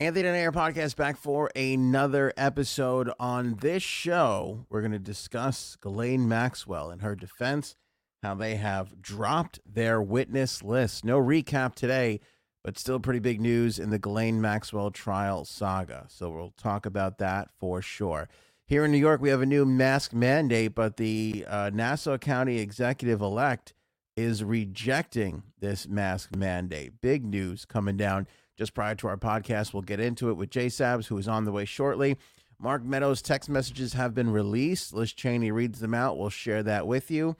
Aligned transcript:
Anthony 0.00 0.30
on 0.30 0.34
Air 0.34 0.50
podcast 0.50 0.96
back 0.96 1.18
for 1.18 1.50
another 1.54 2.32
episode. 2.38 3.10
On 3.20 3.56
this 3.56 3.82
show, 3.82 4.64
we're 4.70 4.80
going 4.80 4.92
to 4.92 4.98
discuss 4.98 5.76
Ghislaine 5.78 6.26
Maxwell 6.26 6.88
and 6.88 7.02
her 7.02 7.14
defense, 7.14 7.76
how 8.22 8.34
they 8.34 8.54
have 8.54 9.02
dropped 9.02 9.60
their 9.70 10.00
witness 10.00 10.62
list. 10.62 11.04
No 11.04 11.20
recap 11.20 11.74
today, 11.74 12.20
but 12.64 12.78
still 12.78 12.98
pretty 12.98 13.18
big 13.18 13.42
news 13.42 13.78
in 13.78 13.90
the 13.90 13.98
Ghislaine 13.98 14.40
Maxwell 14.40 14.90
trial 14.90 15.44
saga. 15.44 16.06
So 16.08 16.30
we'll 16.30 16.54
talk 16.56 16.86
about 16.86 17.18
that 17.18 17.50
for 17.58 17.82
sure. 17.82 18.30
Here 18.66 18.86
in 18.86 18.92
New 18.92 18.96
York, 18.96 19.20
we 19.20 19.28
have 19.28 19.42
a 19.42 19.46
new 19.46 19.66
mask 19.66 20.14
mandate, 20.14 20.74
but 20.74 20.96
the 20.96 21.44
uh, 21.46 21.70
Nassau 21.74 22.16
County 22.16 22.58
executive 22.58 23.20
elect 23.20 23.74
is 24.16 24.42
rejecting 24.42 25.42
this 25.58 25.86
mask 25.86 26.34
mandate. 26.34 27.02
Big 27.02 27.22
news 27.22 27.66
coming 27.66 27.98
down 27.98 28.26
just 28.60 28.74
prior 28.74 28.94
to 28.94 29.08
our 29.08 29.16
podcast. 29.16 29.72
We'll 29.72 29.80
get 29.80 30.00
into 30.00 30.28
it 30.28 30.34
with 30.34 30.50
Jay 30.50 30.66
Sabs, 30.66 31.06
who 31.06 31.16
is 31.16 31.26
on 31.26 31.46
the 31.46 31.50
way 31.52 31.64
shortly. 31.64 32.18
Mark 32.58 32.84
Meadows' 32.84 33.22
text 33.22 33.48
messages 33.48 33.94
have 33.94 34.14
been 34.14 34.30
released. 34.30 34.92
Liz 34.92 35.14
Cheney 35.14 35.50
reads 35.50 35.80
them 35.80 35.94
out. 35.94 36.18
We'll 36.18 36.28
share 36.28 36.62
that 36.64 36.86
with 36.86 37.10
you. 37.10 37.36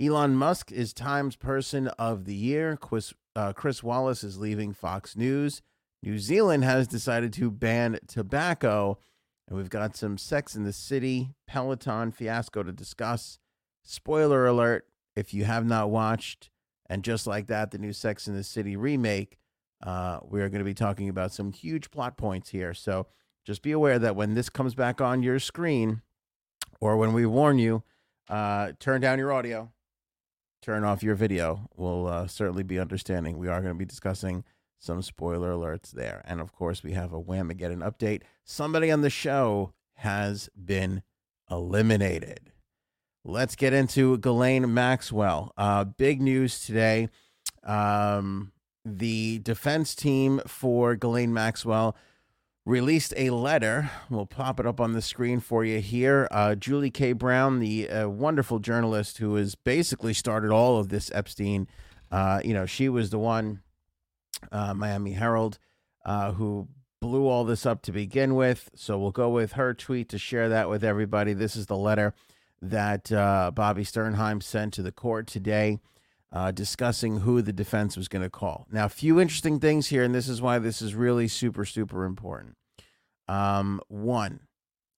Elon 0.00 0.34
Musk 0.34 0.72
is 0.72 0.92
Times 0.92 1.36
Person 1.36 1.86
of 1.96 2.24
the 2.24 2.34
Year. 2.34 2.76
Chris, 2.76 3.14
uh, 3.36 3.52
Chris 3.52 3.84
Wallace 3.84 4.24
is 4.24 4.40
leaving 4.40 4.72
Fox 4.72 5.16
News. 5.16 5.62
New 6.02 6.18
Zealand 6.18 6.64
has 6.64 6.88
decided 6.88 7.32
to 7.34 7.52
ban 7.52 8.00
tobacco. 8.08 8.98
And 9.46 9.56
we've 9.56 9.70
got 9.70 9.96
some 9.96 10.18
Sex 10.18 10.56
in 10.56 10.64
the 10.64 10.72
City 10.72 11.30
Peloton 11.46 12.10
fiasco 12.10 12.64
to 12.64 12.72
discuss. 12.72 13.38
Spoiler 13.84 14.44
alert 14.44 14.88
if 15.14 15.32
you 15.32 15.44
have 15.44 15.64
not 15.64 15.90
watched, 15.90 16.50
and 16.90 17.04
just 17.04 17.28
like 17.28 17.46
that, 17.46 17.70
the 17.70 17.78
new 17.78 17.92
Sex 17.92 18.26
in 18.26 18.34
the 18.34 18.42
City 18.42 18.74
remake, 18.74 19.38
uh, 19.84 20.20
we 20.28 20.40
are 20.40 20.48
going 20.48 20.60
to 20.60 20.64
be 20.64 20.74
talking 20.74 21.08
about 21.08 21.32
some 21.32 21.52
huge 21.52 21.90
plot 21.90 22.16
points 22.16 22.48
here. 22.48 22.74
So 22.74 23.06
just 23.44 23.62
be 23.62 23.72
aware 23.72 23.98
that 23.98 24.16
when 24.16 24.34
this 24.34 24.48
comes 24.48 24.74
back 24.74 25.00
on 25.00 25.22
your 25.22 25.38
screen, 25.38 26.00
or 26.80 26.96
when 26.96 27.12
we 27.12 27.26
warn 27.26 27.58
you, 27.58 27.82
uh, 28.28 28.72
turn 28.80 29.00
down 29.02 29.18
your 29.18 29.32
audio, 29.32 29.70
turn 30.62 30.84
off 30.84 31.02
your 31.02 31.14
video. 31.14 31.68
We'll 31.76 32.06
uh, 32.06 32.26
certainly 32.26 32.62
be 32.62 32.78
understanding. 32.78 33.36
We 33.36 33.48
are 33.48 33.60
going 33.60 33.74
to 33.74 33.78
be 33.78 33.84
discussing 33.84 34.44
some 34.78 35.02
spoiler 35.02 35.52
alerts 35.52 35.90
there. 35.90 36.22
And 36.26 36.40
of 36.40 36.52
course, 36.52 36.82
we 36.82 36.92
have 36.92 37.12
a 37.12 37.22
Whamageddon 37.22 37.78
update. 37.78 38.22
Somebody 38.44 38.90
on 38.90 39.02
the 39.02 39.10
show 39.10 39.72
has 39.96 40.48
been 40.56 41.02
eliminated. 41.50 42.50
Let's 43.24 43.56
get 43.56 43.72
into 43.72 44.18
Ghislaine 44.18 44.72
Maxwell. 44.72 45.52
Uh, 45.56 45.84
big 45.84 46.20
news 46.20 46.64
today. 46.64 47.08
Um, 47.62 48.52
the 48.84 49.38
defense 49.40 49.94
team 49.94 50.40
for 50.46 50.94
Ghislaine 50.94 51.32
Maxwell 51.32 51.96
released 52.66 53.12
a 53.16 53.30
letter. 53.30 53.90
We'll 54.08 54.26
pop 54.26 54.58
it 54.58 54.66
up 54.66 54.80
on 54.80 54.92
the 54.92 55.02
screen 55.02 55.40
for 55.40 55.64
you 55.64 55.80
here. 55.80 56.28
Uh, 56.30 56.54
Julie 56.54 56.90
K. 56.90 57.12
Brown, 57.12 57.60
the 57.60 57.88
uh, 57.88 58.08
wonderful 58.08 58.58
journalist 58.58 59.18
who 59.18 59.34
has 59.36 59.54
basically 59.54 60.14
started 60.14 60.50
all 60.50 60.78
of 60.78 60.88
this 60.88 61.10
Epstein, 61.14 61.68
uh, 62.10 62.40
you 62.44 62.54
know, 62.54 62.66
she 62.66 62.88
was 62.88 63.10
the 63.10 63.18
one, 63.18 63.62
uh, 64.50 64.74
Miami 64.74 65.12
Herald, 65.12 65.58
uh, 66.04 66.32
who 66.32 66.68
blew 67.00 67.26
all 67.26 67.44
this 67.44 67.66
up 67.66 67.82
to 67.82 67.92
begin 67.92 68.34
with. 68.34 68.70
So 68.74 68.98
we'll 68.98 69.10
go 69.10 69.28
with 69.28 69.52
her 69.52 69.74
tweet 69.74 70.08
to 70.10 70.18
share 70.18 70.48
that 70.48 70.70
with 70.70 70.82
everybody. 70.82 71.34
This 71.34 71.56
is 71.56 71.66
the 71.66 71.76
letter 71.76 72.14
that 72.62 73.12
uh, 73.12 73.52
Bobbi 73.54 73.86
Sternheim 73.86 74.42
sent 74.42 74.72
to 74.74 74.82
the 74.82 74.92
court 74.92 75.26
today 75.26 75.80
uh, 76.34 76.50
discussing 76.50 77.20
who 77.20 77.40
the 77.40 77.52
defense 77.52 77.96
was 77.96 78.08
going 78.08 78.22
to 78.22 78.28
call. 78.28 78.66
Now, 78.70 78.86
a 78.86 78.90
few 78.90 79.20
interesting 79.20 79.60
things 79.60 79.86
here, 79.86 80.02
and 80.02 80.12
this 80.12 80.28
is 80.28 80.42
why 80.42 80.58
this 80.58 80.82
is 80.82 80.94
really 80.94 81.28
super, 81.28 81.64
super 81.64 82.04
important. 82.04 82.56
Um, 83.28 83.80
one, 83.86 84.40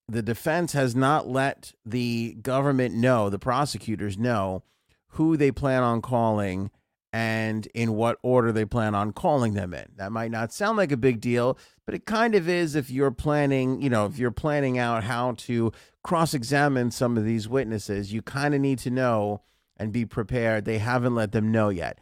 the 0.09 0.23
defense 0.23 0.73
has 0.73 0.95
not 0.95 1.27
let 1.27 1.73
the 1.85 2.35
government 2.41 2.95
know, 2.95 3.29
the 3.29 3.37
prosecutors 3.37 4.17
know, 4.17 4.63
who 5.09 5.37
they 5.37 5.51
plan 5.51 5.83
on 5.83 6.01
calling 6.01 6.71
and 7.13 7.67
in 7.67 7.93
what 7.93 8.17
order 8.23 8.51
they 8.51 8.65
plan 8.65 8.95
on 8.95 9.11
calling 9.11 9.53
them 9.53 9.75
in. 9.75 9.85
That 9.95 10.11
might 10.11 10.31
not 10.31 10.51
sound 10.51 10.75
like 10.77 10.91
a 10.91 10.97
big 10.97 11.21
deal, 11.21 11.57
but 11.85 11.93
it 11.93 12.05
kind 12.05 12.33
of 12.33 12.49
is 12.49 12.75
if 12.75 12.89
you're 12.89 13.11
planning, 13.11 13.81
you 13.81 13.89
know, 13.91 14.07
if 14.07 14.17
you're 14.17 14.31
planning 14.31 14.79
out 14.79 15.03
how 15.03 15.33
to 15.33 15.71
cross 16.03 16.33
examine 16.33 16.89
some 16.89 17.15
of 17.15 17.23
these 17.23 17.47
witnesses, 17.47 18.11
you 18.11 18.23
kind 18.23 18.55
of 18.55 18.59
need 18.61 18.79
to 18.79 18.89
know 18.89 19.41
and 19.77 19.91
be 19.91 20.05
prepared. 20.05 20.65
They 20.65 20.77
haven't 20.79 21.15
let 21.15 21.31
them 21.31 21.51
know 21.51 21.69
yet. 21.69 21.99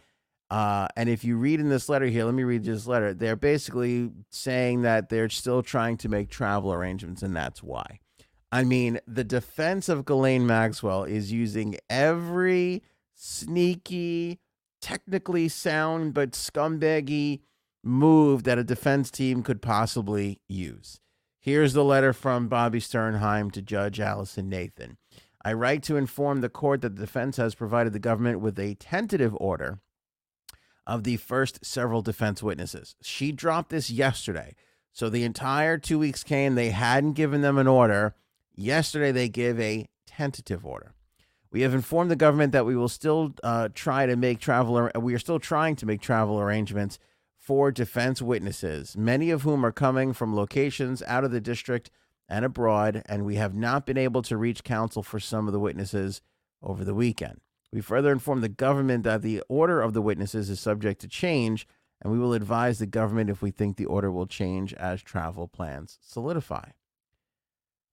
Uh, 0.50 0.88
and 0.96 1.10
if 1.10 1.24
you 1.24 1.38
read 1.38 1.60
in 1.60 1.70
this 1.70 1.90
letter 1.90 2.06
here, 2.06 2.26
let 2.26 2.34
me 2.34 2.44
read 2.44 2.64
this 2.64 2.86
letter. 2.86 3.14
They're 3.14 3.36
basically 3.36 4.12
saying 4.30 4.84
that 4.84 5.10
they're 5.10 5.30
still 5.30 5.64
trying 5.64 5.98
to 5.98 6.10
make 6.10 6.30
travel 6.30 6.72
arrangements, 6.72 7.24
and 7.24 7.36
that's 7.36 7.64
why. 7.64 8.00
I 8.52 8.64
mean, 8.64 9.00
the 9.08 9.24
defense 9.24 9.90
of 9.90 10.06
Ghislaine 10.06 10.46
Maxwell 10.46 11.04
is 11.04 11.32
using 11.32 11.78
every 11.90 12.84
sneaky, 13.14 14.40
technically 14.82 15.50
sound, 15.50 16.14
but 16.14 16.32
scumbaggy 16.32 17.42
move 17.84 18.44
that 18.44 18.58
a 18.58 18.64
defense 18.64 19.10
team 19.12 19.44
could 19.44 19.62
possibly 19.62 20.40
use. 20.48 21.00
Here's 21.40 21.74
the 21.74 21.84
letter 21.84 22.14
from 22.14 22.50
Bobbi 22.50 22.82
Sternheim 22.82 23.52
to 23.52 23.62
Judge 23.62 24.00
Alison 24.00 24.50
Nathan. 24.50 24.98
I 25.46 25.54
write 25.54 25.84
to 25.84 25.96
inform 25.96 26.42
the 26.42 26.50
court 26.50 26.82
that 26.82 26.96
the 26.96 27.02
defense 27.02 27.38
has 27.38 27.54
provided 27.54 27.94
the 27.94 28.00
government 28.00 28.40
with 28.40 28.58
a 28.58 28.74
tentative 28.74 29.38
order 29.40 29.80
of 30.88 31.04
the 31.04 31.18
first 31.18 31.64
several 31.64 32.02
defense 32.02 32.42
witnesses. 32.42 32.96
She 33.04 33.32
dropped 33.32 33.70
this 33.70 33.92
yesterday. 33.92 34.56
So 34.92 35.08
the 35.08 35.24
entire 35.24 35.78
two 35.78 36.00
weeks 36.00 36.24
came, 36.24 36.56
they 36.56 36.72
hadn't 36.72 37.14
given 37.14 37.42
them 37.42 37.60
an 37.60 37.68
order. 37.68 38.16
Yesterday, 38.56 39.12
they 39.12 39.30
give 39.30 39.60
a 39.60 39.86
tentative 40.08 40.66
order. 40.66 40.94
We 41.52 41.62
have 41.62 41.76
informed 41.76 42.10
the 42.10 42.16
government 42.16 42.52
that 42.54 42.66
we 42.66 42.76
will 42.76 42.90
still 42.90 43.36
uh, 43.44 43.70
try 43.72 44.08
to 44.08 44.16
make 44.16 44.40
travel. 44.40 44.90
We 45.00 45.14
are 45.14 45.20
still 45.20 45.40
trying 45.40 45.76
to 45.76 45.86
make 45.86 46.02
travel 46.02 46.40
arrangements 46.40 46.98
for 47.38 47.72
defense 47.72 48.20
witnesses, 48.20 48.98
many 48.98 49.30
of 49.30 49.44
whom 49.44 49.64
are 49.64 49.72
coming 49.72 50.12
from 50.12 50.36
locations 50.36 51.04
out 51.04 51.24
of 51.24 51.30
the 51.30 51.40
district 51.42 51.92
and 52.28 52.46
abroad, 52.46 53.04
and 53.06 53.26
we 53.26 53.36
have 53.36 53.54
not 53.54 53.86
been 53.86 53.98
able 53.98 54.22
to 54.24 54.38
reach 54.38 54.64
counsel 54.64 55.04
for 55.04 55.20
some 55.20 55.48
of 55.48 55.54
the 55.54 55.60
witnesses 55.60 56.22
over 56.62 56.84
the 56.84 56.96
weekend. 56.96 57.40
We 57.72 57.82
further 57.82 58.12
informed 58.12 58.44
the 58.44 58.50
government 58.50 59.04
that 59.04 59.22
the 59.22 59.44
order 59.50 59.82
of 59.82 59.94
the 59.94 60.02
witnesses 60.02 60.50
is 60.50 60.60
subject 60.60 61.02
to 61.02 61.08
change, 61.08 61.68
and 62.02 62.12
we 62.12 62.20
will 62.20 62.34
advise 62.34 62.80
the 62.80 62.86
government 62.86 63.30
if 63.30 63.42
we 63.42 63.52
think 63.52 63.78
the 63.78 63.86
order 63.86 64.12
will 64.12 64.28
change 64.28 64.74
as 64.74 65.02
travel 65.02 65.48
plans 65.48 66.00
solidify. 66.02 66.70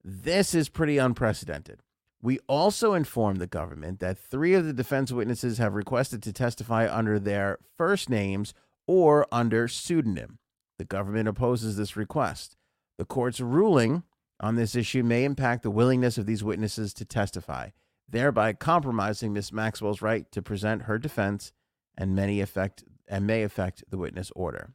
This 0.04 0.54
is 0.54 0.68
pretty 0.68 0.98
unprecedented. 0.98 1.80
We 2.20 2.38
also 2.46 2.94
informed 2.94 3.40
the 3.40 3.46
government 3.46 3.98
that 4.00 4.18
three 4.18 4.54
of 4.54 4.64
the 4.64 4.72
defense 4.72 5.10
witnesses 5.10 5.58
have 5.58 5.74
requested 5.74 6.22
to 6.22 6.32
testify 6.32 6.88
under 6.88 7.18
their 7.18 7.58
first 7.76 8.08
names 8.08 8.54
or 8.86 9.26
under 9.32 9.66
pseudonym. 9.66 10.38
The 10.78 10.84
government 10.84 11.28
opposes 11.28 11.76
this 11.76 11.96
request. 11.96 12.56
The 12.98 13.04
court's 13.04 13.40
ruling 13.40 14.04
on 14.42 14.56
this 14.56 14.74
issue 14.74 15.02
may 15.02 15.24
impact 15.24 15.62
the 15.62 15.70
willingness 15.70 16.18
of 16.18 16.26
these 16.26 16.42
witnesses 16.42 16.92
to 16.94 17.04
testify, 17.04 17.70
thereby 18.08 18.52
compromising 18.52 19.32
Ms. 19.32 19.52
Maxwell's 19.52 20.02
right 20.02 20.30
to 20.32 20.42
present 20.42 20.82
her 20.82 20.98
defense 20.98 21.52
and 21.96 22.16
many 22.16 22.40
affect 22.40 22.84
and 23.08 23.26
may 23.26 23.42
affect 23.42 23.84
the 23.88 23.98
witness 23.98 24.32
order. 24.34 24.72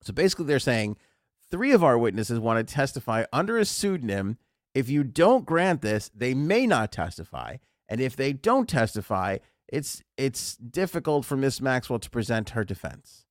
So 0.00 0.12
basically 0.12 0.46
they're 0.46 0.58
saying 0.58 0.96
three 1.50 1.72
of 1.72 1.84
our 1.84 1.98
witnesses 1.98 2.38
want 2.38 2.66
to 2.66 2.74
testify 2.74 3.24
under 3.32 3.58
a 3.58 3.64
pseudonym. 3.64 4.38
If 4.74 4.88
you 4.88 5.04
don't 5.04 5.46
grant 5.46 5.82
this, 5.82 6.10
they 6.14 6.34
may 6.34 6.66
not 6.66 6.92
testify. 6.92 7.56
And 7.88 8.00
if 8.00 8.16
they 8.16 8.32
don't 8.32 8.68
testify, 8.68 9.38
it's 9.68 10.02
it's 10.16 10.56
difficult 10.56 11.24
for 11.24 11.36
Miss 11.36 11.60
Maxwell 11.60 11.98
to 11.98 12.10
present 12.10 12.50
her 12.50 12.64
defense. 12.64 13.26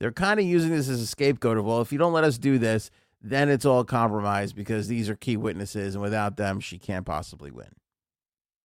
They're 0.00 0.12
kind 0.12 0.40
of 0.40 0.46
using 0.46 0.70
this 0.70 0.88
as 0.88 1.00
a 1.00 1.06
scapegoat 1.06 1.58
of, 1.58 1.64
well, 1.64 1.80
if 1.80 1.92
you 1.92 1.98
don't 1.98 2.12
let 2.12 2.24
us 2.24 2.38
do 2.38 2.58
this, 2.58 2.90
then 3.24 3.48
it's 3.48 3.64
all 3.64 3.84
compromised 3.84 4.54
because 4.54 4.86
these 4.86 5.08
are 5.08 5.16
key 5.16 5.38
witnesses, 5.38 5.94
and 5.94 6.02
without 6.02 6.36
them, 6.36 6.60
she 6.60 6.78
can't 6.78 7.06
possibly 7.06 7.50
win. 7.50 7.70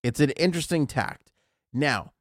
It's 0.04 0.20
an 0.20 0.32
interesting 0.32 0.86
tact. 0.86 1.32
Now, 1.72 2.12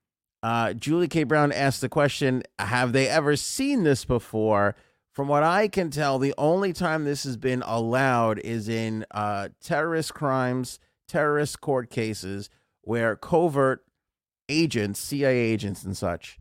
uh, 0.42 0.72
Julie 0.72 1.08
K. 1.08 1.24
Brown 1.24 1.50
asked 1.50 1.80
the 1.80 1.88
question 1.88 2.44
Have 2.60 2.92
they 2.92 3.08
ever 3.08 3.34
seen 3.34 3.82
this 3.82 4.04
before? 4.04 4.76
From 5.12 5.26
what 5.26 5.42
I 5.42 5.66
can 5.66 5.90
tell, 5.90 6.20
the 6.20 6.34
only 6.38 6.72
time 6.72 7.02
this 7.02 7.24
has 7.24 7.36
been 7.36 7.62
allowed 7.62 8.38
is 8.38 8.68
in 8.68 9.04
uh, 9.10 9.48
terrorist 9.60 10.14
crimes, 10.14 10.78
terrorist 11.08 11.60
court 11.60 11.90
cases, 11.90 12.50
where 12.82 13.16
covert 13.16 13.84
agents, 14.48 15.00
CIA 15.00 15.36
agents, 15.36 15.82
and 15.82 15.96
such, 15.96 16.38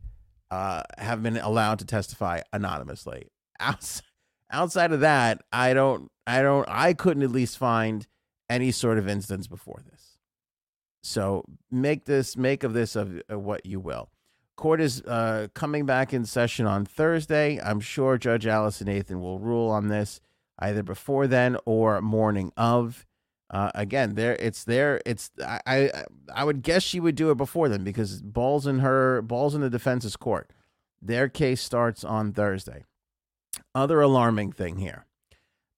uh, 0.52 0.84
have 0.96 1.24
been 1.24 1.38
allowed 1.38 1.80
to 1.80 1.84
testify 1.84 2.42
anonymously. 2.52 3.26
Outside, 3.60 4.04
outside 4.50 4.92
of 4.92 5.00
that, 5.00 5.42
I 5.52 5.74
don't, 5.74 6.10
I 6.26 6.42
don't, 6.42 6.66
I 6.68 6.94
couldn't 6.94 7.22
at 7.22 7.30
least 7.30 7.58
find 7.58 8.06
any 8.48 8.70
sort 8.70 8.98
of 8.98 9.08
instance 9.08 9.46
before 9.46 9.80
this. 9.90 10.18
So 11.02 11.44
make 11.70 12.04
this, 12.04 12.36
make 12.36 12.64
of 12.64 12.72
this 12.72 12.96
of, 12.96 13.22
of 13.28 13.42
what 13.42 13.64
you 13.64 13.80
will. 13.80 14.10
Court 14.56 14.80
is 14.80 15.02
uh, 15.02 15.48
coming 15.54 15.86
back 15.86 16.12
in 16.12 16.24
session 16.24 16.66
on 16.66 16.84
Thursday. 16.84 17.60
I'm 17.62 17.80
sure 17.80 18.18
Judge 18.18 18.46
Alison 18.46 18.86
Nathan 18.88 19.20
will 19.20 19.38
rule 19.38 19.70
on 19.70 19.88
this. 19.88 20.20
either 20.58 20.82
before 20.82 21.26
then 21.26 21.56
or 21.64 22.00
morning 22.00 22.52
of. 22.56 23.06
Uh, 23.50 23.70
again, 23.74 24.14
there 24.14 24.36
it's 24.36 24.64
there. 24.64 25.00
It's 25.06 25.30
I, 25.42 25.60
I 25.66 26.04
I 26.34 26.44
would 26.44 26.62
guess 26.62 26.82
she 26.82 27.00
would 27.00 27.14
do 27.14 27.30
it 27.30 27.36
before 27.36 27.68
then 27.70 27.82
because 27.82 28.20
balls 28.20 28.66
in 28.66 28.80
her 28.80 29.22
balls 29.22 29.54
in 29.54 29.62
the 29.62 29.70
defense's 29.70 30.16
court. 30.16 30.52
Their 31.00 31.28
case 31.28 31.62
starts 31.62 32.04
on 32.04 32.32
Thursday. 32.32 32.84
Other 33.78 34.00
alarming 34.00 34.50
thing 34.50 34.78
here. 34.78 35.06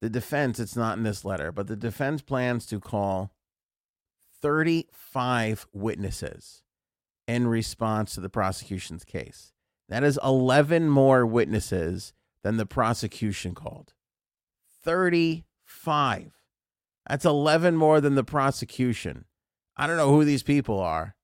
The 0.01 0.09
defense, 0.09 0.59
it's 0.59 0.75
not 0.75 0.97
in 0.97 1.05
this 1.05 1.23
letter, 1.23 1.53
but 1.53 1.67
the 1.67 1.77
defense 1.77 2.23
plans 2.23 2.65
to 2.67 2.81
call 2.81 3.35
35 4.41 5.67
witnesses 5.75 6.63
in 7.29 7.47
response 7.47 8.15
to 8.15 8.23
the 8.23 8.31
prosecution's 8.31 9.05
case. 9.05 9.53
That 9.91 10.03
is 10.03 10.19
11 10.25 10.89
more 10.89 11.27
witnesses 11.27 12.15
than 12.43 12.57
the 12.57 12.65
prosecution 12.65 13.55
called. 13.55 13.93
35. 14.83 16.33
That's 17.07 17.27
11 17.27 17.77
more 17.77 18.01
than 18.01 18.15
the 18.15 18.25
prosecution. 18.25 19.27
I 19.77 19.87
don't 19.87 19.99
know 19.99 20.11
who 20.11 20.25
these 20.25 20.43
people 20.43 20.81
are, 20.81 21.17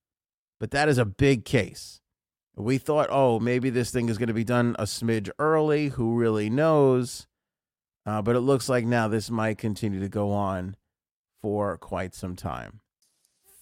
but 0.60 0.72
that 0.72 0.90
is 0.90 0.98
a 0.98 1.06
big 1.06 1.46
case. 1.46 2.02
We 2.56 2.78
thought, 2.78 3.08
oh, 3.10 3.38
maybe 3.38 3.68
this 3.68 3.90
thing 3.90 4.08
is 4.08 4.16
going 4.16 4.28
to 4.28 4.34
be 4.34 4.44
done 4.44 4.76
a 4.78 4.84
smidge 4.84 5.30
early. 5.38 5.88
Who 5.90 6.16
really 6.16 6.48
knows? 6.48 7.26
Uh, 8.06 8.22
but 8.22 8.36
it 8.36 8.40
looks 8.40 8.68
like 8.68 8.86
now 8.86 9.08
this 9.08 9.30
might 9.30 9.58
continue 9.58 10.00
to 10.00 10.08
go 10.08 10.32
on 10.32 10.76
for 11.42 11.76
quite 11.76 12.14
some 12.14 12.34
time. 12.34 12.80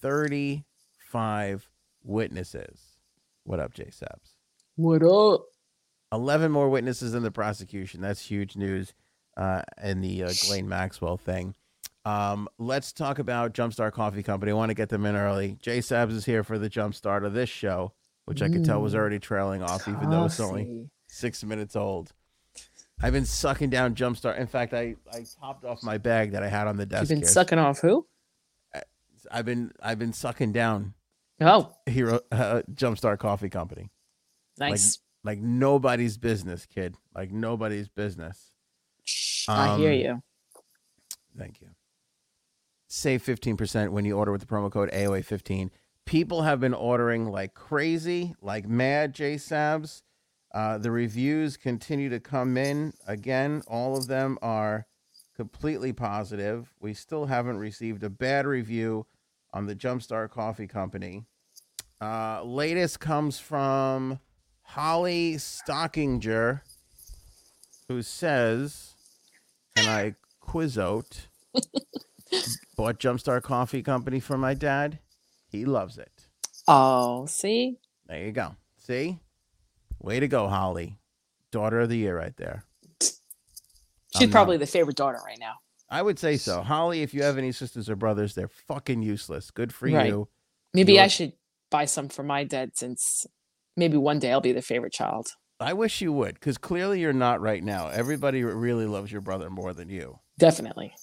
35 0.01 1.69
witnesses. 2.05 2.99
What 3.43 3.59
up, 3.59 3.75
Jay 3.75 3.91
Sabs? 3.91 4.35
What 4.77 5.03
up? 5.03 5.47
11 6.13 6.53
more 6.53 6.69
witnesses 6.69 7.15
in 7.15 7.23
the 7.23 7.31
prosecution. 7.31 8.01
That's 8.01 8.21
huge 8.21 8.55
news 8.57 8.95
uh, 9.37 9.63
in 9.83 10.01
the 10.01 10.23
uh, 10.23 10.29
Ghislaine 10.29 10.69
Maxwell 10.69 11.17
thing. 11.17 11.55
Um, 12.05 12.49
let's 12.59 12.93
talk 12.93 13.19
about 13.19 13.55
Jumpstart 13.55 13.93
Coffee 13.93 14.23
Company. 14.23 14.53
I 14.53 14.55
want 14.55 14.71
to 14.71 14.75
get 14.75 14.91
them 14.91 15.07
in 15.07 15.17
early. 15.17 15.57
Jay 15.61 15.79
Sabs 15.79 16.13
is 16.13 16.27
here 16.27 16.45
for 16.45 16.59
the 16.59 16.69
jumpstart 16.69 17.25
of 17.25 17.33
this 17.33 17.49
show, 17.49 17.93
which 18.27 18.43
I 18.43 18.49
could 18.49 18.65
tell 18.65 18.81
was 18.81 18.95
already 18.95 19.19
trailing 19.19 19.63
off, 19.63 19.89
even 19.89 20.11
though 20.11 20.25
it's 20.25 20.41
only 20.41 20.89
six 21.09 21.45
minutes 21.45 21.77
old. 21.77 22.13
I've 23.03 23.13
been 23.13 23.27
sucking 23.27 23.71
down 23.71 23.95
Jumpstart. 23.95 24.39
In 24.39 24.47
fact, 24.47 24.73
I, 24.73 24.97
I 25.13 25.25
topped 25.41 25.65
off 25.65 25.83
my 25.83 25.99
bag 25.99 26.33
that 26.33 26.43
I 26.43 26.49
had 26.49 26.67
on 26.67 26.77
the 26.77 26.87
desk. 26.87 27.03
You've 27.03 27.09
been 27.09 27.19
here. 27.19 27.29
sucking 27.29 27.59
off 27.59 27.81
who? 27.81 28.07
I've 29.31 29.47
been 29.47 29.73
I've 29.83 29.99
been 29.99 30.13
sucking 30.13 30.53
down 30.53 30.95
Oh, 31.41 31.75
Hero 31.87 32.21
uh, 32.31 32.63
Jumpstart 32.73 33.19
Coffee 33.19 33.49
Company. 33.49 33.91
nice. 34.59 34.99
Like 35.25 35.39
nobody's 35.39 36.19
business, 36.19 36.67
kid. 36.67 36.97
Like 37.15 37.33
nobody's 37.33 37.89
business. 37.89 38.51
I 39.49 39.77
hear 39.79 39.91
um, 39.91 39.99
you. 39.99 40.23
Thank 41.37 41.61
you. 41.61 41.69
Save 42.89 43.23
15% 43.23 43.89
when 43.89 44.05
you 44.05 44.17
order 44.17 44.31
with 44.31 44.43
the 44.43 44.47
promo 44.47 44.71
code 44.71 44.91
AOA15. 44.93 45.71
People 46.07 46.43
have 46.43 46.61
been 46.61 46.75
ordering 46.75 47.31
like 47.31 47.55
crazy, 47.55 48.35
like 48.41 48.69
mad, 48.69 49.15
Jay 49.15 49.37
Sabs. 49.37 50.03
Uh, 50.53 50.79
the 50.79 50.91
reviews 50.91 51.57
continue 51.57 52.09
to 52.11 52.21
come 52.21 52.57
in. 52.57 52.93
Again, 53.07 53.63
all 53.67 53.97
of 53.97 54.07
them 54.07 54.39
are 54.43 54.87
completely 55.35 55.93
positive. 55.93 56.73
We 56.81 56.95
still 56.95 57.27
haven't 57.27 57.59
received 57.59 58.05
a 58.05 58.11
bad 58.11 58.47
review 58.47 59.07
on 59.53 59.67
the 59.67 59.75
Jumpstart 59.75 60.31
Coffee 60.31 60.67
Company. 60.67 61.25
Uh, 62.01 62.43
latest 62.45 63.01
comes 63.01 63.39
from 63.39 64.21
Holly 64.63 65.35
Stockinger, 65.35 66.61
who 67.89 68.03
says, 68.03 68.95
and 69.77 69.89
I 69.89 70.15
quizzote, 70.43 71.27
bought 72.77 72.99
Jumpstart 72.99 73.43
Coffee 73.43 73.83
Company 73.83 74.21
for 74.21 74.37
my 74.37 74.55
dad. 74.55 74.99
He 75.55 75.65
loves 75.65 75.99
it. 75.99 76.27
Oh, 76.67 77.27
see? 77.27 77.79
There 78.07 78.25
you 78.25 78.33
go. 78.33 78.57
See? 78.77 79.21
Way 80.01 80.19
to 80.21 80.27
go, 80.29 80.49
Holly. 80.49 80.99
Daughter 81.53 81.81
of 81.81 81.89
the 81.89 81.97
year 81.97 82.19
right 82.19 82.37
there. 82.37 82.65
She's 83.01 83.21
I'm 84.17 84.31
not- 84.31 84.33
probably 84.33 84.57
the 84.57 84.67
favorite 84.67 84.97
daughter 84.97 85.21
right 85.25 85.39
now. 85.39 85.55
I 85.89 86.03
would 86.03 86.19
say 86.19 86.37
so. 86.39 86.63
Holly, 86.63 87.03
if 87.03 87.15
you 87.15 87.23
have 87.23 87.39
any 87.39 87.53
sisters 87.53 87.89
or 87.89 87.95
brothers, 87.95 88.35
they're 88.35 88.49
fucking 88.49 89.03
useless. 89.03 89.51
Good 89.53 89.73
for 89.73 89.89
Right. 89.89 90.09
you. 90.09 90.29
Maybe 90.73 90.95
You're- 90.95 91.05
I 91.05 91.07
should 91.09 91.35
buy 91.71 91.85
some 91.85 92.09
for 92.09 92.25
my 92.25 92.43
dad 92.43 92.77
since 92.77 93.27
maybe 93.77 93.97
one 93.97 94.19
day 94.19 94.33
I'll 94.33 94.41
be 94.41 94.53
the 94.53 94.63
favorite 94.63 94.93
child. 94.93 95.29
I 95.61 95.73
wish 95.73 96.01
you 96.01 96.13
would, 96.13 96.35
because 96.35 96.59
clearly 96.59 97.01
you're 97.01 97.13
not 97.13 97.41
right 97.41 97.63
now. 97.63 97.89
Everybody 97.89 98.43
really 98.43 98.87
loves 98.87 99.13
your 99.13 99.21
brother 99.21 99.51
more 99.51 99.73
than 99.73 99.89
you. 99.89 100.19
Definitely. 100.37 100.95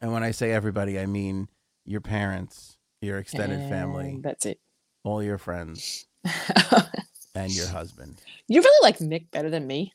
And 0.00 0.12
when 0.12 0.22
I 0.22 0.30
say 0.30 0.52
everybody, 0.52 1.00
I 1.00 1.06
mean 1.06 1.48
your 1.84 2.00
parents, 2.00 2.75
your 3.00 3.18
extended 3.18 3.68
family, 3.68 4.18
That's 4.22 4.46
it. 4.46 4.58
all 5.04 5.22
your 5.22 5.38
friends, 5.38 6.06
and 7.34 7.52
your 7.54 7.68
husband. 7.68 8.20
you 8.48 8.60
really 8.60 8.78
like 8.82 9.00
Nick 9.00 9.30
better 9.30 9.50
than 9.50 9.66
me? 9.66 9.92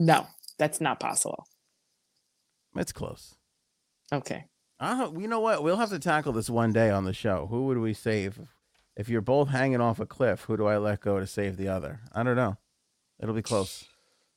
No, 0.00 0.26
that's 0.58 0.80
not 0.80 0.98
possible. 1.00 1.46
It's 2.76 2.92
close. 2.92 3.34
Okay. 4.12 4.46
Uh, 4.80 5.10
you 5.16 5.28
know 5.28 5.40
what? 5.40 5.62
We'll 5.62 5.76
have 5.76 5.90
to 5.90 5.98
tackle 5.98 6.32
this 6.32 6.50
one 6.50 6.72
day 6.72 6.90
on 6.90 7.04
the 7.04 7.12
show. 7.12 7.46
Who 7.50 7.66
would 7.66 7.78
we 7.78 7.94
save? 7.94 8.40
If 8.96 9.08
you're 9.08 9.20
both 9.20 9.48
hanging 9.48 9.80
off 9.80 10.00
a 10.00 10.06
cliff, 10.06 10.42
who 10.42 10.56
do 10.56 10.66
I 10.66 10.76
let 10.78 11.00
go 11.00 11.20
to 11.20 11.26
save 11.26 11.56
the 11.56 11.68
other? 11.68 12.00
I 12.12 12.22
don't 12.22 12.36
know. 12.36 12.56
It'll 13.20 13.34
be 13.34 13.42
close. 13.42 13.84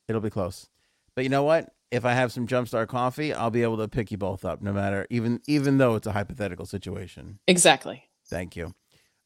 It'll 0.07 0.21
be 0.21 0.29
close. 0.29 0.67
But 1.15 1.23
you 1.23 1.29
know 1.29 1.43
what? 1.43 1.73
If 1.91 2.03
I 2.03 2.13
have 2.13 2.31
some 2.31 2.47
Jumpstart 2.47 2.87
coffee, 2.87 3.33
I'll 3.33 3.51
be 3.51 3.63
able 3.63 3.77
to 3.77 3.87
pick 3.87 4.11
you 4.11 4.17
both 4.17 4.43
up, 4.43 4.61
no 4.61 4.73
matter 4.73 5.07
even 5.09 5.41
even 5.47 5.77
though 5.77 5.95
it's 5.95 6.07
a 6.07 6.11
hypothetical 6.11 6.65
situation. 6.65 7.39
Exactly. 7.47 8.03
Thank 8.27 8.55
you. 8.55 8.73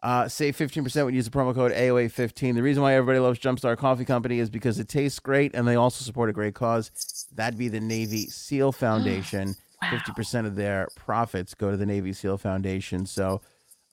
Uh, 0.02 0.30
save 0.30 0.56
15% 0.56 1.04
when 1.04 1.14
you 1.14 1.18
use 1.18 1.26
the 1.26 1.32
promo 1.32 1.54
code 1.54 1.74
AOA15. 1.74 2.56
The 2.56 2.64
reason 2.64 2.82
why 2.82 2.94
everybody 2.94 3.20
loves 3.20 3.38
Jumpstart 3.40 3.78
Coffee 3.78 4.06
Company 4.06 4.40
is 4.40 4.50
because 4.50 4.80
it 4.80 4.88
tastes 4.88 5.20
great 5.20 5.54
and 5.54 5.68
they 5.68 5.76
also 5.76 6.06
support 6.06 6.30
a 6.30 6.34
great 6.34 6.56
cause. 6.56 7.28
That'd 7.36 7.60
be 7.60 7.68
the 7.68 7.82
Navy 7.82 8.28
SEAL 8.28 8.72
Foundation. 8.74 9.56
Wow. 9.82 9.90
50% 9.92 10.46
of 10.46 10.56
their 10.56 10.88
profits 10.96 11.54
go 11.54 11.72
to 11.72 11.78
the 11.78 11.86
Navy 11.86 12.14
SEAL 12.14 12.38
Foundation. 12.38 13.06
So 13.06 13.42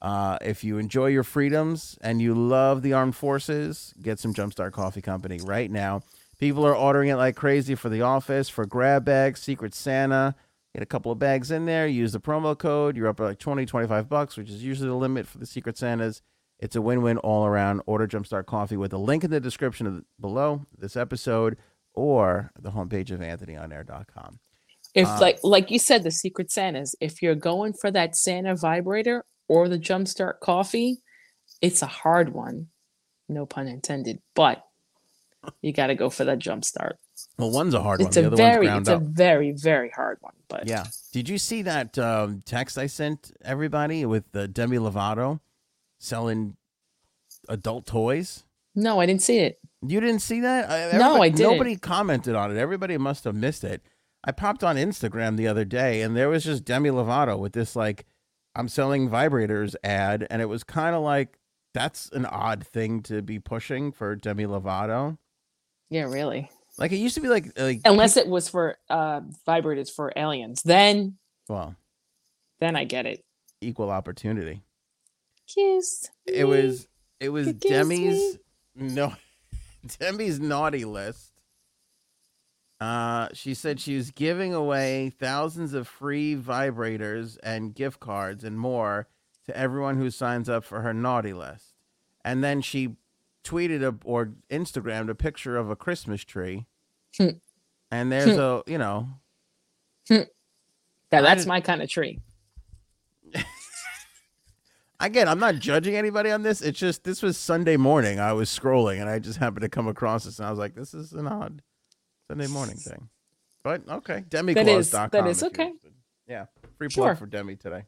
uh, 0.01 0.39
if 0.43 0.63
you 0.63 0.79
enjoy 0.79 1.07
your 1.07 1.25
freedoms 1.25 1.99
and 2.01 2.21
you 2.21 2.35
love 2.35 2.83
the 2.83 2.93
armed 2.93 3.17
forces, 3.17 3.95
get 4.01 4.19
some 4.19 4.35
Jumpstart 4.35 4.73
Coffee 4.73 5.03
Company 5.03 5.41
right 5.43 5.71
now. 5.71 6.03
People 6.39 6.67
are 6.67 6.77
ordering 6.77 7.09
it 7.09 7.17
like 7.17 7.37
crazy 7.37 7.75
for 7.75 7.89
the 7.89 8.03
office, 8.03 8.49
for 8.49 8.67
grab 8.67 9.05
bags, 9.05 9.41
Secret 9.41 9.75
Santa. 9.75 10.35
Get 10.75 10.83
a 10.83 10.87
couple 10.87 11.11
of 11.11 11.19
bags 11.19 11.51
in 11.51 11.65
there, 11.65 11.87
use 11.87 12.13
the 12.13 12.21
promo 12.21 12.57
code. 12.57 12.97
You're 12.97 13.09
up 13.09 13.19
at 13.21 13.25
like 13.25 13.39
20, 13.39 13.65
25 13.65 14.09
bucks, 14.11 14.37
which 14.37 14.51
is 14.51 14.63
usually 14.63 14.91
the 14.91 14.95
limit 14.95 15.27
for 15.27 15.39
the 15.39 15.47
Secret 15.47 15.79
Santas. 15.79 16.21
It's 16.59 16.77
a 16.77 16.83
win 16.83 17.01
win 17.01 17.17
all 17.19 17.47
around. 17.47 17.81
Order 17.87 18.07
Jumpstart 18.07 18.45
Coffee 18.45 18.77
with 18.77 18.93
a 18.93 18.99
link 18.99 19.25
in 19.25 19.31
the 19.31 19.41
description 19.41 19.87
of 19.87 20.05
below 20.21 20.67
this 20.77 20.95
episode 20.95 21.57
or 21.95 22.51
the 22.61 22.73
homepage 22.73 23.11
of 23.11 23.21
anthonyonair.com. 23.21 24.39
If 24.95 25.09
Uh, 25.09 25.19
like 25.21 25.39
like 25.43 25.71
you 25.71 25.79
said, 25.79 26.03
the 26.05 26.11
secret 26.11 26.51
Santas, 26.51 26.95
if 27.01 27.23
you're 27.23 27.35
going 27.35 27.73
for 27.73 27.91
that 27.91 28.15
Santa 28.17 28.55
vibrator 28.55 29.25
or 29.49 29.69
the 29.69 29.79
Jumpstart 29.79 30.41
coffee, 30.41 30.99
it's 31.63 31.81
a 31.81 31.87
hard 31.87 32.35
one. 32.35 32.69
No 33.29 33.47
pun 33.47 33.67
intended, 33.67 34.21
but 34.35 34.66
you 35.63 35.73
got 35.73 35.89
to 35.89 35.95
go 35.95 36.11
for 36.11 36.25
that 36.25 36.39
jump 36.39 36.65
start. 36.65 36.99
Well, 37.39 37.51
one's 37.51 37.75
a 37.75 37.83
hard 37.83 38.01
one. 38.01 38.09
It's 38.09 38.17
The 38.17 38.27
a 38.27 38.31
very, 38.37 38.67
it's 38.67 38.89
a 38.89 38.99
very, 38.99 39.53
very 39.53 39.91
hard 39.91 40.19
one. 40.21 40.35
But 40.49 40.69
Yeah. 40.69 40.85
Did 41.13 41.29
you 41.29 41.39
see 41.39 41.63
that 41.63 41.99
um, 41.99 42.43
text 42.45 42.79
I 42.79 42.87
sent 42.87 43.33
everybody 43.45 44.05
with 44.07 44.25
uh, 44.35 44.47
Demi 44.47 44.79
Lovato 44.79 45.41
selling 45.99 46.57
adult 47.49 47.87
toys? 47.87 48.45
no, 48.75 49.01
I 49.01 49.07
didn't 49.07 49.23
see 49.23 49.39
it. 49.39 49.59
You 49.87 50.01
didn't 50.01 50.21
see 50.21 50.41
that? 50.41 50.95
I, 50.95 50.99
No, 50.99 51.23
I 51.23 51.29
didn't. 51.31 51.53
Nobody 51.53 51.77
commented 51.77 52.35
on 52.35 52.51
it. 52.51 52.59
Everybody 52.59 52.99
must 52.99 53.25
have 53.25 53.35
missed 53.35 53.65
it. 53.65 53.83
I 54.25 54.33
popped 54.33 54.65
on 54.65 54.77
Instagram 54.77 55.37
the 55.37 55.47
other 55.47 55.65
day, 55.65 56.03
and 56.03 56.17
there 56.17 56.29
was 56.29 56.45
just 56.45 56.65
Demi 56.65 56.91
Lovato 56.91 57.39
with 57.39 57.53
this 57.53 57.77
like 57.77 58.05
"I'm 58.55 58.69
selling 58.69 59.09
vibrators" 59.09 59.77
ad, 59.85 60.27
and 60.29 60.43
it 60.43 60.47
was 60.47 60.65
kind 60.65 60.97
of 60.97 61.03
like 61.03 61.39
that's 61.73 62.11
an 62.11 62.27
odd 62.27 62.67
thing 62.67 63.03
to 63.03 63.23
be 63.23 63.39
pushing 63.39 63.93
for 63.93 64.17
Demi 64.17 64.45
Lovato. 64.45 65.19
Yeah, 65.91 66.05
really. 66.05 66.51
Like 66.79 66.93
it 66.93 66.97
used 66.97 67.15
to 67.15 67.21
be 67.21 67.29
like 67.29 67.59
like 67.59 67.81
Unless 67.85 68.17
it 68.17 68.27
was 68.29 68.49
for 68.49 68.79
uh 68.91 69.21
vibrators 69.47 69.91
for 69.91 70.13
aliens, 70.17 70.63
then 70.63 71.17
well 71.49 71.75
then 72.61 72.77
I 72.77 72.85
get 72.85 73.07
it. 73.07 73.25
equal 73.61 73.91
opportunity. 73.91 74.63
Kiss. 75.47 76.11
It 76.27 76.45
was 76.45 76.87
it 77.21 77.31
was 77.31 77.49
Excuse 77.49 77.73
Demi's 77.73 78.39
no 78.75 79.15
Demi's 80.01 80.39
naughty 80.41 80.85
list. 80.85 81.33
Uh, 82.79 83.29
she 83.33 83.55
said 83.55 83.81
she 83.81 83.97
was 83.97 84.11
giving 84.11 84.53
away 84.53 85.15
thousands 85.19 85.73
of 85.73 85.89
free 85.89 86.37
vibrators 86.37 87.39
and 87.43 87.75
gift 87.75 88.01
cards 88.01 88.45
and 88.45 88.59
more 88.59 89.09
to 89.47 89.57
everyone 89.57 89.97
who 89.97 90.11
signs 90.11 90.49
up 90.49 90.63
for 90.63 90.83
her 90.83 90.93
naughty 90.93 91.33
list. 91.33 91.73
And 92.23 92.45
then 92.45 92.61
she 92.61 92.97
tweeted 93.47 93.83
a, 93.83 93.95
or 94.05 94.33
Instagrammed 94.51 95.09
a 95.11 95.15
picture 95.15 95.57
of 95.57 95.71
a 95.71 95.77
Christmas 95.77 96.23
tree. 96.25 96.67
Hmm. 97.17 97.29
and 97.91 98.13
there's 98.13 98.37
a, 98.37 98.63
you 98.67 98.77
know, 98.79 99.09
That, 100.09 100.29
I 101.13 101.21
that's 101.23 101.43
did- 101.43 101.49
my 101.49 101.61
kind 101.61 101.81
of 101.83 101.89
tree. 101.89 102.21
Again, 105.01 105.29
I'm 105.29 105.39
not 105.39 105.57
judging 105.57 105.95
anybody 105.95 106.31
on 106.31 106.43
this. 106.43 106.63
It's 106.63 106.79
just 106.79 107.05
this 107.05 107.23
was 107.23 107.37
Sunday 107.37 107.77
morning. 107.77 108.19
I 108.19 108.33
was 108.33 108.49
scrolling 108.49 108.99
and 109.01 109.11
I 109.11 109.19
just 109.19 109.39
happened 109.39 109.61
to 109.61 109.69
come 109.69 109.89
across 109.89 110.25
this 110.25 110.39
and 110.39 110.47
I 110.47 110.51
was 110.51 110.59
like, 110.59 110.75
this 110.75 110.95
is 110.95 111.13
an 111.13 111.27
odd 111.27 111.61
Sunday 112.29 112.47
morning 112.47 112.77
thing. 112.77 113.09
But 113.63 113.87
okay, 113.89 114.25
demiclaws.com. 114.29 115.11
that 115.13 115.27
is 115.27 115.43
if 115.43 115.57
you're 115.57 115.67
okay. 115.67 115.73
Yeah, 116.27 116.47
free 116.79 116.89
Sure. 116.89 117.05
plug 117.09 117.19
for 117.19 117.27
Demi 117.27 117.57
today. 117.57 117.85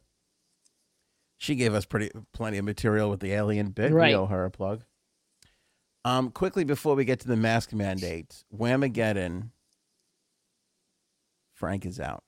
She 1.37 1.55
gave 1.55 1.73
us 1.73 1.85
pretty 1.85 2.11
plenty 2.33 2.57
of 2.59 2.65
material 2.65 3.09
with 3.09 3.21
the 3.21 3.31
alien 3.31 3.69
bit. 3.71 3.91
Right. 3.91 4.09
We 4.09 4.15
owe 4.15 4.25
her 4.27 4.45
a 4.45 4.51
plug. 4.51 4.83
Um, 6.05 6.31
quickly 6.31 6.63
before 6.63 6.95
we 6.95 7.05
get 7.05 7.19
to 7.21 7.27
the 7.27 7.35
mask 7.35 7.73
mandate, 7.73 8.43
Whamageddon. 8.57 9.49
Frank 11.55 11.85
is 11.85 11.99
out. 11.99 12.23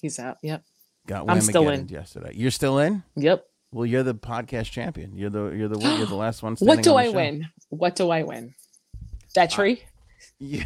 He's 0.00 0.18
out. 0.18 0.38
Yep. 0.42 0.64
Got 1.06 1.30
I'm 1.30 1.40
still 1.40 1.68
in. 1.68 1.88
yesterday. 1.88 2.32
You're 2.34 2.50
still 2.50 2.80
in? 2.80 3.04
Yep. 3.14 3.46
Well, 3.70 3.86
you're 3.86 4.02
the 4.02 4.14
podcast 4.14 4.70
champion. 4.72 5.16
You're 5.16 5.30
the 5.30 5.50
you're 5.50 5.68
the 5.68 5.78
you're 5.78 6.06
the 6.06 6.16
last 6.16 6.42
one. 6.42 6.56
What 6.60 6.82
do 6.82 6.90
on 6.92 6.96
I 6.98 7.04
show. 7.06 7.12
win? 7.12 7.48
What 7.68 7.94
do 7.94 8.10
I 8.10 8.22
win? 8.24 8.54
That 9.34 9.50
tree? 9.50 9.82
Yeah. 10.40 10.64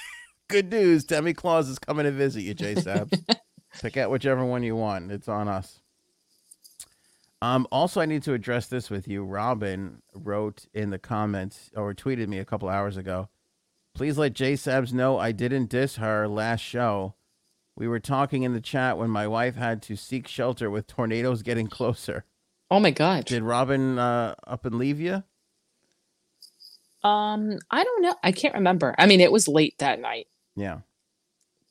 Good 0.48 0.70
news. 0.70 1.04
Demi 1.04 1.34
Claus 1.34 1.68
is 1.68 1.78
coming 1.78 2.04
to 2.04 2.10
visit 2.10 2.42
you, 2.42 2.54
Jay 2.54 2.74
Sabs. 2.74 3.12
Pick 3.82 3.96
out 3.96 4.10
whichever 4.10 4.44
one 4.44 4.62
you 4.62 4.76
want. 4.76 5.10
It's 5.12 5.28
on 5.28 5.48
us. 5.48 5.80
Um, 7.42 7.66
also, 7.72 8.00
I 8.00 8.06
need 8.06 8.22
to 8.22 8.34
address 8.34 8.68
this 8.68 8.88
with 8.88 9.08
you. 9.08 9.24
Robin 9.24 10.00
wrote 10.14 10.66
in 10.72 10.90
the 10.90 10.98
comments 10.98 11.72
or 11.74 11.92
tweeted 11.92 12.28
me 12.28 12.38
a 12.38 12.44
couple 12.44 12.68
hours 12.68 12.96
ago. 12.96 13.28
Please 13.94 14.16
let 14.16 14.32
Jay 14.32 14.52
Sabs 14.52 14.92
know 14.92 15.18
I 15.18 15.32
didn't 15.32 15.68
diss 15.68 15.96
her 15.96 16.28
last 16.28 16.60
show. 16.60 17.14
We 17.74 17.88
were 17.88 17.98
talking 17.98 18.44
in 18.44 18.52
the 18.52 18.60
chat 18.60 18.96
when 18.96 19.10
my 19.10 19.26
wife 19.26 19.56
had 19.56 19.82
to 19.82 19.96
seek 19.96 20.28
shelter 20.28 20.70
with 20.70 20.86
tornadoes 20.86 21.42
getting 21.42 21.66
closer. 21.66 22.24
oh 22.70 22.78
my 22.78 22.92
god. 22.92 23.24
Did 23.24 23.42
Robin 23.42 23.98
uh, 23.98 24.36
up 24.46 24.64
and 24.64 24.76
leave 24.76 25.00
you? 25.00 25.24
Um, 27.02 27.58
I 27.72 27.82
don't 27.82 28.02
know. 28.02 28.14
I 28.22 28.30
can't 28.30 28.54
remember. 28.54 28.94
I 28.96 29.06
mean, 29.06 29.20
it 29.20 29.32
was 29.32 29.48
late 29.48 29.74
that 29.78 29.98
night. 30.00 30.28
Yeah. 30.54 30.78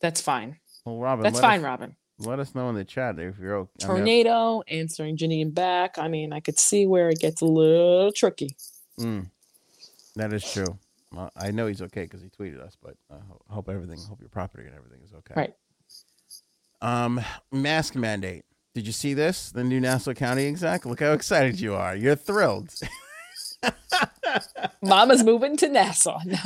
That's 0.01 0.19
fine. 0.19 0.57
Well, 0.85 0.97
Robin, 0.99 1.23
That's 1.23 1.39
fine, 1.39 1.59
us- 1.59 1.65
Robin. 1.65 1.95
Let 2.21 2.39
us 2.39 2.53
know 2.55 2.69
in 2.69 2.75
the 2.75 2.85
chat 2.85 3.17
if 3.19 3.39
you're 3.39 3.57
okay. 3.57 3.69
Tornado, 3.79 4.61
answering 4.67 5.17
Janine 5.17 5.53
back. 5.53 5.97
I 5.97 6.07
mean, 6.07 6.33
I 6.33 6.39
could 6.39 6.59
see 6.59 6.85
where 6.87 7.09
it 7.09 7.19
gets 7.19 7.41
a 7.41 7.45
little 7.45 8.11
tricky. 8.11 8.55
Mm, 8.99 9.29
that 10.15 10.33
is 10.33 10.43
true. 10.49 10.77
Well, 11.13 11.31
I 11.35 11.51
know 11.51 11.67
he's 11.67 11.81
okay 11.81 12.03
because 12.03 12.21
he 12.21 12.29
tweeted 12.29 12.61
us, 12.61 12.77
but 12.81 12.95
I 13.09 13.15
ho- 13.15 13.41
hope 13.49 13.69
everything, 13.69 13.99
hope 14.07 14.19
your 14.21 14.29
property 14.29 14.65
and 14.67 14.75
everything 14.75 14.99
is 15.05 15.13
okay. 15.13 15.33
Right. 15.35 15.53
Um, 16.81 17.21
mask 17.51 17.95
mandate. 17.95 18.45
Did 18.73 18.87
you 18.87 18.93
see 18.93 19.13
this? 19.13 19.51
The 19.51 19.63
new 19.63 19.81
Nassau 19.81 20.13
County 20.13 20.47
exec. 20.47 20.85
Look 20.85 21.01
how 21.01 21.11
excited 21.11 21.59
you 21.59 21.73
are. 21.75 21.95
You're 21.95 22.15
thrilled. 22.15 22.73
Mama's 24.81 25.23
moving 25.23 25.57
to 25.57 25.67
Nassau. 25.67 26.19
No. 26.25 26.37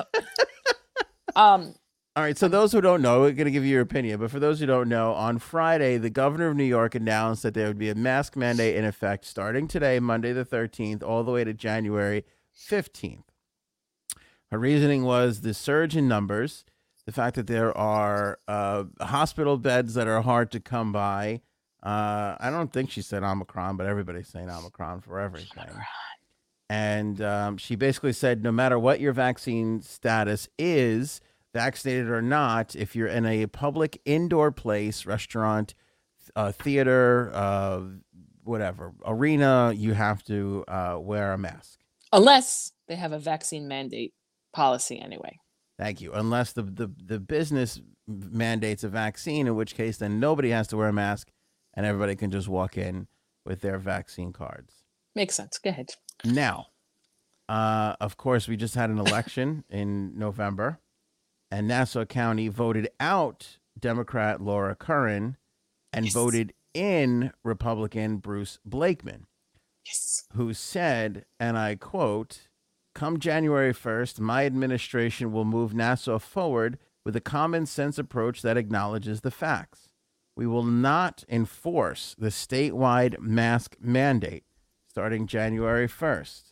Um, 1.36 1.75
All 2.17 2.24
right. 2.24 2.38
So 2.38 2.48
those 2.48 2.72
who 2.72 2.79
don't 2.79 3.01
know, 3.01 3.22
we're 3.22 3.34
going 3.34 3.45
to 3.45 3.51
give 3.51 3.65
you 3.65 3.72
your 3.72 3.81
opinion. 3.81 4.22
But 4.22 4.31
for 4.31 4.39
those 4.39 4.62
who 4.62 4.65
don't 4.65 4.88
know, 4.88 5.12
on 5.13 5.38
Friday, 5.38 5.98
the 5.98 6.10
governor 6.10 6.48
of 6.48 6.55
New 6.55 6.63
York 6.63 6.95
announced 6.95 7.43
that 7.43 7.53
there 7.53 7.67
would 7.67 7.77
be 7.77 7.89
a 7.89 7.95
mask 7.95 8.38
mandate 8.38 8.77
in 8.77 8.86
effect 8.86 9.25
starting 9.25 9.67
today, 9.67 10.00
Monday 10.00 10.31
the 10.31 10.45
13th, 10.45 11.03
all 11.03 11.25
the 11.25 11.31
way 11.31 11.43
to 11.43 11.53
January 11.53 12.24
15th. 12.57 13.24
Her 14.50 14.57
reasoning 14.57 15.03
was 15.03 15.41
the 15.41 15.53
surge 15.53 15.98
in 15.98 16.07
numbers, 16.07 16.63
the 17.05 17.12
fact 17.12 17.36
that 17.36 17.48
there 17.48 17.77
are 17.77 18.39
uh, 18.48 18.86
hospital 19.01 19.57
beds 19.57 19.95
that 19.95 20.07
are 20.07 20.22
hard 20.22 20.51
to 20.51 20.62
come 20.62 20.93
by. 20.93 21.41
Uh, 21.84 22.38
I 22.39 22.50
don't 22.50 22.72
think 22.72 22.91
she 22.91 23.01
said 23.01 23.24
Omicron, 23.24 23.75
but 23.75 23.88
everybody's 23.88 24.29
saying 24.29 24.50
Omicron 24.50 25.01
for 25.01 25.19
everything. 25.19 25.65
And 26.69 27.22
um, 27.22 27.57
she 27.57 27.75
basically 27.75 28.13
said 28.13 28.41
no 28.41 28.53
matter 28.53 28.79
what 28.79 29.01
your 29.01 29.12
vaccine 29.12 29.81
status 29.81 30.48
is, 30.57 31.19
vaccinated 31.56 32.10
or 32.10 32.22
not, 32.22 32.76
if 32.76 32.96
you're 32.96 33.08
in 33.08 33.26
a 33.26 33.48
public 33.48 34.02
indoor 34.04 34.52
place, 34.52 35.06
restaurant, 35.06 35.74
uh, 36.36 36.52
theater, 36.52 37.32
uh, 37.34 37.80
whatever, 38.44 38.92
arena, 39.06 39.74
you 39.76 39.94
have 39.94 40.22
to 40.26 40.66
uh, 40.68 40.98
wear 41.00 41.32
a 41.32 41.38
mask. 41.38 41.80
unless 42.12 42.72
they 42.88 42.96
have 42.96 43.14
a 43.14 43.20
vaccine 43.20 43.68
mandate 43.68 44.14
policy 44.54 45.00
anyway. 45.00 45.40
Thank 45.78 46.02
you. 46.02 46.14
Unless 46.14 46.54
the, 46.54 46.64
the, 46.64 46.90
the 47.04 47.20
business 47.20 47.82
mandates 48.08 48.84
a 48.84 48.90
vaccine, 48.90 49.48
in 49.48 49.56
which 49.56 49.76
case 49.76 49.98
then 49.98 50.20
nobody 50.20 50.50
has 50.50 50.68
to 50.68 50.78
wear 50.78 50.90
a 50.90 50.94
mask 50.94 51.32
and 51.74 51.86
everybody 51.86 52.16
can 52.16 52.32
just 52.32 52.48
walk 52.48 52.78
in 52.78 53.08
with 53.46 53.62
their 53.62 53.78
vaccine 53.80 54.32
cards. 54.32 54.84
Makes 55.16 55.36
sense. 55.36 55.58
Go 55.58 55.70
ahead. 55.70 55.90
Now, 56.24 56.68
uh, 57.50 57.96
of 58.00 58.18
course, 58.18 58.48
we 58.48 58.56
just 58.58 58.76
had 58.76 58.90
an 58.90 59.00
election 59.00 59.64
in 59.70 60.18
November, 60.18 60.80
and 61.56 61.70
Nassau 61.70 62.04
County 62.04 62.50
voted 62.50 62.90
out 63.00 63.60
Democrat 63.80 64.42
Laura 64.42 64.76
Curran 64.76 65.38
and 65.94 66.04
Yes. 66.04 66.14
voted 66.14 66.54
in 66.74 67.32
Republican 67.46 68.18
Bruce 68.18 68.60
Blakeman, 68.66 69.26
Yes. 69.86 70.26
who 70.34 70.54
said, 70.54 71.26
and 71.40 71.58
I 71.58 71.76
quote, 71.78 72.50
Come 72.94 73.20
January 73.20 73.72
1st, 73.74 74.20
my 74.20 74.46
administration 74.46 75.32
will 75.32 75.46
move 75.46 75.74
Nassau 75.74 76.20
forward 76.20 76.78
with 77.06 77.16
a 77.16 77.22
common 77.22 77.66
sense 77.66 77.98
approach 77.98 78.42
that 78.42 78.58
acknowledges 78.58 79.22
the 79.22 79.32
facts. 79.32 79.94
We 80.36 80.46
will 80.46 80.64
not 80.64 81.24
enforce 81.30 82.16
the 82.18 82.28
statewide 82.32 83.18
mask 83.22 83.78
mandate 83.80 84.44
starting 84.90 85.26
January 85.26 85.88
1st. 85.88 86.52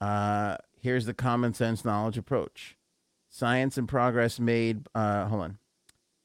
Uh, 0.00 0.56
here's 0.80 1.04
the 1.04 1.12
common 1.12 1.52
sense 1.52 1.84
knowledge 1.84 2.16
approach 2.16 2.78
science 3.30 3.78
and 3.78 3.88
progress 3.88 4.38
made, 4.38 4.86
uh, 4.94 5.26
hold 5.26 5.42
on. 5.42 5.58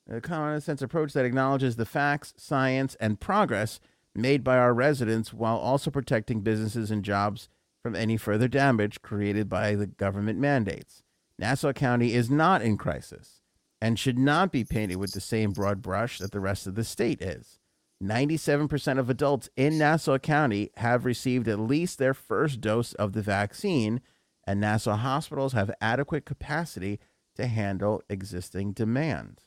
A 0.10 0.20
common 0.20 0.60
sense 0.62 0.82
approach 0.82 1.14
that 1.14 1.26
acknowledges 1.26 1.78
the 1.78 1.86
facts, 1.86 2.34
science, 2.38 2.96
and 3.00 3.20
progress 3.20 3.80
made 4.14 4.44
by 4.44 4.58
our 4.58 4.74
residents 4.74 5.34
while 5.34 5.58
also 5.58 5.90
protecting 5.90 6.42
businesses 6.42 6.92
and 6.92 7.04
jobs 7.04 7.50
from 7.82 7.96
any 7.96 8.18
further 8.18 8.48
damage 8.48 9.02
created 9.02 9.50
by 9.50 9.76
the 9.76 9.88
government 9.88 10.40
mandates. 10.40 11.04
Nassau 11.38 11.74
County 11.74 12.14
is 12.14 12.30
not 12.30 12.62
in 12.62 12.78
crisis 12.78 13.42
and 13.82 14.00
should 14.00 14.18
not 14.18 14.52
be 14.52 14.64
painted 14.64 14.96
with 14.98 15.12
the 15.12 15.22
same 15.22 15.52
broad 15.52 15.82
brush 15.82 16.20
that 16.20 16.32
the 16.32 16.40
rest 16.40 16.66
of 16.66 16.76
the 16.76 16.84
state 16.84 17.22
is. 17.22 17.60
97% 18.04 19.00
of 19.00 19.10
adults 19.10 19.50
in 19.56 19.78
Nassau 19.78 20.18
County 20.18 20.70
have 20.78 21.06
received 21.06 21.48
at 21.48 21.60
least 21.60 21.98
their 21.98 22.14
first 22.14 22.62
dose 22.62 22.94
of 22.94 23.14
the 23.14 23.22
vaccine, 23.22 24.02
and 24.48 24.60
Nassau 24.60 24.96
hospitals 24.96 25.54
have 25.54 25.72
adequate 25.82 26.26
capacity 26.26 27.00
to 27.36 27.48
handle 27.48 28.02
existing 28.10 28.72
demand. 28.74 29.42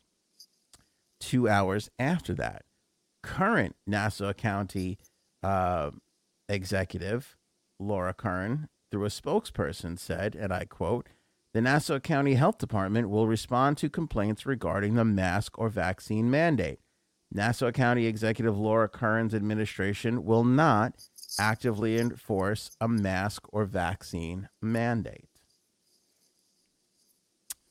Two 1.21 1.49
hours 1.49 1.90
after 1.99 2.35
that, 2.35 2.62
current 3.23 3.76
Nassau 3.87 4.33
County 4.33 4.99
uh, 5.43 5.90
executive 6.49 7.37
Laura 7.78 8.14
Curran, 8.14 8.69
through 8.90 9.05
a 9.05 9.09
spokesperson, 9.09 9.99
said, 9.99 10.35
and 10.35 10.52
I 10.52 10.64
quote, 10.64 11.09
the 11.55 11.61
Nassau 11.61 11.99
County 11.99 12.35
Health 12.35 12.59
Department 12.59 13.09
will 13.09 13.26
respond 13.26 13.78
to 13.78 13.88
complaints 13.88 14.47
regarding 14.47 14.95
the 14.95 15.05
mask 15.05 15.59
or 15.59 15.69
vaccine 15.69 16.31
mandate. 16.31 16.81
Nassau 17.33 17.71
County 17.71 18.07
Executive 18.07 18.59
Laura 18.59 18.88
Curran's 18.88 19.35
administration 19.35 20.25
will 20.25 20.45
not 20.45 21.09
actively 21.39 21.99
enforce 21.99 22.71
a 22.81 22.89
mask 22.89 23.47
or 23.53 23.65
vaccine 23.65 24.49
mandate. 24.61 25.29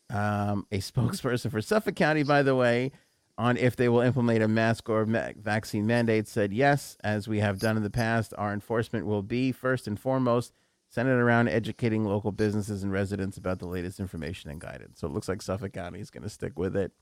Um, 0.10 0.66
a 0.72 0.78
spokesperson 0.80 1.52
for 1.52 1.62
Suffolk 1.62 1.96
County, 1.96 2.24
by 2.24 2.44
the 2.44 2.56
way, 2.56 2.92
on 3.38 3.58
if 3.58 3.76
they 3.76 3.90
will 3.90 4.02
implement 4.02 4.42
a 4.42 4.48
mask 4.48 4.90
or 4.90 5.06
ma- 5.06 5.32
vaccine 5.36 5.86
mandate, 5.86 6.28
said 6.28 6.54
yes, 6.54 6.98
as 7.04 7.28
we 7.28 7.40
have 7.40 7.60
done 7.60 7.78
in 7.78 7.84
the 7.84 7.90
past. 7.90 8.34
Our 8.38 8.54
enforcement 8.54 9.06
will 9.06 9.22
be 9.22 9.52
first 9.52 9.88
and 9.88 10.00
foremost 10.00 10.54
centered 10.90 11.22
around 11.22 11.50
educating 11.50 12.06
local 12.06 12.32
businesses 12.32 12.84
and 12.84 12.92
residents 12.92 13.38
about 13.38 13.60
the 13.60 13.68
latest 13.68 14.00
information 14.00 14.50
and 14.50 14.62
guidance. 14.62 15.00
So 15.00 15.08
it 15.08 15.14
looks 15.14 15.28
like 15.28 15.42
Suffolk 15.42 15.74
County 15.74 16.00
is 16.00 16.10
going 16.10 16.24
to 16.24 16.30
stick 16.30 16.58
with 16.58 16.76
it, 16.76 16.94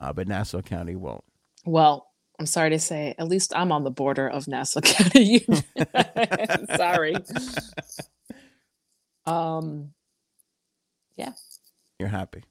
uh, 0.00 0.12
but 0.12 0.26
Nassau 0.26 0.60
County 0.60 0.96
won't. 0.96 1.24
Well, 1.64 2.11
I'm 2.42 2.46
sorry 2.46 2.70
to 2.70 2.80
say, 2.80 3.14
at 3.18 3.28
least 3.28 3.52
I'm 3.54 3.70
on 3.70 3.84
the 3.84 3.90
border 3.92 4.28
of 4.28 4.48
Nassau 4.48 4.80
County. 4.82 5.46
sorry. 6.76 7.14
Um, 9.24 9.92
yeah. 11.16 11.34
You're 12.00 12.08
happy. 12.08 12.42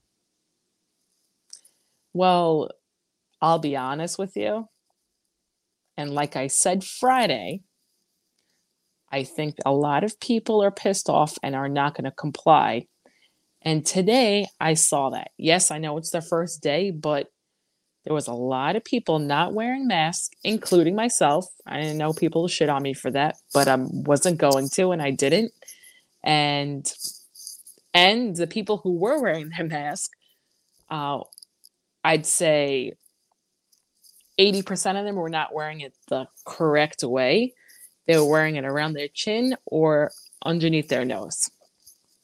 well, 2.14 2.70
I'll 3.42 3.60
be 3.60 3.76
honest 3.76 4.18
with 4.18 4.38
you. 4.38 4.70
And 5.98 6.12
like 6.12 6.38
I 6.38 6.48
said 6.48 6.86
Friday, 6.86 7.64
I 9.12 9.26
think 9.26 9.58
a 9.66 9.74
lot 9.74 10.06
of 10.06 10.18
people 10.22 10.64
are 10.64 10.72
pissed 10.72 11.10
off 11.10 11.38
and 11.44 11.58
are 11.58 11.68
not 11.68 11.94
going 11.96 12.06
to 12.06 12.12
comply. 12.12 12.88
And 13.62 13.86
today 13.86 14.48
I 14.62 14.76
saw 14.76 15.10
that. 15.10 15.32
Yes, 15.38 15.72
I 15.72 15.78
know 15.78 15.98
it's 15.98 16.12
their 16.12 16.22
first 16.22 16.64
day, 16.64 16.90
but 16.92 17.28
there 18.06 18.14
was 18.14 18.28
a 18.28 18.34
lot 18.34 18.76
of 18.76 18.84
people 18.84 19.20
not 19.20 19.54
wearing 19.54 19.88
masks, 19.88 20.36
including 20.44 20.96
myself. 20.96 21.46
I 21.66 21.94
know 21.94 22.14
people 22.14 22.48
shit 22.48 22.70
on 22.70 22.82
me 22.82 22.94
for 22.94 23.12
that, 23.12 23.38
but 23.54 23.68
I 23.68 23.78
wasn't 23.78 24.40
going 24.40 24.70
to, 24.70 24.92
and 24.92 25.02
I 25.02 25.12
didn't. 25.12 25.52
And 26.24 26.92
and 27.94 28.36
the 28.36 28.48
people 28.48 28.78
who 28.78 28.94
were 28.94 29.22
wearing 29.22 29.50
their 29.50 29.68
mask, 29.68 30.12
uh, 30.90 31.20
I'd 32.04 32.26
say 32.26 32.94
80% 34.40 35.00
of 35.00 35.06
them 35.06 35.16
were 35.16 35.30
not 35.30 35.54
wearing 35.54 35.82
it 35.82 35.94
the 36.08 36.28
correct 36.46 37.04
way. 37.04 37.54
They 38.08 38.18
were 38.18 38.30
wearing 38.30 38.56
it 38.56 38.66
around 38.66 38.94
their 38.94 39.08
chin 39.08 39.56
or 39.66 40.12
underneath 40.44 40.88
their 40.88 41.06
nose. 41.06 41.52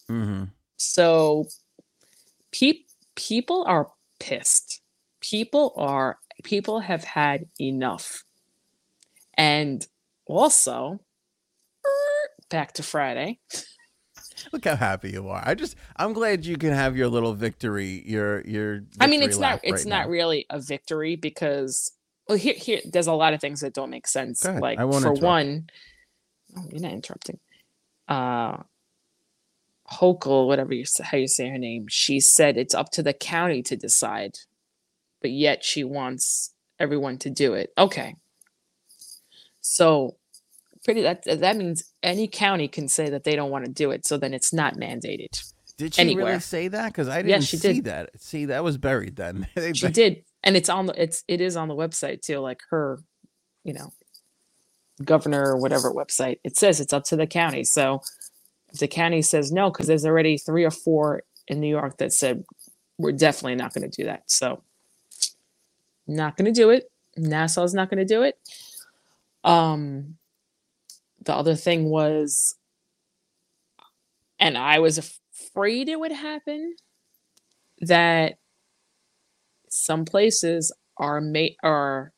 Mm-hmm. 0.10 0.46
So 0.78 1.46
pe- 2.52 2.86
people 3.16 3.64
are 3.68 3.92
pissed. 4.20 4.82
People 5.30 5.74
are 5.78 6.20
people 6.44 6.80
have 6.82 7.04
had 7.04 7.46
enough. 7.60 8.24
And 9.34 9.86
also 10.26 11.00
back 12.50 12.74
to 12.74 12.84
Friday. 12.84 13.40
Look 14.52 14.66
how 14.66 14.76
happy 14.76 15.12
you 15.12 15.28
are. 15.30 15.42
I 15.46 15.56
just 15.56 15.76
I'm 15.96 16.14
glad 16.14 16.46
you 16.46 16.58
can 16.58 16.72
have 16.72 16.96
your 16.96 17.08
little 17.08 17.34
victory. 17.34 18.04
Your 18.06 18.42
your 18.42 18.82
I 19.00 19.08
mean 19.08 19.22
it's 19.22 19.38
not 19.38 19.60
it's 19.64 19.84
right 19.84 19.90
not 19.90 20.06
now. 20.06 20.12
really 20.12 20.46
a 20.50 20.60
victory 20.60 21.16
because 21.16 21.92
well 22.28 22.38
here 22.38 22.54
here 22.54 22.82
there's 22.86 23.08
a 23.08 23.14
lot 23.14 23.34
of 23.34 23.42
things 23.42 23.62
that 23.62 23.74
don't 23.74 23.90
make 23.90 24.08
sense. 24.08 24.46
Like 24.46 24.78
for 24.78 24.98
interrupt. 24.98 25.22
one 25.22 25.70
oh, 26.58 26.66
you're 26.72 26.82
not 26.82 26.94
interrupting. 26.94 27.40
Uh 28.08 28.58
Hochul, 29.92 30.48
whatever 30.48 30.74
you 30.74 30.86
how 31.02 31.18
you 31.18 31.28
say 31.28 31.50
her 31.50 31.58
name, 31.58 31.88
she 31.90 32.20
said 32.20 32.58
it's 32.58 32.76
up 32.76 32.92
to 32.92 33.02
the 33.02 33.14
county 33.14 33.64
to 33.64 33.78
decide, 33.78 34.38
but 35.22 35.32
yet 35.32 35.64
she 35.64 35.84
wants 35.84 36.54
everyone 36.80 37.18
to 37.20 37.30
do 37.30 37.54
it. 37.54 37.72
Okay, 37.78 38.16
so 39.62 40.16
pretty 40.84 41.02
that 41.02 41.24
that 41.26 41.58
means 41.58 41.92
any 42.04 42.28
county 42.28 42.68
can 42.68 42.88
say 42.88 43.10
that 43.10 43.24
they 43.24 43.36
don't 43.36 43.52
want 43.52 43.66
to 43.66 43.72
do 43.72 43.92
it, 43.92 44.06
so 44.06 44.18
then 44.18 44.34
it's 44.34 44.54
not 44.54 44.76
mandated. 44.76 45.28
Did 45.78 45.94
she 45.94 46.16
really 46.16 46.40
say 46.40 46.70
that? 46.70 46.88
Because 46.88 47.08
I 47.08 47.18
didn't 47.18 47.30
Yes, 47.30 47.44
she 47.46 47.58
see 47.58 47.74
did. 47.74 47.84
that. 47.86 48.10
See, 48.20 48.46
that 48.46 48.64
was 48.64 48.78
buried 48.78 49.16
then. 49.16 49.48
She 49.74 49.90
did, 49.90 50.24
and 50.44 50.58
it's 50.58 50.70
on 50.70 50.88
the 50.88 51.02
it's 51.02 51.24
it 51.28 51.40
is 51.42 51.56
on 51.56 51.68
the 51.68 51.76
website 51.76 52.22
too, 52.22 52.40
like 52.40 52.62
her, 52.72 53.00
you 53.64 53.74
know, 53.74 53.92
governor 55.04 55.52
or 55.54 55.58
whatever 55.58 55.92
website. 55.92 56.40
It 56.44 56.58
says 56.58 56.80
it's 56.80 56.94
up 56.94 57.04
to 57.06 57.16
the 57.16 57.28
county. 57.28 57.64
So 57.64 58.02
if 58.74 58.80
the 58.80 58.88
county 58.88 59.22
says 59.22 59.52
no, 59.52 59.70
because 59.70 59.86
there's 59.88 60.06
already 60.06 60.38
three 60.38 60.64
or 60.64 60.72
four 60.72 61.24
in 61.48 61.60
New 61.60 61.70
York 61.70 61.98
that 61.98 62.12
said 62.12 62.44
we're 62.98 63.12
definitely 63.12 63.56
not 63.56 63.74
going 63.74 63.88
to 63.90 63.96
do 64.02 64.06
that. 64.08 64.24
So 64.26 64.64
not 66.08 66.38
going 66.38 66.52
to 66.52 66.60
do 66.60 66.70
it. 66.70 66.90
Nassau's 67.18 67.74
not 67.74 67.90
going 67.90 68.06
to 68.06 68.06
do 68.06 68.24
it. 68.24 68.38
Um, 69.44 70.18
the 71.24 71.34
other 71.34 71.56
thing 71.56 71.90
was, 71.90 72.56
and 74.40 74.58
I 74.58 74.80
was 74.80 74.98
afraid 74.98 75.90
it 75.90 76.00
would 76.00 76.12
happen, 76.12 76.76
that 77.82 78.38
some 79.70 80.06
places 80.06 80.72
are 80.98 81.22
made 81.22 81.56
are 81.64 82.12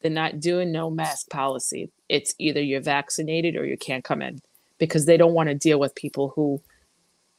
they're 0.00 0.10
not 0.10 0.40
doing 0.40 0.70
no 0.70 0.90
mask 0.90 1.30
policy. 1.30 1.90
It's 2.08 2.34
either 2.38 2.60
you're 2.60 2.82
vaccinated 2.82 3.56
or 3.56 3.64
you 3.64 3.78
can't 3.78 4.04
come 4.04 4.20
in 4.20 4.40
because 4.78 5.06
they 5.06 5.16
don't 5.16 5.32
want 5.32 5.48
to 5.48 5.54
deal 5.54 5.78
with 5.78 5.94
people 5.94 6.32
who 6.36 6.60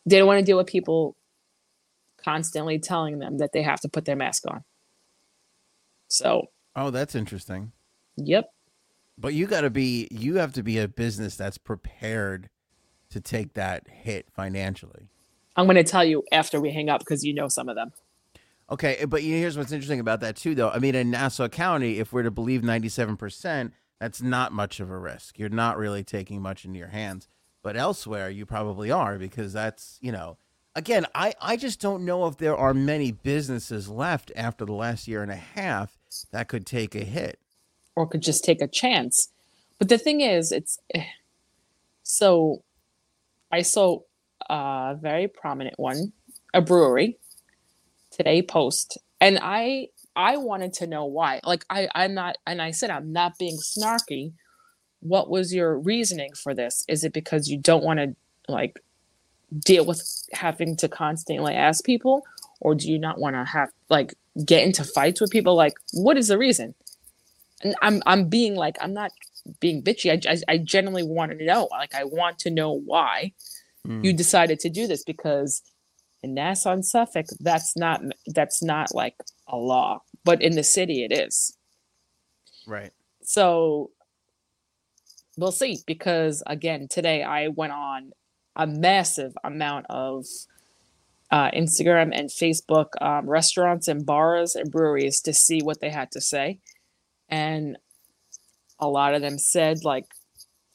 they 0.05 0.17
don't 0.17 0.27
want 0.27 0.39
to 0.39 0.45
deal 0.45 0.57
with 0.57 0.67
people 0.67 1.15
constantly 2.23 2.79
telling 2.79 3.19
them 3.19 3.37
that 3.37 3.51
they 3.53 3.61
have 3.61 3.81
to 3.81 3.89
put 3.89 4.05
their 4.05 4.15
mask 4.15 4.43
on. 4.47 4.63
So, 6.15 6.47
oh, 6.75 6.91
that's 6.91 7.15
interesting. 7.15 7.71
yep. 8.15 8.49
But 9.17 9.33
you 9.33 9.47
got 9.47 9.61
to 9.61 9.69
be 9.69 10.07
you 10.11 10.35
have 10.35 10.53
to 10.53 10.63
be 10.63 10.77
a 10.79 10.87
business 10.87 11.35
that's 11.35 11.57
prepared 11.57 12.49
to 13.09 13.21
take 13.21 13.53
that 13.53 13.87
hit 13.87 14.29
financially. 14.31 15.09
I'm 15.55 15.65
going 15.65 15.77
to 15.77 15.83
tell 15.83 16.03
you 16.03 16.23
after 16.31 16.59
we 16.59 16.71
hang 16.71 16.89
up 16.89 16.99
because 16.99 17.23
you 17.23 17.33
know 17.33 17.47
some 17.47 17.69
of 17.69 17.75
them. 17.75 17.91
Okay, 18.69 18.95
eh, 18.95 19.05
but 19.05 19.21
here's 19.21 19.57
what's 19.57 19.71
interesting 19.71 19.99
about 19.99 20.21
that 20.21 20.35
too, 20.35 20.55
though. 20.55 20.69
I 20.69 20.79
mean, 20.79 20.95
in 20.95 21.11
Nassau 21.11 21.47
County, 21.47 21.99
if 21.99 22.11
we're 22.11 22.23
to 22.23 22.31
believe 22.31 22.61
97%, 22.61 23.71
that's 23.99 24.21
not 24.21 24.51
much 24.51 24.79
of 24.79 24.89
a 24.89 24.97
risk. 24.97 25.37
You're 25.37 25.49
not 25.49 25.77
really 25.77 26.03
taking 26.03 26.41
much 26.41 26.65
into 26.65 26.79
your 26.79 26.89
hands. 26.89 27.27
But 27.61 27.77
elsewhere, 27.77 28.29
you 28.29 28.45
probably 28.45 28.91
are 28.91 29.17
because 29.17 29.53
that's, 29.53 29.97
you 30.01 30.11
know, 30.11 30.37
again, 30.75 31.05
I, 31.15 31.33
I 31.41 31.57
just 31.57 31.79
don't 31.79 32.05
know 32.05 32.27
if 32.27 32.37
there 32.37 32.55
are 32.55 32.73
many 32.73 33.11
businesses 33.11 33.89
left 33.89 34.31
after 34.35 34.65
the 34.65 34.73
last 34.73 35.07
year 35.07 35.23
and 35.23 35.31
a 35.31 35.35
half 35.35 35.94
that 36.31 36.47
could 36.47 36.65
take 36.65 36.95
a 36.95 37.03
hit. 37.03 37.39
or 37.95 38.07
could 38.07 38.21
just 38.21 38.43
take 38.43 38.61
a 38.61 38.67
chance. 38.67 39.29
But 39.79 39.89
the 39.89 39.97
thing 39.97 40.21
is, 40.21 40.51
it's 40.51 40.77
eh, 40.93 41.05
so 42.03 42.63
I 43.51 43.61
saw 43.61 43.99
a 44.49 44.95
very 44.99 45.27
prominent 45.27 45.77
one, 45.79 46.13
a 46.53 46.61
brewery, 46.61 47.17
today 48.11 48.41
post, 48.41 48.97
and 49.19 49.39
I 49.41 49.89
I 50.15 50.37
wanted 50.37 50.73
to 50.73 50.87
know 50.87 51.05
why. 51.05 51.39
Like 51.43 51.65
I 51.69 51.87
I'm 51.95 52.13
not, 52.13 52.37
and 52.47 52.61
I 52.61 52.71
said 52.71 52.89
I'm 52.89 53.11
not 53.11 53.37
being 53.37 53.57
snarky. 53.57 54.33
What 55.01 55.29
was 55.29 55.53
your 55.53 55.77
reasoning 55.77 56.33
for 56.33 56.53
this? 56.53 56.83
Is 56.87 57.03
it 57.03 57.13
because 57.13 57.47
you 57.49 57.57
don't 57.57 57.83
want 57.83 57.99
to 57.99 58.15
like 58.47 58.79
deal 59.65 59.85
with 59.85 60.01
having 60.33 60.75
to 60.77 60.89
constantly 60.89 61.53
ask 61.53 61.83
people, 61.85 62.23
or 62.59 62.75
do 62.75 62.89
you 62.91 62.99
not 62.99 63.19
want 63.19 63.35
to 63.35 63.43
have 63.45 63.69
like 63.89 64.15
get 64.45 64.63
into 64.63 64.83
fights 64.83 65.21
with 65.21 65.31
people? 65.31 65.55
Like, 65.55 65.73
what 65.93 66.17
is 66.17 66.27
the 66.27 66.37
reason? 66.37 66.73
and 67.61 67.73
I'm 67.81 68.03
I'm 68.05 68.27
being 68.27 68.55
like 68.55 68.75
I'm 68.81 68.93
not 68.93 69.11
being 69.61 69.81
bitchy. 69.81 70.11
I 70.11 70.31
I, 70.33 70.55
I 70.55 70.57
genuinely 70.57 71.03
want 71.03 71.31
to 71.31 71.45
know. 71.45 71.69
Like 71.71 71.95
I 71.95 72.03
want 72.03 72.39
to 72.39 72.49
know 72.51 72.71
why 72.73 73.33
Mm. 73.87 74.03
you 74.03 74.13
decided 74.13 74.59
to 74.61 74.69
do 74.69 74.87
this 74.87 75.03
because 75.03 75.61
in 76.23 76.33
Nassau 76.33 76.71
and 76.73 76.83
Suffolk, 76.83 77.27
that's 77.39 77.77
not 77.77 78.01
that's 78.25 78.63
not 78.63 78.95
like 78.95 79.13
a 79.47 79.57
law, 79.57 80.01
but 80.23 80.41
in 80.41 80.55
the 80.55 80.63
city 80.63 81.03
it 81.03 81.11
is. 81.11 81.55
Right. 82.65 82.91
So 83.21 83.91
we'll 85.37 85.51
see. 85.51 85.77
Because 85.85 86.41
again, 86.47 86.87
today 86.89 87.21
I 87.21 87.49
went 87.49 87.73
on 87.73 88.11
a 88.55 88.65
massive 88.65 89.33
amount 89.43 89.85
of 89.89 90.25
uh, 91.31 91.51
Instagram 91.51 92.11
and 92.13 92.29
Facebook 92.29 92.89
um, 93.01 93.29
restaurants 93.29 93.87
and 93.87 94.05
bars 94.05 94.55
and 94.55 94.71
breweries 94.71 95.21
to 95.21 95.33
see 95.33 95.61
what 95.61 95.79
they 95.81 95.89
had 95.89 96.11
to 96.11 96.21
say. 96.21 96.59
And 97.29 97.77
a 98.79 98.87
lot 98.87 99.15
of 99.15 99.21
them 99.21 99.37
said, 99.37 99.83
like, 99.83 100.05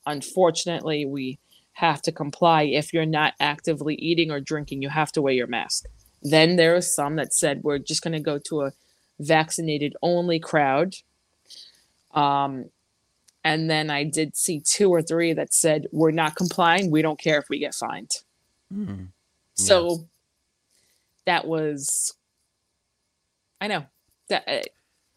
unfortunately, 0.07 1.05
we 1.07 1.39
have 1.73 2.03
to 2.03 2.13
comply. 2.13 2.63
If 2.63 2.93
you're 2.93 3.07
not 3.07 3.35
actively 3.39 3.95
eating 3.95 4.31
or 4.31 4.41
drinking, 4.41 4.83
you 4.83 4.89
have 4.89 5.13
to 5.13 5.23
wear 5.23 5.33
your 5.33 5.47
mask. 5.47 5.87
Then 6.23 6.57
there 6.57 6.75
are 6.77 6.83
some 6.83 7.17
that 7.17 7.33
said, 7.33 7.63
we're 7.63 7.79
just 7.79 8.03
going 8.03 8.13
to 8.13 8.21
go 8.21 8.39
to 8.49 8.63
a 8.63 8.73
vaccinated 9.19 9.95
only 10.03 10.39
crowd. 10.41 10.97
Um, 12.13 12.67
and 13.45 13.71
then 13.71 13.89
I 13.89 14.05
did 14.05 14.37
see 14.37 14.61
two 14.61 14.91
or 14.91 15.01
three 15.01 15.33
that 15.33 15.55
said, 15.55 15.87
we're 15.93 16.11
not 16.11 16.37
complying. 16.37 16.91
We 16.91 17.03
don't 17.03 17.19
care 17.19 17.39
if 17.39 17.49
we 17.49 17.59
get 17.59 17.75
fined. 17.75 18.11
Mm. 18.75 19.09
So 19.55 20.09
that 21.31 21.47
was, 21.47 22.13
I 23.61 23.69
know 23.69 23.87
that 24.29 24.45
uh, 24.49 24.61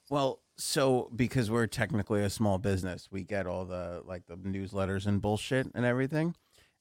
Well, 0.10 0.42
so 0.58 1.10
because 1.16 1.50
we're 1.50 1.66
technically 1.68 2.22
a 2.24 2.30
small 2.30 2.60
business, 2.60 3.08
we 3.12 3.24
get 3.24 3.48
all 3.48 3.66
the 3.66 4.02
like 4.06 4.28
the 4.28 4.36
newsletters 4.36 5.08
and 5.08 5.22
bullshit 5.22 5.68
and 5.74 5.86
everything. 5.86 6.36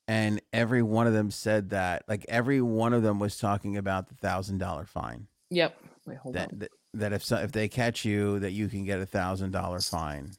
And 0.09 0.43
every 0.53 0.83
one 0.83 1.07
of 1.07 1.13
them 1.15 1.31
said 1.31 1.71
that, 1.71 2.03
like 2.09 2.27
every 2.29 2.61
one 2.61 2.93
of 2.93 3.03
them 3.03 3.19
was 3.19 3.39
talking 3.39 3.77
about 3.77 4.09
the 4.09 4.15
thousand 4.17 4.59
dollar 4.59 4.85
fine. 4.85 5.29
yep. 5.49 5.77
Wait, 6.07 6.19
hold 6.19 6.35
That, 6.35 6.53
on. 6.53 6.59
that 6.59 6.71
that 6.95 7.13
if 7.15 7.25
so, 7.25 7.37
if 7.37 7.53
they 7.53 7.69
catch 7.69 8.05
you, 8.05 8.39
that 8.41 8.51
you 8.51 8.69
can 8.69 8.85
get 8.85 9.01
a 9.01 9.07
thousand 9.07 9.53
dollar 9.53 9.81
fine. 9.81 10.33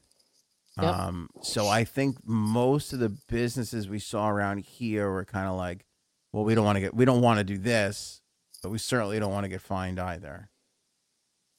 Yep. 0.80 0.94
Um, 0.94 1.28
so 1.42 1.66
I 1.66 1.84
think 1.84 2.18
most 2.24 2.92
of 2.92 2.98
the 3.00 3.08
businesses 3.08 3.88
we 3.88 3.98
saw 3.98 4.28
around 4.28 4.58
here 4.58 5.10
were 5.10 5.24
kind 5.24 5.48
of 5.48 5.56
like, 5.56 5.84
well, 6.32 6.44
we 6.44 6.54
don't 6.54 6.64
want 6.64 6.76
to 6.76 6.80
get, 6.80 6.94
we 6.94 7.04
don't 7.06 7.22
want 7.22 7.38
to 7.38 7.44
do 7.44 7.58
this, 7.58 8.20
but 8.64 8.70
we 8.70 8.78
certainly 8.78 9.20
don't 9.20 9.30
want 9.30 9.44
to 9.44 9.50
get 9.50 9.60
fined 9.60 10.00
either. 10.00 10.48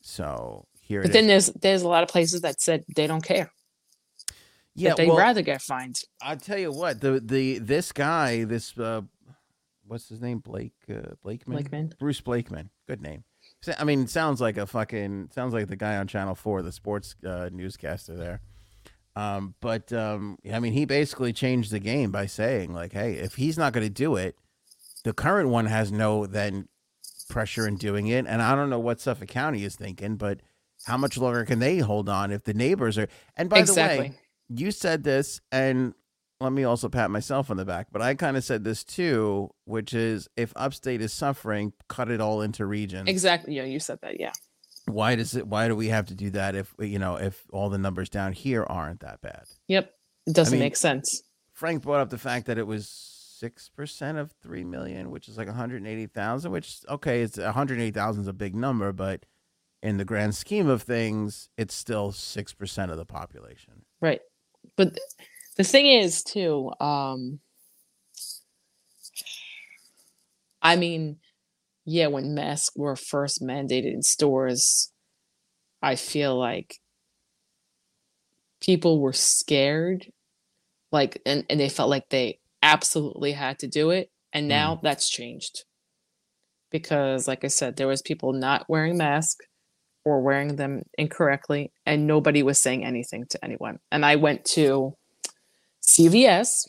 So 0.02 0.66
here 0.82 1.04
But 1.04 1.12
it 1.12 1.14
then 1.14 1.30
is. 1.30 1.46
there's 1.46 1.62
there's 1.62 1.82
a 1.84 1.88
lot 1.88 2.02
of 2.02 2.10
places 2.10 2.42
that 2.42 2.60
said 2.60 2.84
they 2.96 3.06
don't 3.06 3.24
care. 3.24 3.52
Yeah, 4.74 4.96
they'd 4.96 5.08
well, 5.08 5.18
rather 5.18 5.44
get 5.44 5.62
fined. 5.62 6.02
I'll 6.20 6.36
tell 6.36 6.58
you 6.58 6.72
what 6.72 7.02
the 7.02 7.20
the 7.20 7.60
this 7.60 7.92
guy 7.92 8.44
this 8.44 8.76
uh, 8.80 9.02
what's 9.86 10.10
his 10.10 10.20
name 10.20 10.40
Blake 10.40 10.74
uh, 10.90 11.14
Blakeman 11.22 11.58
Blakeman. 11.58 11.94
Bruce 12.00 12.22
Blakeman 12.22 12.72
good 12.88 13.02
name. 13.02 13.24
I 13.78 13.84
mean, 13.84 14.08
sounds 14.08 14.42
like 14.42 14.58
a 14.58 14.66
fucking 14.66 15.30
sounds 15.32 15.54
like 15.54 15.68
the 15.68 15.76
guy 15.76 15.98
on 15.98 16.08
Channel 16.08 16.34
Four, 16.34 16.64
the 16.64 16.72
sports 16.72 17.16
uh, 17.24 17.50
newscaster 17.54 18.16
there. 18.16 18.42
Um, 19.16 19.54
but 19.62 19.94
um, 19.94 20.40
I 20.52 20.60
mean, 20.60 20.74
he 20.74 20.86
basically 20.86 21.34
changed 21.34 21.72
the 21.72 21.80
game 21.80 22.12
by 22.12 22.26
saying 22.26 22.74
like, 22.74 22.94
hey, 22.94 23.14
if 23.14 23.36
he's 23.36 23.60
not 23.60 23.74
going 23.74 23.86
to 23.86 23.94
do 23.94 24.16
it, 24.16 24.38
the 25.04 25.14
current 25.14 25.50
one 25.50 25.68
has 25.68 25.92
no 25.92 26.26
then 26.26 26.68
pressure 27.30 27.68
in 27.68 27.78
doing 27.78 28.08
it. 28.08 28.26
And 28.28 28.42
I 28.42 28.56
don't 28.56 28.70
know 28.70 28.80
what 28.80 29.02
Suffolk 29.02 29.28
County 29.30 29.64
is 29.64 29.76
thinking, 29.76 30.16
but 30.16 30.42
how 30.86 30.98
much 30.98 31.18
longer 31.18 31.46
can 31.46 31.60
they 31.60 31.80
hold 31.80 32.10
on 32.10 32.32
if 32.32 32.44
the 32.44 32.54
neighbors 32.54 32.98
are? 32.98 33.08
And 33.36 33.50
by 33.50 33.64
the 33.64 33.74
way, 33.74 34.14
you 34.50 34.72
said 34.72 35.04
this, 35.04 35.42
and 35.52 35.94
let 36.40 36.52
me 36.52 36.64
also 36.64 36.90
pat 36.90 37.10
myself 37.10 37.50
on 37.50 37.58
the 37.58 37.66
back, 37.66 37.88
but 37.92 38.02
I 38.02 38.14
kind 38.16 38.38
of 38.38 38.44
said 38.44 38.64
this 38.64 38.84
too, 38.84 39.50
which 39.66 39.94
is 39.94 40.28
if 40.36 40.54
upstate 40.56 41.02
is 41.02 41.14
suffering, 41.14 41.74
cut 41.88 42.12
it 42.12 42.22
all 42.22 42.42
into 42.42 42.66
regions. 42.66 43.10
Exactly. 43.10 43.56
Yeah, 43.56 43.64
you 43.64 43.80
said 43.80 44.00
that. 44.02 44.20
Yeah. 44.20 44.34
Why 44.88 45.16
does 45.16 45.36
it? 45.36 45.48
Why 45.48 45.68
do 45.68 45.76
we 45.76 45.88
have 45.88 46.06
to 46.08 46.14
do 46.14 46.30
that 46.32 46.54
if 46.54 46.74
you 46.78 47.00
know 47.00 47.16
if 47.16 47.44
all 47.52 47.70
the 47.70 47.78
numbers 47.80 48.10
down 48.10 48.34
here 48.34 48.64
aren't 48.64 49.00
that 49.00 49.22
bad? 49.22 49.46
Yep. 49.68 49.92
It 50.28 50.36
doesn't 50.36 50.52
mean- 50.52 50.60
make 50.60 50.76
sense. 50.76 51.24
Frank 51.54 51.84
brought 51.84 52.02
up 52.02 52.10
the 52.10 52.18
fact 52.18 52.48
that 52.48 52.58
it 52.58 52.68
was 52.68 53.15
six 53.40 53.70
percent 53.70 54.18
of 54.18 54.32
three 54.42 54.64
million, 54.64 55.12
which 55.12 55.28
is 55.28 55.38
like 55.38 55.48
one 55.48 55.56
hundred 55.56 55.86
eighty 55.86 56.08
thousand. 56.08 56.52
Which 56.52 56.80
okay, 56.90 57.22
it's 57.22 57.38
one 57.38 57.54
hundred 57.54 57.80
eighty 57.80 57.92
thousand 57.92 58.24
is 58.24 58.28
a 58.28 58.34
big 58.34 58.56
number, 58.56 58.92
but 58.92 59.26
in 59.84 59.98
the 59.98 60.06
grand 60.06 60.36
scheme 60.36 60.68
of 60.68 60.82
things, 60.82 61.50
it's 61.58 61.76
still 61.76 62.12
six 62.12 62.54
percent 62.54 62.92
of 62.92 62.98
the 62.98 63.06
population. 63.06 63.86
Right. 64.02 64.22
But 64.76 64.98
the 65.58 65.64
thing 65.64 65.88
is 65.88 66.24
too, 66.24 66.72
um 66.80 67.40
I 70.62 70.76
mean, 70.76 71.18
yeah, 71.86 72.08
when 72.08 72.34
masks 72.34 72.76
were 72.76 72.96
first 72.96 73.44
mandated 73.44 73.94
in 73.94 74.02
stores, 74.02 74.92
I 75.84 75.96
feel 75.96 76.36
like 76.36 76.80
people 78.60 79.00
were 79.00 79.14
scared 79.14 80.12
like 80.92 81.22
and, 81.26 81.46
and 81.50 81.60
they 81.60 81.70
felt 81.70 81.90
like 81.90 82.10
they 82.10 82.40
absolutely 82.66 83.32
had 83.32 83.60
to 83.60 83.68
do 83.68 83.92
it 83.92 84.10
and 84.34 84.44
mm-hmm. 84.44 84.50
now 84.50 84.80
that's 84.82 85.08
changed. 85.10 85.64
Because 86.72 87.28
like 87.28 87.46
i 87.46 87.48
said 87.48 87.76
there 87.76 87.88
was 87.88 88.02
people 88.02 88.34
not 88.34 88.66
wearing 88.68 88.98
masks 88.98 89.46
or 90.04 90.22
wearing 90.22 90.56
them 90.56 90.84
incorrectly 90.98 91.72
and 91.86 92.06
nobody 92.06 92.44
was 92.44 92.60
saying 92.60 92.84
anything 92.84 93.26
to 93.30 93.44
anyone. 93.46 93.80
And 93.92 94.06
i 94.06 94.16
went 94.18 94.44
to 94.58 94.96
cvs 95.82 96.66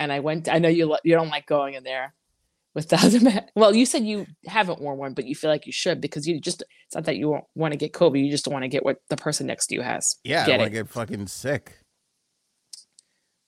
and 0.00 0.10
i 0.10 0.18
went 0.18 0.48
i 0.48 0.58
know 0.58 0.68
you 0.68 0.96
you 1.04 1.14
don't 1.14 1.28
like 1.28 1.46
going 1.46 1.74
in 1.74 1.84
there 1.84 2.14
without 2.74 3.10
the 3.10 3.20
mask 3.26 3.44
well 3.54 3.74
you 3.74 3.84
said 3.84 4.02
you 4.02 4.26
haven't 4.46 4.80
worn 4.80 4.96
one 4.96 5.12
but 5.12 5.26
you 5.26 5.34
feel 5.34 5.50
like 5.50 5.66
you 5.66 5.72
should 5.72 6.00
because 6.00 6.26
you 6.26 6.40
just 6.40 6.62
it's 6.86 6.94
not 6.94 7.04
that 7.04 7.16
you 7.16 7.38
want 7.54 7.72
to 7.72 7.76
get 7.76 7.92
covid 7.92 8.24
you 8.24 8.30
just 8.30 8.46
don't 8.46 8.54
want 8.54 8.64
to 8.64 8.68
get 8.68 8.82
what 8.82 8.96
the 9.10 9.16
person 9.16 9.46
next 9.46 9.66
to 9.66 9.74
you 9.74 9.82
has. 9.82 10.16
Yeah, 10.24 10.46
Get 10.46 10.54
I 10.54 10.58
want 10.58 10.72
to 10.72 10.78
get 10.78 10.88
fucking 10.88 11.26
sick. 11.26 11.80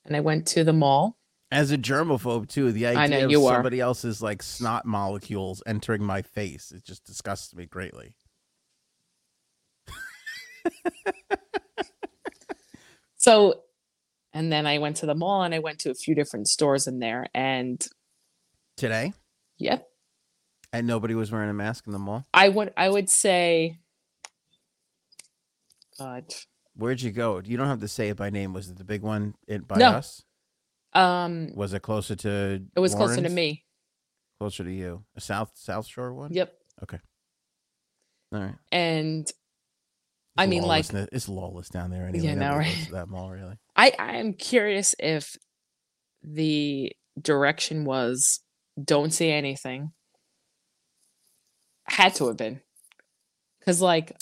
and 0.05 0.14
i 0.14 0.21
went 0.21 0.47
to 0.49 0.62
the 0.62 0.75
mall 0.75 1.16
As 1.50 1.70
a 1.70 1.78
germaphobe 1.78 2.48
too, 2.48 2.72
the 2.72 2.87
idea 2.87 3.24
of 3.24 3.30
are. 3.32 3.54
somebody 3.54 3.80
else's 3.80 4.20
like 4.20 4.42
snot 4.42 4.85
molecules 4.85 5.62
entering 5.66 6.02
my 6.02 6.20
face 6.22 6.72
it 6.72 6.85
just 6.85 7.04
disgusts 7.04 7.54
me 7.54 7.66
greatly. 7.66 8.16
So, 13.16 13.62
and 14.32 14.52
then 14.52 14.66
I 14.66 14.78
went 14.78 14.96
to 14.98 15.06
the 15.06 15.14
mall 15.14 15.42
and 15.42 15.54
I 15.54 15.59
went 15.59 15.80
to 15.80 15.90
a 15.90 15.94
few 15.94 16.14
different 16.14 16.48
stores 16.48 16.87
in 16.87 16.98
there. 17.00 17.26
And 17.35 17.85
Today, 18.76 19.12
yep, 19.59 19.87
and 20.72 20.87
nobody 20.87 21.14
was 21.14 21.32
wearing 21.32 21.48
a 21.48 21.54
mask 21.54 21.87
in 21.87 21.92
the 21.94 21.98
mall. 21.98 22.26
I 22.35 22.48
would 22.50 22.72
I 22.76 22.88
would 22.90 23.09
say, 23.09 23.78
God, 25.98 26.24
Where'd 26.76 27.00
you 27.00 27.11
go? 27.11 27.40
You 27.42 27.56
don't 27.56 27.68
have 27.68 27.80
to 27.80 27.88
say 27.88 28.11
it 28.11 28.16
by 28.18 28.28
name. 28.28 28.52
Was 28.52 28.68
it 28.68 28.76
the 28.76 28.85
big 28.85 29.00
one 29.00 29.35
in, 29.48 29.62
by 29.62 29.78
No. 29.78 29.92
us? 29.92 30.22
Um, 30.96 31.50
Was 31.54 31.72
it 31.74 31.80
closer 31.82 32.16
to? 32.16 32.62
it 32.74 32.80
was 32.80 32.94
closer 32.94 33.20
to 33.22 33.28
me. 33.28 33.64
Closer 34.40 34.64
to 34.64 34.72
you. 34.72 35.04
A 35.16 35.20
South 35.20 35.50
South 35.54 35.87
Shore 35.87 36.12
one. 36.12 36.32
Yep, 36.32 36.52
Okay. 36.82 36.98
All 38.32 38.40
right. 38.40 38.54
and 38.72 39.22
It's 39.22 39.32
I 40.37 40.46
mean, 40.46 40.62
like- 40.62 40.92
it's 40.92 41.28
lawless 41.28 41.68
down 41.68 41.90
there 41.90 42.06
anyway. 42.06 42.26
Yeah, 42.26 42.35
no, 42.35 42.56
right? 42.56 42.88
that 42.92 43.09
mall 43.09 43.30
really. 43.30 43.56
I 43.76 43.92
I 43.98 44.16
am 44.16 44.32
curious 44.35 44.94
if 44.98 45.37
the 46.22 46.92
direction 47.20 47.85
was 47.85 48.40
don't 48.82 49.12
say 49.12 49.32
anything. 49.32 49.92
Had 51.88 52.14
to 52.16 52.26
have 52.26 52.37
been, 52.37 52.61
because 53.61 53.80
like, 53.80 54.12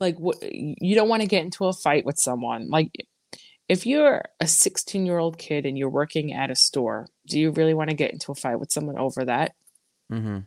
like 0.00 0.18
what 0.18 0.36
you 0.42 0.94
don't 0.96 1.08
want 1.08 1.22
to 1.22 1.28
get 1.28 1.44
into 1.44 1.66
a 1.66 1.72
fight 1.72 2.04
with 2.04 2.18
someone. 2.18 2.68
Like, 2.68 2.90
if 3.68 3.86
you're 3.86 4.22
a 4.40 4.46
16 4.46 5.06
year 5.06 5.18
old 5.18 5.38
kid 5.38 5.66
and 5.66 5.76
you're 5.78 5.88
working 5.90 6.32
at 6.32 6.50
a 6.50 6.54
store, 6.54 7.08
do 7.26 7.38
you 7.38 7.50
really 7.50 7.74
want 7.74 7.90
to 7.90 7.96
get 7.96 8.12
into 8.12 8.32
a 8.32 8.34
fight 8.34 8.60
with 8.60 8.72
someone 8.72 8.98
over 8.98 9.24
that? 9.24 9.52
Mm-hmm. 10.12 10.40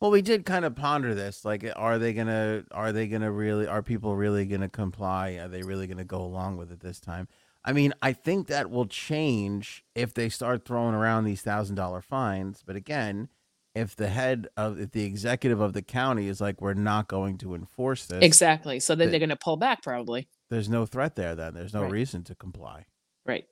Well, 0.00 0.10
we 0.10 0.22
did 0.22 0.44
kind 0.44 0.64
of 0.64 0.74
ponder 0.76 1.14
this. 1.14 1.44
Like, 1.44 1.64
are 1.76 1.98
they 1.98 2.12
gonna? 2.12 2.64
Are 2.72 2.92
they 2.92 3.06
gonna 3.08 3.32
really? 3.32 3.66
Are 3.66 3.82
people 3.82 4.16
really 4.16 4.44
gonna 4.44 4.68
comply? 4.68 5.32
Are 5.32 5.48
they 5.48 5.62
really 5.62 5.86
gonna 5.86 6.04
go 6.04 6.20
along 6.20 6.58
with 6.58 6.70
it 6.70 6.80
this 6.80 7.00
time? 7.00 7.26
I 7.64 7.72
mean, 7.72 7.94
I 8.02 8.12
think 8.12 8.48
that 8.48 8.70
will 8.70 8.86
change 8.86 9.84
if 9.94 10.12
they 10.12 10.28
start 10.28 10.66
throwing 10.66 10.94
around 10.94 11.24
these 11.24 11.40
thousand 11.40 11.76
dollar 11.76 12.02
fines. 12.02 12.62
But 12.66 12.76
again, 12.76 13.28
if 13.74 13.96
the 13.96 14.08
head 14.08 14.48
of 14.56 14.78
if 14.78 14.90
the 14.92 15.04
executive 15.04 15.60
of 15.60 15.72
the 15.72 15.80
county 15.80 16.28
is 16.28 16.40
like, 16.40 16.60
we're 16.60 16.74
not 16.74 17.08
going 17.08 17.38
to 17.38 17.54
enforce 17.54 18.04
this, 18.04 18.22
Exactly. 18.22 18.80
So 18.80 18.94
then 18.94 19.06
the- 19.06 19.12
they're 19.12 19.20
going 19.20 19.30
to 19.30 19.36
pull 19.36 19.56
back 19.56 19.82
probably. 19.82 20.28
There's 20.54 20.68
no 20.68 20.86
threat 20.86 21.16
there. 21.16 21.34
Then 21.34 21.54
there's 21.54 21.74
no 21.74 21.82
Right. 21.82 21.92
reason 21.92 22.22
to 22.24 22.34
comply. 22.34 22.86
Right. 23.26 23.46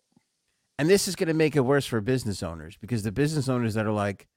And 0.79 0.89
this 0.89 1.07
is 1.07 1.17
going 1.17 1.29
to 1.29 1.35
make 1.35 1.55
it 1.57 1.61
worse 1.61 1.87
for 1.87 2.01
business 2.01 2.43
owners 2.43 2.77
because 2.81 3.03
the 3.03 3.13
business 3.13 3.49
owners 3.49 3.75
that 3.75 3.87
are 3.87 3.93
like, 3.93 4.29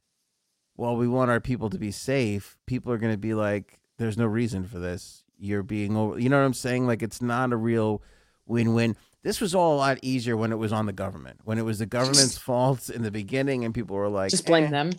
well, 0.78 0.96
we 0.98 1.08
want 1.08 1.32
our 1.32 1.40
people 1.40 1.70
to 1.70 1.78
be 1.78 1.92
safe, 1.92 2.58
people 2.66 2.92
are 2.92 2.98
going 2.98 3.14
to 3.14 3.18
be 3.18 3.34
like, 3.34 3.80
there's 3.98 4.18
no 4.18 4.26
reason 4.26 4.66
for 4.66 4.78
this. 4.80 5.24
You're 5.38 5.64
being 5.64 5.96
over, 5.96 6.20
you 6.20 6.28
know 6.30 6.38
what 6.40 6.46
I'm 6.46 6.54
saying? 6.54 6.86
Like, 6.88 7.02
it's 7.02 7.22
not 7.22 7.54
a 7.54 7.58
real 7.58 8.02
win 8.46 8.74
win. 8.74 8.96
This 9.24 9.42
was 9.42 9.56
all 9.56 9.76
a 9.76 9.78
lot 9.78 9.98
easier 10.02 10.38
when 10.38 10.52
it 10.52 10.58
was 10.58 10.72
on 10.74 10.86
the 10.86 10.94
government, 10.94 11.40
when 11.46 11.58
it 11.58 11.64
was 11.66 11.80
the 11.80 11.86
government's 11.86 12.38
fault 12.50 12.90
in 12.90 13.02
the 13.02 13.12
beginning, 13.12 13.64
and 13.66 13.74
people 13.74 13.96
were 13.96 14.10
like, 14.10 14.30
Just 14.32 14.46
blame 14.46 14.66
"Eh." 14.66 14.70
them. 14.70 14.92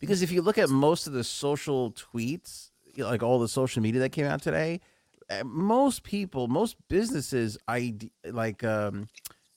Because 0.00 0.22
if 0.22 0.32
you 0.32 0.42
look 0.42 0.58
at 0.58 0.68
most 0.68 1.06
of 1.06 1.12
the 1.12 1.22
social 1.24 1.92
tweets, 1.92 2.70
like 2.96 3.22
all 3.22 3.38
the 3.38 3.48
social 3.48 3.80
media 3.80 4.00
that 4.00 4.10
came 4.10 4.26
out 4.26 4.42
today, 4.42 4.80
most 5.44 6.02
people, 6.02 6.48
most 6.48 6.76
businesses, 6.88 7.58
I 7.66 7.94
like 8.24 8.64
um, 8.64 9.08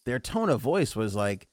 their 0.06 0.20
tone 0.20 0.50
of 0.50 0.62
voice 0.62 0.96
was 0.96 1.16
like, 1.16 1.48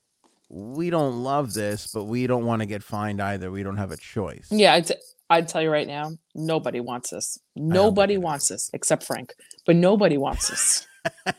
"We 0.48 0.90
don't 0.90 1.22
love 1.22 1.54
this, 1.54 1.88
but 1.92 2.04
we 2.04 2.26
don't 2.26 2.44
want 2.44 2.60
to 2.60 2.66
get 2.66 2.82
fined 2.82 3.20
either. 3.20 3.50
We 3.50 3.62
don't 3.62 3.76
have 3.76 3.92
a 3.92 3.96
choice." 3.96 4.48
Yeah, 4.50 4.74
I'd, 4.74 4.90
I'd 5.30 5.48
tell 5.48 5.62
you 5.62 5.70
right 5.70 5.86
now, 5.86 6.12
nobody 6.34 6.80
wants 6.80 7.10
this. 7.10 7.38
Nobody 7.54 8.18
wants 8.18 8.48
this 8.48 8.70
except 8.72 9.04
Frank, 9.04 9.34
but 9.66 9.76
nobody 9.76 10.16
wants 10.16 10.48
this. 10.48 10.86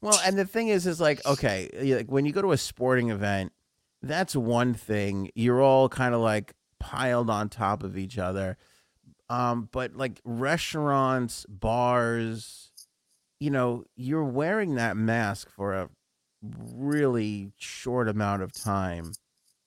well, 0.00 0.20
and 0.24 0.38
the 0.38 0.46
thing 0.46 0.68
is, 0.68 0.86
is 0.86 1.00
like, 1.00 1.24
okay, 1.26 1.68
like 1.96 2.10
when 2.10 2.24
you 2.24 2.32
go 2.32 2.42
to 2.42 2.52
a 2.52 2.58
sporting 2.58 3.10
event, 3.10 3.52
that's 4.02 4.34
one 4.34 4.74
thing. 4.74 5.30
You're 5.34 5.60
all 5.60 5.88
kind 5.88 6.14
of 6.14 6.20
like 6.20 6.54
piled 6.78 7.30
on 7.30 7.48
top 7.48 7.82
of 7.82 7.98
each 7.98 8.18
other. 8.18 8.56
Um, 9.30 9.68
but 9.70 9.94
like 9.94 10.20
restaurants, 10.24 11.46
bars, 11.48 12.72
you 13.38 13.50
know, 13.50 13.84
you're 13.96 14.24
wearing 14.24 14.74
that 14.74 14.96
mask 14.96 15.48
for 15.54 15.72
a 15.72 15.88
really 16.42 17.52
short 17.56 18.08
amount 18.08 18.42
of 18.42 18.52
time 18.52 19.12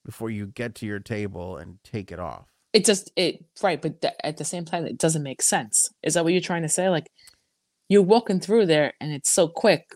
before 0.06 0.30
you 0.30 0.48
get 0.48 0.76
to 0.76 0.86
your 0.86 1.00
table 1.00 1.56
and 1.56 1.78
take 1.82 2.12
it 2.12 2.20
off. 2.20 2.50
It 2.74 2.84
just 2.84 3.10
it 3.16 3.46
right, 3.62 3.82
but 3.82 4.02
th- 4.02 4.14
at 4.22 4.36
the 4.36 4.44
same 4.44 4.66
time, 4.66 4.86
it 4.86 4.98
doesn't 4.98 5.24
make 5.24 5.42
sense. 5.42 5.90
Is 6.04 6.16
that 6.16 6.26
what 6.26 6.34
you're 6.34 6.42
trying 6.42 6.64
to 6.64 6.70
say? 6.70 6.90
Like 6.90 7.08
you're 7.88 8.02
walking 8.02 8.42
through 8.42 8.66
there 8.66 8.94
and 9.00 9.14
it's 9.14 9.32
so 9.32 9.48
quick. 9.48 9.96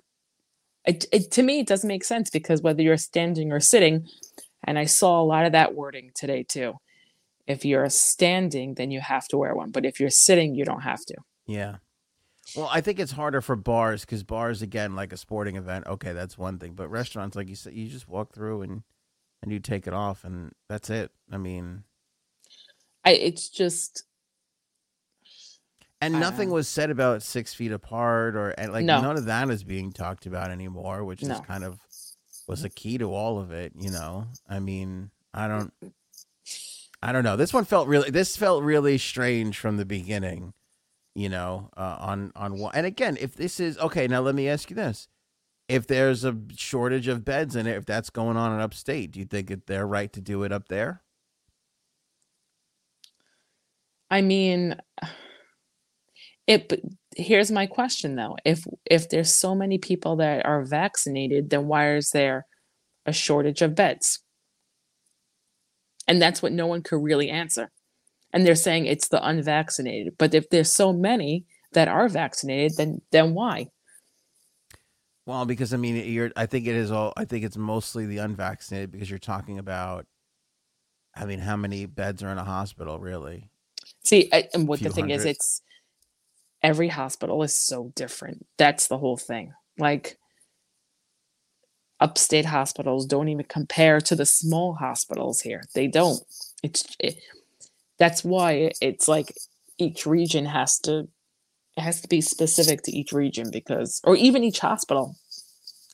It, 0.85 1.05
it 1.11 1.31
to 1.31 1.43
me, 1.43 1.59
it 1.59 1.67
doesn't 1.67 1.87
make 1.87 2.05
sense 2.05 2.29
because 2.29 2.61
whether 2.61 2.81
you're 2.81 2.95
standing 2.95 3.51
or 3.51 3.59
sitting, 3.59 4.07
and 4.65 4.79
I 4.79 4.85
saw 4.85 5.21
a 5.21 5.25
lot 5.25 5.45
of 5.45 5.51
that 5.51 5.75
wording 5.75 6.11
today 6.15 6.45
too. 6.47 6.75
If 7.47 7.63
you're 7.63 7.89
standing, 7.89 8.73
then 8.75 8.91
you 8.91 8.99
have 8.99 9.27
to 9.29 9.37
wear 9.37 9.55
one, 9.55 9.71
but 9.71 9.85
if 9.85 9.99
you're 9.99 10.09
sitting, 10.09 10.53
you 10.53 10.65
don't 10.65 10.81
have 10.81 11.03
to. 11.05 11.15
Yeah. 11.45 11.77
Well, 12.55 12.69
I 12.71 12.81
think 12.81 12.99
it's 12.99 13.13
harder 13.13 13.41
for 13.41 13.55
bars 13.55 14.01
because 14.01 14.23
bars, 14.23 14.61
again, 14.61 14.95
like 14.95 15.11
a 15.13 15.17
sporting 15.17 15.55
event, 15.55 15.87
okay, 15.87 16.13
that's 16.13 16.37
one 16.37 16.59
thing. 16.59 16.73
But 16.73 16.89
restaurants, 16.89 17.35
like 17.35 17.49
you 17.49 17.55
said, 17.55 17.73
you 17.73 17.87
just 17.87 18.07
walk 18.07 18.33
through 18.33 18.61
and 18.61 18.83
and 19.41 19.51
you 19.51 19.59
take 19.59 19.85
it 19.85 19.93
off, 19.93 20.23
and 20.23 20.51
that's 20.67 20.89
it. 20.89 21.11
I 21.31 21.37
mean, 21.37 21.83
I 23.05 23.11
it's 23.11 23.49
just 23.49 24.03
and 26.01 26.19
nothing 26.19 26.49
was 26.49 26.67
said 26.67 26.89
about 26.89 27.23
six 27.23 27.53
feet 27.53 27.71
apart 27.71 28.35
or 28.35 28.49
and 28.51 28.71
like 28.71 28.85
No. 28.85 29.01
none 29.01 29.17
of 29.17 29.25
that 29.25 29.49
is 29.49 29.63
being 29.63 29.91
talked 29.91 30.25
about 30.25 30.51
anymore, 30.51 31.03
which 31.03 31.23
is 31.23 31.39
kind 31.41 31.63
of 31.63 31.79
was 32.47 32.63
a 32.63 32.69
key 32.69 32.97
to 32.97 33.13
all 33.13 33.39
of 33.39 33.51
it. 33.51 33.73
You 33.77 33.91
know, 33.91 34.27
I 34.49 34.59
mean, 34.59 35.11
I 35.33 35.47
don't, 35.47 35.73
I 37.01 37.11
don't 37.11 37.23
know. 37.23 37.35
This 37.35 37.53
one 37.53 37.65
felt 37.65 37.87
really. 37.87 38.09
This 38.09 38.35
felt 38.35 38.63
really 38.63 38.97
strange 38.97 39.57
from 39.57 39.77
the 39.77 39.85
beginning. 39.85 40.53
You 41.15 41.29
know, 41.29 41.69
uh, 41.77 41.97
on 41.99 42.31
on 42.35 42.57
one. 42.59 42.73
And 42.75 42.85
again, 42.85 43.17
if 43.19 43.35
this 43.35 43.59
is 43.59 43.77
okay, 43.79 44.07
now 44.07 44.21
let 44.21 44.35
me 44.35 44.47
ask 44.49 44.69
you 44.69 44.75
this: 44.75 45.07
If 45.67 45.87
there's 45.87 46.23
a 46.23 46.37
shortage 46.55 47.07
of 47.07 47.25
beds 47.25 47.55
in 47.55 47.67
it, 47.67 47.77
if 47.77 47.85
that's 47.85 48.09
going 48.09 48.37
on 48.37 48.53
in 48.53 48.59
upstate, 48.59 49.11
do 49.11 49.19
you 49.19 49.25
think 49.25 49.51
it, 49.51 49.67
they're 49.67 49.87
right 49.87 50.11
to 50.13 50.21
do 50.21 50.43
it 50.43 50.51
up 50.51 50.67
there? 50.69 51.03
I 54.09 54.21
mean, 54.21 54.75
it. 56.47 56.81
Here's 57.15 57.51
my 57.51 57.65
question 57.67 58.15
though: 58.15 58.37
if 58.45 58.63
if 58.85 59.09
there's 59.09 59.33
so 59.33 59.55
many 59.55 59.77
people 59.77 60.17
that 60.17 60.45
are 60.45 60.63
vaccinated, 60.65 61.49
then 61.49 61.67
why 61.67 61.95
is 61.95 62.09
there 62.11 62.45
a 63.05 63.13
shortage 63.13 63.61
of 63.61 63.75
beds? 63.75 64.19
And 66.07 66.21
that's 66.21 66.41
what 66.41 66.51
no 66.51 66.67
one 66.67 66.83
could 66.83 67.03
really 67.03 67.29
answer. 67.29 67.69
And 68.33 68.45
they're 68.45 68.55
saying 68.55 68.85
it's 68.85 69.07
the 69.07 69.25
unvaccinated. 69.25 70.15
But 70.17 70.33
if 70.33 70.49
there's 70.49 70.73
so 70.73 70.93
many 70.93 71.45
that 71.73 71.87
are 71.87 72.07
vaccinated, 72.09 72.77
then 72.77 73.01
then 73.11 73.33
why? 73.33 73.67
Well, 75.25 75.45
because 75.45 75.73
I 75.73 75.77
mean, 75.77 75.95
you're. 76.09 76.31
I 76.35 76.45
think 76.45 76.67
it 76.67 76.75
is 76.75 76.91
all. 76.91 77.13
I 77.17 77.25
think 77.25 77.43
it's 77.43 77.57
mostly 77.57 78.05
the 78.05 78.19
unvaccinated 78.19 78.91
because 78.91 79.09
you're 79.09 79.19
talking 79.19 79.59
about. 79.59 80.05
I 81.15 81.25
mean, 81.25 81.39
how 81.39 81.55
many 81.55 81.85
beds 81.85 82.21
are 82.23 82.31
in 82.31 82.37
a 82.37 82.43
hospital, 82.43 82.99
really? 82.99 83.49
See, 84.03 84.29
I, 84.31 84.47
and 84.53 84.67
what 84.67 84.79
the 84.79 84.89
thing 84.89 85.09
is, 85.09 85.25
it's 85.25 85.61
every 86.63 86.87
hospital 86.87 87.43
is 87.43 87.55
so 87.55 87.91
different. 87.95 88.45
That's 88.57 88.87
the 88.87 88.97
whole 88.97 89.17
thing. 89.17 89.53
Like 89.77 90.17
upstate 91.99 92.45
hospitals 92.45 93.05
don't 93.05 93.27
even 93.29 93.45
compare 93.45 93.99
to 94.01 94.15
the 94.15 94.25
small 94.25 94.73
hospitals 94.73 95.41
here. 95.41 95.63
They 95.73 95.87
don't. 95.87 96.21
It's 96.63 96.85
it, 96.99 97.19
that's 97.97 98.23
why 98.23 98.71
it's 98.81 99.07
like 99.07 99.33
each 99.77 100.05
region 100.05 100.45
has 100.45 100.79
to 100.79 101.07
it 101.75 101.81
has 101.81 102.01
to 102.01 102.07
be 102.07 102.21
specific 102.21 102.81
to 102.83 102.91
each 102.91 103.11
region 103.11 103.49
because 103.51 104.01
or 104.03 104.15
even 104.15 104.43
each 104.43 104.59
hospital. 104.59 105.15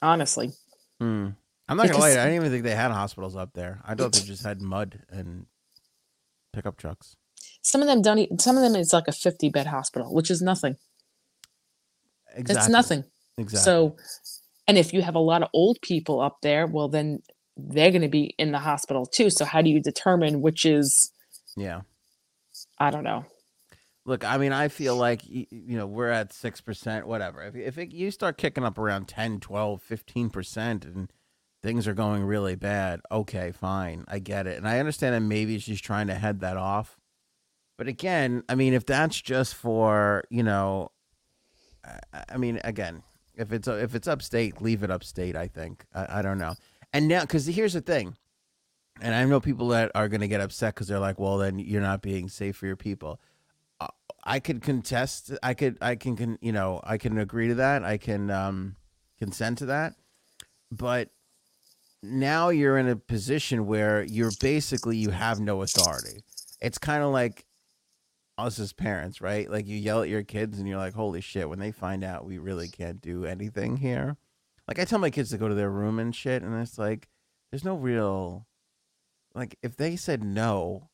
Honestly, 0.01 0.51
Hmm. 0.99 1.29
I'm 1.69 1.77
not 1.77 1.87
gonna 1.87 1.97
lie. 1.99 2.11
I 2.11 2.15
didn't 2.15 2.35
even 2.35 2.51
think 2.51 2.63
they 2.63 2.75
had 2.75 2.91
hospitals 2.91 3.35
up 3.37 3.51
there. 3.53 3.79
I 3.85 3.95
thought 3.95 4.11
they 4.13 4.19
just 4.19 4.43
had 4.43 4.61
mud 4.61 4.99
and 5.09 5.45
pickup 6.51 6.77
trucks. 6.77 7.15
some 7.61 7.81
of 7.81 7.87
them 7.87 8.01
don't. 8.01 8.41
Some 8.41 8.57
of 8.57 8.63
them 8.63 8.75
is 8.75 8.91
like 8.91 9.07
a 9.07 9.13
fifty 9.13 9.49
bed 9.49 9.67
hospital, 9.67 10.13
which 10.13 10.29
is 10.29 10.41
nothing. 10.41 10.75
Exactly. 12.35 12.59
It's 12.61 12.69
nothing. 12.69 13.03
Exactly. 13.37 13.63
So, 13.63 13.95
and 14.67 14.78
if 14.78 14.93
you 14.93 15.02
have 15.02 15.15
a 15.15 15.19
lot 15.19 15.43
of 15.43 15.49
old 15.54 15.80
people 15.82 16.21
up 16.21 16.38
there, 16.41 16.67
well, 16.67 16.88
then 16.88 17.19
they're 17.58 17.91
going 17.91 18.02
to 18.02 18.08
be 18.08 18.34
in 18.38 18.52
the 18.52 18.60
hospital 18.60 19.06
too. 19.06 19.30
So, 19.30 19.45
how 19.45 19.62
do 19.62 19.69
you 19.69 19.82
determine 19.82 20.41
which 20.41 20.65
is, 20.65 21.12
yeah. 21.56 21.82
I 22.80 22.91
don't 22.91 23.04
know. 23.04 23.26
Look, 24.06 24.26
I 24.26 24.38
mean, 24.38 24.52
I 24.52 24.67
feel 24.67 24.97
like 24.97 25.21
you 25.26 25.47
know 25.78 25.88
we're 25.88 26.10
at 26.10 26.34
six 26.34 26.60
percent, 26.60 27.08
whatever. 27.08 27.41
If 27.41 27.56
if 27.56 27.78
it, 27.78 27.93
you 27.93 28.12
start 28.12 28.38
kicking 28.38 28.65
up 28.65 28.78
around 28.78 29.08
10, 29.08 29.39
12, 29.39 29.82
15 29.82 30.30
percent, 30.30 30.86
and 30.86 31.12
things 31.62 31.88
are 31.88 31.93
going 31.93 32.23
really 32.23 32.56
bad, 32.56 32.99
okay, 33.10 33.52
fine, 33.52 34.04
I 34.10 34.19
get 34.19 34.45
it, 34.45 34.58
and 34.58 34.67
I 34.67 34.80
understand 34.80 35.15
that 35.15 35.21
maybe 35.21 35.58
she's 35.60 35.80
trying 35.80 36.08
to 36.08 36.15
head 36.15 36.41
that 36.41 36.58
off. 36.58 36.97
But 37.78 37.88
again, 37.88 38.43
I 38.49 38.56
mean, 38.56 38.73
if 38.73 38.86
that's 38.86 39.19
just 39.21 39.56
for 39.56 40.26
you 40.30 40.43
know, 40.43 40.91
I, 41.86 42.23
I 42.34 42.38
mean, 42.38 42.60
again, 42.65 43.04
if 43.35 43.51
it's 43.51 43.67
if 43.67 43.95
it's 43.95 44.07
upstate, 44.07 44.61
leave 44.61 44.83
it 44.83 44.91
upstate. 44.91 45.35
I 45.35 45.47
think 45.47 45.85
I, 45.93 46.19
I 46.19 46.21
don't 46.21 46.37
know. 46.37 46.53
And 46.91 47.07
now, 47.07 47.21
because 47.21 47.45
here's 47.45 47.73
the 47.73 47.81
thing, 47.81 48.15
and 49.01 49.15
I 49.15 49.23
know 49.25 49.39
people 49.39 49.69
that 49.69 49.91
are 49.95 50.07
going 50.07 50.21
to 50.21 50.27
get 50.27 50.41
upset 50.41 50.75
because 50.75 50.87
they're 50.87 50.99
like, 50.99 51.19
well, 51.19 51.37
then 51.37 51.59
you're 51.59 51.81
not 51.81 52.01
being 52.01 52.29
safe 52.29 52.57
for 52.57 52.67
your 52.67 52.75
people. 52.75 53.19
Uh, 53.79 53.87
I 54.23 54.39
could 54.39 54.61
contest. 54.61 55.31
I 55.41 55.53
could. 55.53 55.77
I 55.81 55.95
can. 55.95 56.15
can 56.15 56.37
you 56.41 56.51
know. 56.51 56.79
I 56.83 56.97
can 56.97 57.17
agree 57.17 57.47
to 57.47 57.55
that. 57.55 57.83
I 57.83 57.97
can 57.97 58.29
um, 58.29 58.75
consent 59.17 59.57
to 59.59 59.65
that. 59.67 59.93
But 60.71 61.09
now 62.01 62.49
you're 62.49 62.77
in 62.77 62.87
a 62.87 62.95
position 62.95 63.65
where 63.65 64.03
you're 64.03 64.31
basically 64.39 64.97
you 64.97 65.09
have 65.09 65.39
no 65.39 65.61
authority. 65.61 66.23
It's 66.61 66.77
kind 66.77 67.03
of 67.03 67.11
like 67.11 67.45
us 68.37 68.59
as 68.59 68.73
parents, 68.73 69.21
right? 69.21 69.49
Like 69.49 69.67
you 69.67 69.77
yell 69.77 70.01
at 70.01 70.09
your 70.09 70.23
kids 70.23 70.59
and 70.59 70.67
you're 70.67 70.77
like, 70.77 70.93
"Holy 70.93 71.21
shit!" 71.21 71.49
When 71.49 71.59
they 71.59 71.71
find 71.71 72.03
out 72.03 72.25
we 72.25 72.37
really 72.37 72.67
can't 72.67 73.01
do 73.01 73.25
anything 73.25 73.77
here, 73.77 74.17
like 74.67 74.79
I 74.79 74.85
tell 74.85 74.99
my 74.99 75.09
kids 75.09 75.29
to 75.31 75.37
go 75.37 75.47
to 75.47 75.55
their 75.55 75.69
room 75.69 75.99
and 75.99 76.15
shit, 76.15 76.43
and 76.43 76.59
it's 76.61 76.77
like, 76.77 77.07
there's 77.51 77.65
no 77.65 77.75
real, 77.75 78.47
like 79.35 79.57
if 79.61 79.75
they 79.75 79.95
said 79.95 80.23
no, 80.23 80.89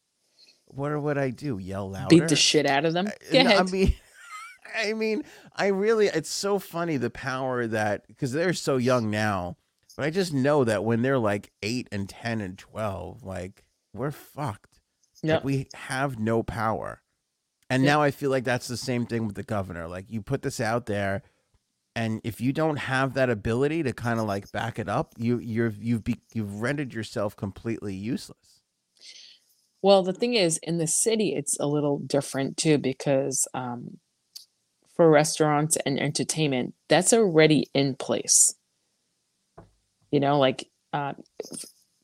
what 0.66 1.00
would 1.02 1.18
I 1.18 1.30
do? 1.30 1.58
Yell 1.58 1.90
louder? 1.90 2.08
Beat 2.10 2.28
the 2.28 2.36
shit 2.36 2.66
out 2.66 2.86
of 2.86 2.94
them. 2.94 3.10
No, 3.32 3.42
I 3.58 3.64
mean, 3.64 3.96
I 4.78 4.94
mean, 4.94 5.24
I 5.56 5.68
really, 5.68 6.08
it's 6.08 6.30
so 6.30 6.60
funny 6.60 6.98
the 6.98 7.10
power 7.10 7.68
that 7.68 8.08
because 8.08 8.32
they're 8.34 8.54
so 8.54 8.78
young 8.78 9.10
now, 9.10 9.58
but 9.96 10.06
I 10.06 10.10
just 10.10 10.34
know 10.34 10.64
that 10.64 10.84
when 10.84 11.02
they're 11.02 11.20
like 11.20 11.52
eight 11.64 11.88
and 11.92 12.08
ten 12.10 12.42
and 12.42 12.58
twelve, 12.58 13.24
like 13.24 13.64
we're 13.94 14.12
fucked. 14.12 14.80
Like, 15.36 15.44
we 15.44 15.68
have 15.74 16.20
no 16.20 16.44
power, 16.44 17.02
and 17.70 17.84
Yeah. 17.84 17.92
now 17.94 18.02
I 18.02 18.12
feel 18.12 18.30
like 18.30 18.44
that's 18.44 18.68
the 18.68 18.78
same 18.78 19.06
thing 19.06 19.26
with 19.28 19.36
the 19.36 19.44
governor. 19.44 19.88
Like 19.88 20.06
you 20.10 20.22
put 20.22 20.42
this 20.42 20.60
out 20.60 20.86
there. 20.86 21.22
And 21.96 22.22
if 22.24 22.40
you 22.40 22.54
don't 22.54 22.78
have 22.78 23.16
that 23.16 23.30
ability 23.30 23.84
to 23.84 23.94
kind 23.94 24.20
of 24.20 24.26
like 24.26 24.52
back 24.52 24.80
it 24.80 24.88
up, 24.88 25.14
you 25.18 25.40
you're 25.40 25.74
you've 25.80 26.04
be, 26.04 26.22
you've 26.34 26.62
rendered 26.62 26.94
yourself 26.94 27.36
completely 27.36 27.94
useless. 27.96 28.62
Well, 29.82 30.04
the 30.04 30.14
thing 30.14 30.34
is, 30.36 30.58
in 30.60 30.78
the 30.78 30.88
city, 30.88 31.34
it's 31.36 31.58
a 31.60 31.66
little 31.66 32.00
different 32.00 32.58
too 32.58 32.78
because 32.78 33.48
um, 33.54 33.98
for 34.96 35.10
restaurants 35.10 35.78
and 35.86 36.00
entertainment, 36.00 36.74
that's 36.90 37.14
already 37.14 37.68
in 37.74 37.96
place. 37.96 38.56
You 40.12 40.20
know, 40.20 40.38
like, 40.40 40.68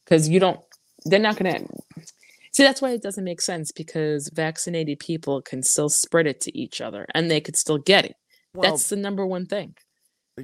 because 0.06 0.30
you 0.30 0.40
don't, 0.40 0.60
they're 1.06 1.20
not 1.20 1.38
going 1.38 1.54
to. 1.54 1.68
See, 2.56 2.64
that's 2.64 2.82
why 2.82 2.92
it 2.92 3.02
doesn't 3.02 3.26
make 3.26 3.42
sense 3.42 3.74
because 3.74 4.30
vaccinated 4.34 5.00
people 5.00 5.42
can 5.42 5.62
still 5.62 5.90
spread 5.90 6.26
it 6.26 6.40
to 6.40 6.58
each 6.58 6.80
other 6.80 7.06
and 7.14 7.30
they 7.30 7.42
could 7.42 7.58
still 7.58 7.78
get 7.78 8.06
it. 8.06 8.16
Well, 8.54 8.72
that's 8.72 8.88
the 8.88 8.96
number 8.96 9.26
one 9.26 9.46
thing. 9.46 9.76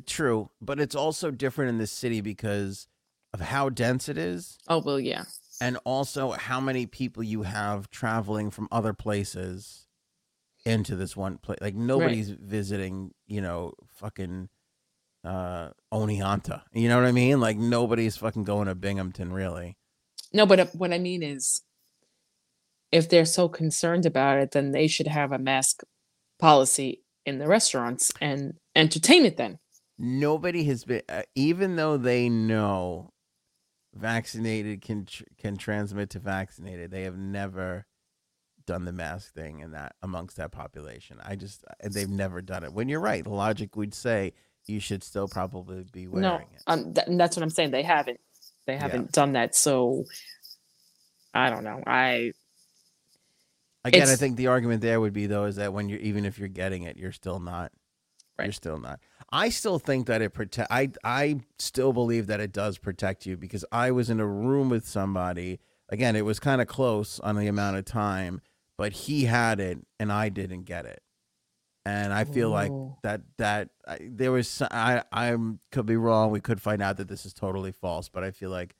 True, 0.05 0.49
but 0.59 0.77
it's 0.77 0.93
also 0.93 1.31
different 1.31 1.69
in 1.69 1.77
the 1.77 1.87
city 1.87 2.19
because 2.19 2.87
of 3.33 3.39
how 3.39 3.69
dense 3.69 4.09
it 4.09 4.17
is 4.17 4.57
Oh, 4.67 4.79
well, 4.79 4.99
yeah. 4.99 5.23
and 5.61 5.77
also 5.85 6.31
how 6.31 6.59
many 6.59 6.85
people 6.85 7.23
you 7.23 7.43
have 7.43 7.89
traveling 7.89 8.51
from 8.51 8.67
other 8.73 8.91
places 8.91 9.87
into 10.65 10.97
this 10.97 11.15
one 11.15 11.37
place. 11.37 11.59
Like 11.61 11.75
nobody's 11.75 12.29
visiting, 12.29 13.13
you 13.25 13.39
know, 13.39 13.71
fucking 13.95 14.49
uh 15.23 15.69
Oneonta. 15.93 16.63
You 16.73 16.89
know 16.89 16.97
what 16.97 17.07
I 17.07 17.13
mean? 17.13 17.39
Like 17.39 17.55
nobody's 17.55 18.17
fucking 18.17 18.43
going 18.43 18.67
to 18.67 18.75
Binghamton 18.75 19.31
really. 19.31 19.77
No, 20.33 20.45
but 20.45 20.59
uh, 20.59 20.65
what 20.73 20.91
I 20.91 20.97
mean 20.99 21.23
is, 21.23 21.61
if 22.91 23.09
they're 23.09 23.25
so 23.25 23.47
concerned 23.47 24.05
about 24.05 24.39
it, 24.39 24.51
then 24.51 24.71
they 24.71 24.87
should 24.87 25.07
have 25.07 25.31
a 25.31 25.39
mask 25.39 25.83
policy 26.39 27.03
in 27.25 27.37
the 27.39 27.47
restaurants 27.47 28.11
and 28.19 28.55
entertainment. 28.75 29.37
Then 29.37 29.59
Nobody 29.97 30.63
has 30.65 30.83
been 30.83 31.03
uh, 31.07 31.21
even 31.35 31.75
though 31.75 31.97
they 31.97 32.27
know 32.27 33.11
vaccinated 33.93 34.81
can 34.81 35.05
tr- 35.05 35.23
can 35.37 35.57
transmit 35.57 36.09
to 36.11 36.19
vaccinated. 36.19 36.91
They 36.91 37.03
have 37.03 37.17
never 37.17 37.85
done 38.65 38.85
the 38.85 38.91
mask 38.91 39.33
thing 39.33 39.59
in 39.59 39.71
that 39.71 39.95
amongst 40.01 40.37
that 40.37 40.51
population. 40.51 41.17
I 41.23 41.35
just 41.35 41.63
uh, 41.65 41.89
they've 41.89 42.09
never 42.09 42.41
done 42.41 42.63
it. 42.63 42.73
When 42.73 42.89
you're 42.89 42.99
right, 42.99 43.23
the 43.23 43.29
logic 43.29 43.75
would 43.75 43.93
say 43.93 44.33
you 44.65 44.79
should 44.79 45.03
still 45.03 45.27
probably 45.27 45.85
be 45.91 46.07
wearing 46.07 46.21
no, 46.21 46.35
it. 46.35 46.63
um, 46.67 46.93
th- 46.93 47.07
that's 47.11 47.35
what 47.35 47.43
I'm 47.43 47.49
saying. 47.49 47.71
They 47.71 47.83
haven't, 47.83 48.19
they 48.67 48.77
haven't 48.77 49.11
done 49.11 49.33
that. 49.33 49.55
So 49.55 50.05
I 51.33 51.49
don't 51.49 51.63
know. 51.63 51.81
I 51.85 52.31
Again, 53.83 54.07
I 54.07 54.15
think 54.15 54.37
the 54.37 54.47
argument 54.47 54.81
there 54.81 54.99
would 54.99 55.13
be 55.13 55.25
though 55.25 55.45
is 55.45 55.55
that 55.55 55.73
when 55.73 55.89
you're 55.89 55.99
even 55.99 56.25
if 56.25 56.37
you're 56.37 56.47
getting 56.47 56.83
it, 56.83 56.97
you're 56.97 57.11
still 57.11 57.39
not. 57.39 57.71
Right. 58.37 58.45
You're 58.45 58.53
still 58.53 58.79
not. 58.79 58.99
I 59.31 59.49
still 59.49 59.79
think 59.79 60.07
that 60.07 60.21
it 60.21 60.31
protect. 60.33 60.71
I 60.71 60.91
I 61.03 61.41
still 61.59 61.93
believe 61.93 62.27
that 62.27 62.39
it 62.39 62.51
does 62.51 62.77
protect 62.77 63.25
you 63.25 63.37
because 63.37 63.65
I 63.71 63.91
was 63.91 64.09
in 64.09 64.19
a 64.19 64.27
room 64.27 64.69
with 64.69 64.87
somebody. 64.87 65.59
Again, 65.89 66.15
it 66.15 66.25
was 66.25 66.39
kind 66.39 66.61
of 66.61 66.67
close 66.67 67.19
on 67.19 67.35
the 67.35 67.47
amount 67.47 67.77
of 67.77 67.85
time, 67.85 68.41
but 68.77 68.93
he 68.93 69.25
had 69.25 69.59
it 69.59 69.79
and 69.99 70.11
I 70.11 70.29
didn't 70.29 70.63
get 70.63 70.85
it. 70.85 71.01
And 71.83 72.13
I 72.13 72.23
feel 72.25 72.49
like 72.51 72.71
Oh. 72.71 72.97
that 73.03 73.21
that 73.37 73.69
I, 73.87 73.97
there 74.01 74.31
was 74.31 74.61
I 74.61 75.03
I 75.11 75.35
could 75.71 75.85
be 75.87 75.95
wrong. 75.97 76.29
We 76.29 76.39
could 76.39 76.61
find 76.61 76.81
out 76.81 76.97
that 76.97 77.07
this 77.07 77.25
is 77.25 77.33
totally 77.33 77.71
false, 77.71 78.07
but 78.09 78.23
I 78.23 78.29
feel 78.31 78.51
like 78.51 78.75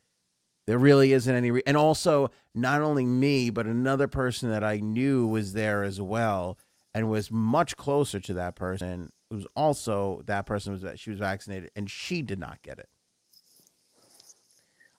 there 0.68 0.78
really 0.78 1.14
isn't 1.14 1.34
any. 1.34 1.52
Re- 1.52 1.64
and 1.66 1.78
also, 1.78 2.30
not 2.54 2.82
only 2.82 3.06
me, 3.06 3.50
but 3.50 3.66
another 3.66 4.08
person 4.08 4.50
that 4.50 4.64
I 4.64 4.78
knew 4.78 5.28
was 5.28 5.54
there 5.54 5.84
as 5.84 6.00
well, 6.00 6.58
and 6.94 7.10
was 7.10 7.32
much 7.32 7.76
closer 7.78 8.20
to 8.20 8.34
that 8.36 8.56
person. 8.56 9.12
Who's 9.30 9.48
also 9.56 10.22
that 10.26 10.46
person 10.46 10.74
was 10.74 10.82
that 10.82 11.00
she 11.00 11.10
was 11.10 11.20
vaccinated, 11.20 11.72
and 11.76 11.90
she 11.90 12.22
did 12.22 12.40
not 12.40 12.62
get 12.62 12.80
it. 12.80 12.90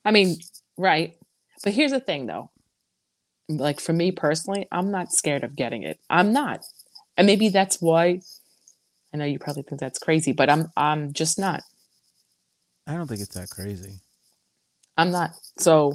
I 0.05 0.11
mean, 0.11 0.37
right. 0.77 1.17
But 1.63 1.75
here's 1.75 1.93
the 1.93 2.01
thing 2.01 2.27
though. 2.27 2.51
Like 3.49 3.81
for 3.81 3.93
me 3.93 4.11
personally, 4.13 4.67
I'm 4.73 4.91
not 4.91 5.13
scared 5.13 5.45
of 5.45 5.55
getting 5.55 5.83
it. 5.83 5.99
I'm 6.11 6.33
not. 6.33 6.65
And 7.17 7.27
maybe 7.27 7.51
that's 7.51 7.81
why 7.81 8.21
I 9.13 9.17
know 9.17 9.25
you 9.25 9.39
probably 9.39 9.63
think 9.63 9.81
that's 9.81 9.99
crazy, 9.99 10.33
but 10.33 10.51
I'm 10.51 10.73
I'm 10.77 11.13
just 11.13 11.39
not. 11.39 11.63
I 12.87 12.95
don't 12.95 13.07
think 13.07 13.21
it's 13.21 13.35
that 13.35 13.51
crazy. 13.51 14.01
I'm 15.03 15.11
not. 15.11 15.31
So 15.59 15.95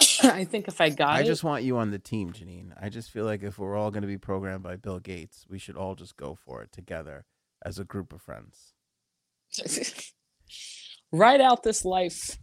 I 0.22 0.44
think 0.44 0.68
if 0.68 0.80
I 0.80 0.90
got 0.90 1.10
I 1.10 1.20
it, 1.20 1.26
just 1.26 1.44
want 1.44 1.64
you 1.64 1.78
on 1.78 1.90
the 1.90 1.98
team, 1.98 2.32
Janine. 2.32 2.72
I 2.80 2.88
just 2.88 3.10
feel 3.10 3.24
like 3.24 3.42
if 3.42 3.58
we're 3.58 3.76
all 3.76 3.90
going 3.90 4.02
to 4.02 4.08
be 4.08 4.18
programmed 4.18 4.62
by 4.62 4.76
Bill 4.76 4.98
Gates, 4.98 5.46
we 5.48 5.58
should 5.58 5.76
all 5.76 5.94
just 5.94 6.16
go 6.16 6.34
for 6.34 6.62
it 6.62 6.72
together 6.72 7.24
as 7.64 7.78
a 7.78 7.84
group 7.84 8.12
of 8.12 8.22
friends. 8.22 8.74
write 11.12 11.40
out 11.40 11.62
this 11.62 11.84
life 11.84 12.38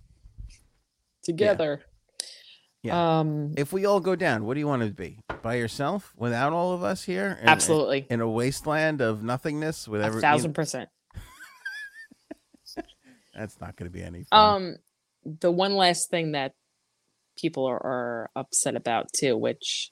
together. 1.23 1.81
Yeah. 2.81 3.19
Um, 3.19 3.53
If 3.58 3.73
we 3.73 3.86
all 3.86 3.99
go 3.99 4.15
down, 4.15 4.45
what 4.45 4.53
do 4.53 4.60
you 4.60 4.67
want 4.67 4.84
to 4.84 4.93
be? 4.93 5.19
By 5.41 5.55
yourself, 5.55 6.13
without 6.15 6.53
all 6.53 6.73
of 6.73 6.84
us 6.84 7.03
here? 7.03 7.39
In- 7.41 7.49
absolutely. 7.49 8.05
In 8.10 8.21
a 8.21 8.29
wasteland 8.29 9.01
of 9.01 9.23
nothingness, 9.23 9.88
with 9.88 10.01
A 10.01 10.05
every 10.05 10.21
thousand 10.21 10.53
percent. 10.53 10.89
that's 13.34 13.60
not 13.60 13.75
going 13.75 13.89
to 13.89 13.93
be 13.93 14.03
any 14.03 14.23
fun. 14.23 14.55
Um, 14.55 14.75
the 15.25 15.51
one 15.51 15.75
last 15.75 16.09
thing 16.09 16.33
that 16.33 16.53
people 17.38 17.65
are, 17.65 17.83
are 17.83 18.29
upset 18.35 18.75
about 18.75 19.11
too, 19.13 19.35
which 19.38 19.91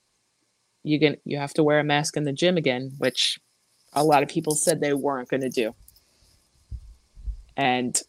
you 0.83 0.99
can 0.99 1.17
you 1.25 1.37
have 1.37 1.53
to 1.55 1.63
wear 1.63 1.79
a 1.79 1.83
mask 1.83 2.17
in 2.17 2.23
the 2.23 2.33
gym 2.33 2.57
again, 2.57 2.91
which 2.97 3.39
a 3.93 4.03
lot 4.03 4.23
of 4.23 4.29
people 4.29 4.55
said 4.55 4.79
they 4.79 4.93
weren't 4.93 5.29
going 5.29 5.41
to 5.41 5.49
do. 5.49 5.73
And 7.55 7.99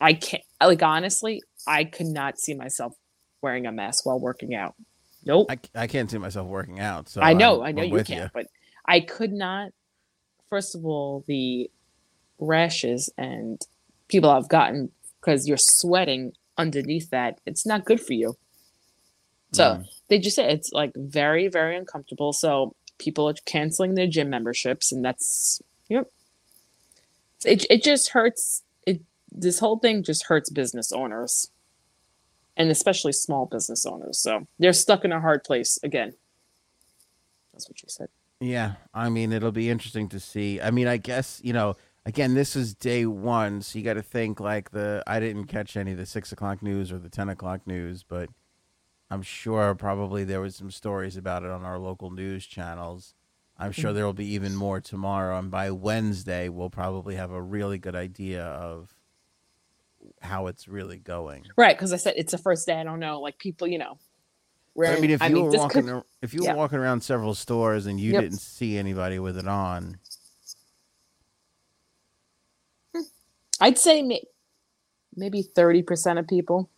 I 0.00 0.14
can't 0.14 0.42
like 0.62 0.82
honestly, 0.82 1.42
I 1.66 1.84
could 1.84 2.06
not 2.06 2.38
see 2.38 2.54
myself 2.54 2.94
wearing 3.42 3.66
a 3.66 3.72
mask 3.72 4.06
while 4.06 4.18
working 4.20 4.54
out. 4.54 4.74
Nope. 5.24 5.46
I, 5.50 5.58
I 5.74 5.86
can't 5.86 6.10
see 6.10 6.18
myself 6.18 6.46
working 6.46 6.80
out. 6.80 7.08
So 7.08 7.20
I 7.20 7.32
know, 7.32 7.62
I'm- 7.62 7.68
I 7.68 7.72
know 7.72 7.82
I'm 7.82 7.96
you 7.98 8.04
can't, 8.04 8.32
but 8.32 8.46
I 8.86 9.00
could 9.00 9.32
not. 9.32 9.70
First 10.50 10.74
of 10.74 10.84
all, 10.84 11.24
the 11.26 11.70
rashes 12.38 13.10
and 13.16 13.60
people 14.08 14.28
I've 14.30 14.48
gotten 14.48 14.90
because 15.20 15.48
you're 15.48 15.56
sweating 15.56 16.32
underneath 16.56 17.10
that, 17.10 17.40
it's 17.46 17.66
not 17.66 17.84
good 17.84 18.00
for 18.00 18.12
you. 18.12 18.36
So 19.52 19.64
Mm. 19.76 19.88
they 20.08 20.18
just 20.18 20.36
say 20.36 20.50
it's 20.50 20.72
like 20.72 20.92
very, 20.96 21.48
very 21.48 21.76
uncomfortable. 21.76 22.32
So 22.32 22.74
people 22.98 23.28
are 23.28 23.34
canceling 23.44 23.94
their 23.94 24.06
gym 24.06 24.30
memberships, 24.30 24.90
and 24.92 25.04
that's 25.04 25.62
yep. 25.88 26.10
It 27.44 27.66
it 27.70 27.82
just 27.82 28.10
hurts. 28.10 28.62
It 28.86 29.02
this 29.30 29.58
whole 29.58 29.78
thing 29.78 30.02
just 30.02 30.24
hurts 30.26 30.50
business 30.50 30.92
owners, 30.92 31.50
and 32.56 32.70
especially 32.70 33.12
small 33.12 33.46
business 33.46 33.84
owners. 33.86 34.18
So 34.18 34.46
they're 34.58 34.72
stuck 34.72 35.04
in 35.04 35.12
a 35.12 35.20
hard 35.20 35.44
place 35.44 35.78
again. 35.82 36.14
That's 37.52 37.68
what 37.68 37.82
you 37.82 37.88
said. 37.88 38.08
Yeah, 38.40 38.74
I 38.92 39.08
mean, 39.08 39.32
it'll 39.32 39.52
be 39.52 39.70
interesting 39.70 40.08
to 40.08 40.18
see. 40.20 40.60
I 40.60 40.70
mean, 40.70 40.86
I 40.88 40.96
guess 40.96 41.40
you 41.44 41.52
know. 41.52 41.76
Again, 42.06 42.34
this 42.34 42.54
is 42.54 42.74
day 42.74 43.06
one, 43.06 43.62
so 43.62 43.78
you 43.78 43.84
got 43.84 43.94
to 43.94 44.02
think 44.02 44.38
like 44.38 44.70
the. 44.72 45.02
I 45.06 45.20
didn't 45.20 45.46
catch 45.46 45.74
any 45.76 45.92
of 45.92 45.96
the 45.98 46.04
six 46.04 46.32
o'clock 46.32 46.62
news 46.62 46.92
or 46.92 46.98
the 46.98 47.08
ten 47.08 47.30
o'clock 47.30 47.66
news, 47.66 48.02
but 48.06 48.28
I'm 49.10 49.22
sure 49.22 49.74
probably 49.74 50.22
there 50.22 50.40
was 50.42 50.54
some 50.54 50.70
stories 50.70 51.16
about 51.16 51.44
it 51.44 51.50
on 51.50 51.64
our 51.64 51.78
local 51.78 52.10
news 52.10 52.44
channels. 52.46 53.14
I'm 53.56 53.72
sure 53.72 53.92
Mhm. 53.92 53.94
there 53.94 54.04
will 54.04 54.12
be 54.12 54.26
even 54.34 54.54
more 54.54 54.80
tomorrow, 54.80 55.38
and 55.38 55.50
by 55.50 55.70
Wednesday 55.70 56.48
we'll 56.50 56.68
probably 56.70 57.14
have 57.14 57.30
a 57.30 57.40
really 57.40 57.78
good 57.78 57.94
idea 57.94 58.44
of 58.44 58.94
how 60.20 60.48
it's 60.48 60.68
really 60.68 60.98
going. 60.98 61.46
Right, 61.56 61.74
because 61.74 61.92
I 61.92 61.96
said 61.96 62.14
it's 62.18 62.32
the 62.32 62.38
first 62.38 62.66
day. 62.66 62.74
I 62.74 62.82
don't 62.84 63.00
know, 63.00 63.20
like 63.20 63.38
people, 63.38 63.66
you 63.66 63.78
know. 63.78 63.96
But 64.76 64.88
I 64.98 65.00
mean, 65.00 65.10
if 65.10 65.22
you 65.22 65.40
were 65.42 65.50
this 65.50 65.60
walking, 65.60 65.86
could- 65.86 66.02
if 66.20 66.34
you 66.34 66.42
yeah. 66.42 66.52
were 66.52 66.58
walking 66.58 66.78
around 66.80 67.02
several 67.02 67.34
stores 67.34 67.86
and 67.86 67.98
you 67.98 68.12
Yep. 68.12 68.22
didn't 68.22 68.38
see 68.40 68.76
anybody 68.76 69.18
with 69.20 69.38
it 69.38 69.46
on, 69.48 69.98
I'd 73.64 73.78
say 73.78 74.02
may- 74.02 74.26
maybe 75.16 75.40
thirty 75.40 75.82
percent 75.82 76.18
of 76.18 76.28
people, 76.28 76.68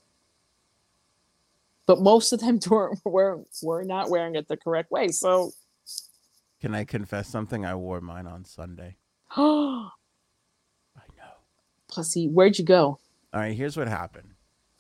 but 1.87 2.01
most 2.01 2.33
of 2.33 2.39
them 2.41 2.61
were 2.71 2.95
were 3.05 3.41
were 3.61 3.83
not 3.85 4.09
wearing 4.09 4.37
it 4.37 4.47
the 4.47 4.57
correct 4.57 4.91
way. 4.93 5.09
So, 5.09 5.51
can 6.61 6.75
I 6.77 6.85
confess 6.85 7.29
something? 7.29 7.65
I 7.65 7.75
wore 7.75 8.01
mine 8.01 8.29
on 8.29 8.45
Sunday. 8.45 8.97
pussy, 9.31 9.41
I 10.97 11.03
know. 11.17 11.33
Pussy, 11.89 12.29
where'd 12.29 12.57
you 12.59 12.65
go? 12.65 13.01
All 13.35 13.41
right, 13.41 13.57
here's 13.57 13.77
what 13.77 13.89
happened. 13.89 14.31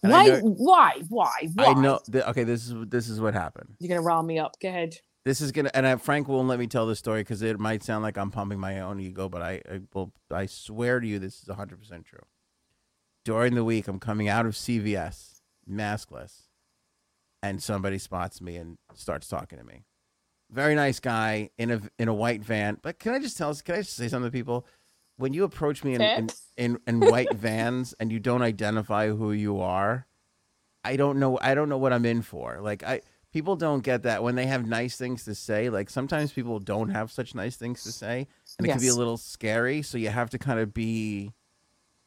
Why? 0.02 0.26
know- 0.26 0.40
Why? 0.42 1.02
Why? 1.08 1.48
Why? 1.54 1.64
I 1.64 1.74
know. 1.74 1.98
Th- 2.10 2.24
okay, 2.26 2.44
this 2.44 2.68
is 2.68 2.74
this 2.88 3.08
is 3.08 3.20
what 3.20 3.34
happened. 3.34 3.74
You're 3.80 3.88
gonna 3.88 4.02
rile 4.06 4.22
me 4.22 4.38
up. 4.38 4.60
Go 4.60 4.68
ahead. 4.68 4.94
This 5.26 5.40
is 5.40 5.50
gonna, 5.50 5.72
and 5.74 5.84
I, 5.84 5.96
Frank 5.96 6.28
won't 6.28 6.46
let 6.46 6.60
me 6.60 6.68
tell 6.68 6.86
this 6.86 7.00
story 7.00 7.22
because 7.22 7.42
it 7.42 7.58
might 7.58 7.82
sound 7.82 8.04
like 8.04 8.16
I'm 8.16 8.30
pumping 8.30 8.60
my 8.60 8.78
own 8.78 9.00
ego, 9.00 9.28
but 9.28 9.42
I, 9.42 9.60
I 9.68 9.80
will. 9.92 10.12
I 10.30 10.46
swear 10.46 11.00
to 11.00 11.06
you, 11.06 11.18
this 11.18 11.42
is 11.42 11.48
100 11.48 11.80
percent 11.80 12.04
true. 12.04 12.22
During 13.24 13.56
the 13.56 13.64
week, 13.64 13.88
I'm 13.88 13.98
coming 13.98 14.28
out 14.28 14.46
of 14.46 14.52
CVS, 14.52 15.40
maskless, 15.68 16.42
and 17.42 17.60
somebody 17.60 17.98
spots 17.98 18.40
me 18.40 18.54
and 18.54 18.78
starts 18.94 19.26
talking 19.26 19.58
to 19.58 19.64
me. 19.64 19.82
Very 20.48 20.76
nice 20.76 21.00
guy 21.00 21.50
in 21.58 21.72
a 21.72 21.80
in 21.98 22.06
a 22.06 22.14
white 22.14 22.44
van. 22.44 22.78
But 22.80 23.00
can 23.00 23.12
I 23.12 23.18
just 23.18 23.36
tell 23.36 23.50
us? 23.50 23.62
Can 23.62 23.74
I 23.74 23.78
just 23.78 23.96
say 23.96 24.06
something 24.06 24.30
to 24.30 24.32
people? 24.32 24.64
When 25.16 25.34
you 25.34 25.42
approach 25.42 25.82
me 25.82 25.94
in 25.94 26.02
in, 26.02 26.28
in, 26.56 26.78
in 26.86 27.00
white 27.00 27.32
vans 27.34 27.96
and 27.98 28.12
you 28.12 28.20
don't 28.20 28.42
identify 28.42 29.08
who 29.08 29.32
you 29.32 29.58
are, 29.58 30.06
I 30.84 30.94
don't 30.94 31.18
know. 31.18 31.36
I 31.42 31.56
don't 31.56 31.68
know 31.68 31.78
what 31.78 31.92
I'm 31.92 32.06
in 32.06 32.22
for. 32.22 32.60
Like 32.60 32.84
I 32.84 33.00
people 33.32 33.56
don't 33.56 33.82
get 33.82 34.02
that 34.04 34.22
when 34.22 34.34
they 34.34 34.46
have 34.46 34.66
nice 34.66 34.96
things 34.96 35.24
to 35.24 35.34
say. 35.34 35.68
Like 35.68 35.90
sometimes 35.90 36.32
people 36.32 36.58
don't 36.58 36.90
have 36.90 37.10
such 37.10 37.34
nice 37.34 37.56
things 37.56 37.82
to 37.84 37.92
say, 37.92 38.26
and 38.58 38.66
it 38.66 38.70
can 38.70 38.80
be 38.80 38.88
a 38.88 38.94
little 38.94 39.16
scary. 39.16 39.82
So 39.82 39.98
you 39.98 40.08
have 40.08 40.30
to 40.30 40.38
kind 40.38 40.60
of 40.60 40.72
be 40.72 41.32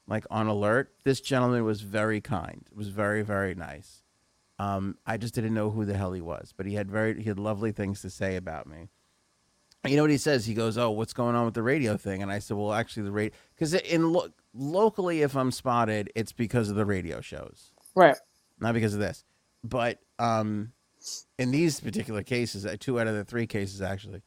like 0.08 0.26
on 0.30 0.48
alert. 0.48 0.92
This 1.04 1.22
gentleman 1.22 1.64
was 1.64 1.82
very 1.82 2.22
kind. 2.22 2.64
It 2.72 2.78
was 2.78 2.90
very 2.90 3.22
very 3.22 3.56
nice. 3.56 4.04
Um, 4.58 4.98
I 5.06 5.16
just 5.18 5.34
didn't 5.34 5.54
know 5.54 5.70
who 5.70 5.86
the 5.86 5.96
hell 5.96 6.12
he 6.12 6.22
was, 6.22 6.54
but 6.56 6.66
he 6.66 6.74
had 6.76 6.92
very 6.92 7.22
he 7.22 7.30
had 7.30 7.40
lovely 7.40 7.72
things 7.72 8.02
to 8.02 8.10
say 8.10 8.36
about 8.36 8.68
me. 8.68 8.90
And 9.84 9.92
you 9.92 9.96
know 9.98 10.04
what 10.04 10.12
he 10.12 10.18
says? 10.18 10.46
He 10.46 10.54
goes, 10.54 10.78
"Oh, 10.78 10.92
what's 10.92 11.14
going 11.14 11.36
on 11.36 11.46
with 11.46 11.54
the 11.54 11.64
radio 11.64 11.96
thing?" 11.96 12.22
And 12.22 12.30
I 12.32 12.40
said, 12.40 12.58
"Well, 12.58 12.74
actually, 12.74 13.04
the 13.04 13.12
radio 13.12 13.34
because 13.56 13.74
in 13.74 14.12
lo- 14.12 14.28
locally, 14.54 15.22
if 15.22 15.38
I'm 15.38 15.52
spotted, 15.52 16.12
it's 16.16 16.34
because 16.34 16.70
of 16.70 16.76
the 16.76 16.86
radio 16.86 17.22
shows." 17.22 17.72
Right. 17.96 18.18
not 18.60 18.74
because 18.74 18.94
of 18.94 19.00
this. 19.00 19.24
But 19.64 20.00
um, 20.20 20.74
in 21.40 21.52
these 21.52 21.80
particular 21.80 22.22
cases, 22.22 22.66
uh, 22.66 22.76
two 22.80 23.00
out 23.00 23.08
of 23.08 23.16
the 23.16 23.24
three 23.24 23.48
cases 23.48 23.82
actually, 23.82 24.22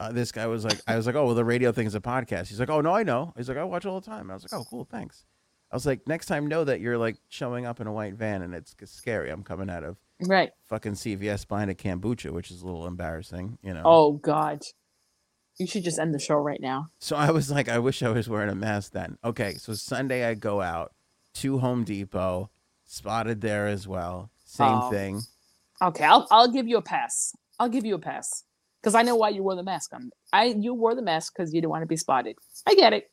uh, 0.00 0.10
this 0.10 0.32
guy 0.32 0.46
was 0.48 0.64
like, 0.64 0.80
I 0.88 0.96
was 0.96 1.06
like, 1.06 1.14
oh, 1.14 1.26
well, 1.26 1.34
the 1.36 1.44
radio 1.44 1.70
thing 1.70 1.86
is 1.86 1.94
a 1.94 2.00
podcast. 2.00 2.48
He's 2.48 2.58
like, 2.58 2.70
oh 2.70 2.80
no, 2.80 2.92
I 2.92 3.04
know. 3.04 3.32
He's 3.36 3.48
like, 3.48 3.58
I 3.58 3.64
watch 3.64 3.86
all 3.86 4.00
the 4.00 4.06
time. 4.06 4.30
I 4.30 4.34
was 4.34 4.42
like, 4.42 4.60
oh, 4.60 4.64
cool, 4.68 4.84
thanks. 4.90 5.24
I 5.70 5.76
was 5.76 5.86
like, 5.86 6.06
next 6.08 6.26
time, 6.26 6.46
know 6.46 6.64
that 6.64 6.80
you're 6.80 6.98
like 6.98 7.16
showing 7.28 7.66
up 7.66 7.80
in 7.80 7.86
a 7.86 7.92
white 7.92 8.14
van 8.14 8.42
and 8.42 8.54
it's 8.54 8.74
scary. 8.86 9.30
I'm 9.30 9.42
coming 9.44 9.70
out 9.70 9.84
of 9.84 9.96
Right. 10.20 10.50
fucking 10.64 10.92
CVS 10.94 11.46
buying 11.46 11.68
a 11.70 11.74
kombucha, 11.74 12.30
which 12.30 12.50
is 12.50 12.62
a 12.62 12.66
little 12.66 12.86
embarrassing, 12.86 13.58
you 13.62 13.74
know. 13.74 13.82
Oh 13.84 14.12
God. 14.12 14.60
You 15.58 15.66
should 15.68 15.84
just 15.84 15.98
end 16.00 16.12
the 16.14 16.18
show 16.18 16.34
right 16.36 16.60
now. 16.60 16.88
So 16.98 17.14
I 17.14 17.30
was 17.30 17.50
like, 17.50 17.68
I 17.68 17.78
wish 17.78 18.02
I 18.02 18.08
was 18.10 18.28
wearing 18.28 18.50
a 18.50 18.54
mask 18.56 18.92
then. 18.92 19.18
Okay, 19.24 19.54
so 19.54 19.74
Sunday 19.74 20.24
I 20.24 20.34
go 20.34 20.60
out 20.60 20.92
to 21.34 21.58
Home 21.58 21.84
Depot, 21.84 22.50
spotted 22.84 23.40
there 23.40 23.66
as 23.68 23.86
well. 23.86 24.30
Same 24.44 24.66
Oh. 24.82 24.90
thing. 24.90 25.20
Okay, 25.82 26.04
I'll 26.04 26.26
I'll 26.30 26.48
give 26.50 26.66
you 26.68 26.76
a 26.76 26.82
pass. 26.82 27.32
I'll 27.58 27.68
give 27.68 27.84
you 27.84 27.94
a 27.94 27.98
pass 27.98 28.44
because 28.82 28.94
I 28.94 29.02
know 29.02 29.16
why 29.16 29.30
you 29.30 29.42
wore 29.42 29.54
the 29.56 29.62
mask 29.62 29.92
on. 29.94 30.10
I 30.32 30.44
you 30.58 30.74
wore 30.74 30.94
the 30.94 31.02
mask 31.02 31.32
because 31.36 31.52
you 31.52 31.60
didn't 31.60 31.70
want 31.70 31.82
to 31.82 31.86
be 31.86 31.96
spotted. 31.96 32.36
I 32.66 32.74
get 32.74 32.92
it. 32.92 33.10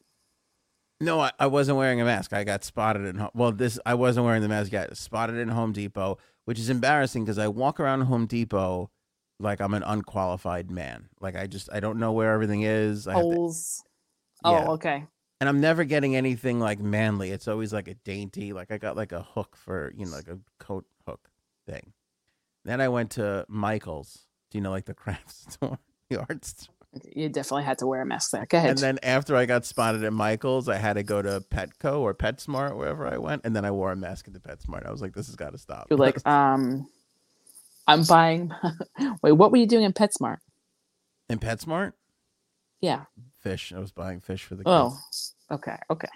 No, 1.00 1.20
I, 1.20 1.32
I 1.40 1.48
wasn't 1.48 1.78
wearing 1.80 2.00
a 2.00 2.06
mask. 2.06 2.32
I 2.34 2.44
got 2.44 2.64
spotted 2.64 3.06
in 3.08 3.16
Ho- 3.18 3.32
well, 3.34 3.52
this 3.52 3.80
I 3.86 3.96
wasn't 3.96 4.26
wearing 4.26 4.44
the 4.44 4.48
mask 4.50 4.72
Got 4.72 4.96
Spotted 4.96 5.36
in 5.38 5.50
Home 5.50 5.74
Depot, 5.74 6.20
which 6.46 6.60
is 6.60 6.70
embarrassing 6.70 7.24
because 7.26 7.40
I 7.40 7.48
walk 7.48 7.80
around 7.80 8.02
Home 8.02 8.28
Depot 8.28 8.92
like 9.40 9.60
I'm 9.60 9.74
an 9.74 9.82
unqualified 9.84 10.70
man. 10.70 11.10
Like 11.20 11.36
I 11.36 11.48
just 11.48 11.70
I 11.74 11.80
don't 11.80 11.98
know 11.98 12.12
where 12.12 12.32
everything 12.34 12.62
is. 12.62 13.08
I 13.08 13.14
have 13.14 13.22
to- 13.22 13.36
Holes. 13.36 13.84
Yeah. 14.46 14.66
Oh, 14.68 14.72
okay. 14.74 15.06
and 15.40 15.50
I'm 15.50 15.60
never 15.60 15.84
getting 15.84 16.16
anything 16.16 16.60
like 16.60 16.80
manly. 16.80 17.32
It's 17.32 17.48
always 17.48 17.74
like 17.74 17.88
a 17.88 17.96
dainty. 17.96 18.54
Like 18.54 18.72
I 18.72 18.78
got 18.78 18.96
like 18.96 19.12
a 19.12 19.24
hook 19.24 19.56
for 19.58 19.92
you 19.98 20.06
know 20.06 20.12
like 20.12 20.28
a 20.28 20.38
coat 20.60 20.86
hook 21.08 21.30
thing. 21.68 21.94
Then 22.66 22.82
I 22.82 22.90
went 22.90 23.12
to 23.12 23.46
Michael's. 23.48 24.26
Do 24.52 24.58
you 24.58 24.62
know 24.62 24.72
like 24.72 24.86
the 24.86 24.94
craft 24.94 25.30
store, 25.54 25.80
the 26.10 26.20
art 26.20 26.46
store? 26.46 26.74
You 27.16 27.30
definitely 27.30 27.64
had 27.64 27.78
to 27.78 27.88
wear 27.88 28.02
a 28.02 28.06
mask 28.06 28.32
there. 28.32 28.46
Go 28.46 28.58
ahead. 28.58 28.72
And 28.72 28.80
then 28.80 29.00
after 29.02 29.36
I 29.38 29.46
got 29.46 29.64
spotted 29.66 30.04
at 30.04 30.12
Michael's, 30.12 30.68
I 30.68 30.76
had 30.76 30.94
to 30.94 31.04
go 31.04 31.22
to 31.22 31.40
Petco 31.50 32.00
or 32.02 32.14
PetSmart, 32.14 32.76
wherever 32.76 33.08
I 33.08 33.18
went, 33.18 33.44
and 33.46 33.56
then 33.56 33.64
I 33.64 33.72
wore 33.72 33.94
a 33.94 33.96
mask 33.96 34.28
at 34.28 34.34
the 34.34 34.42
PetSmart. 34.42 34.86
I 34.86 34.92
was 34.92 35.02
like, 35.02 35.14
"This 35.14 35.28
has 35.28 35.38
got 35.38 35.52
to 35.54 35.58
stop." 35.58 35.88
You're 35.90 35.98
like, 35.98 36.26
um, 36.28 36.90
I'm 37.88 38.04
buying. 38.04 38.52
Wait, 39.22 39.32
what 39.32 39.52
were 39.52 39.58
you 39.58 39.68
doing 39.68 39.86
in 39.86 39.94
PetSmart? 39.94 40.38
in 41.30 41.40
PetSmart, 41.40 41.94
Yeah. 42.82 43.06
fish. 43.42 43.72
I 43.74 43.80
was 43.80 43.94
buying 43.94 44.20
fish 44.20 44.44
for 44.44 44.56
the 44.56 44.66
kids. 44.66 45.34
Oh, 45.50 45.56
okay. 45.56 45.78
Okay. 45.90 46.10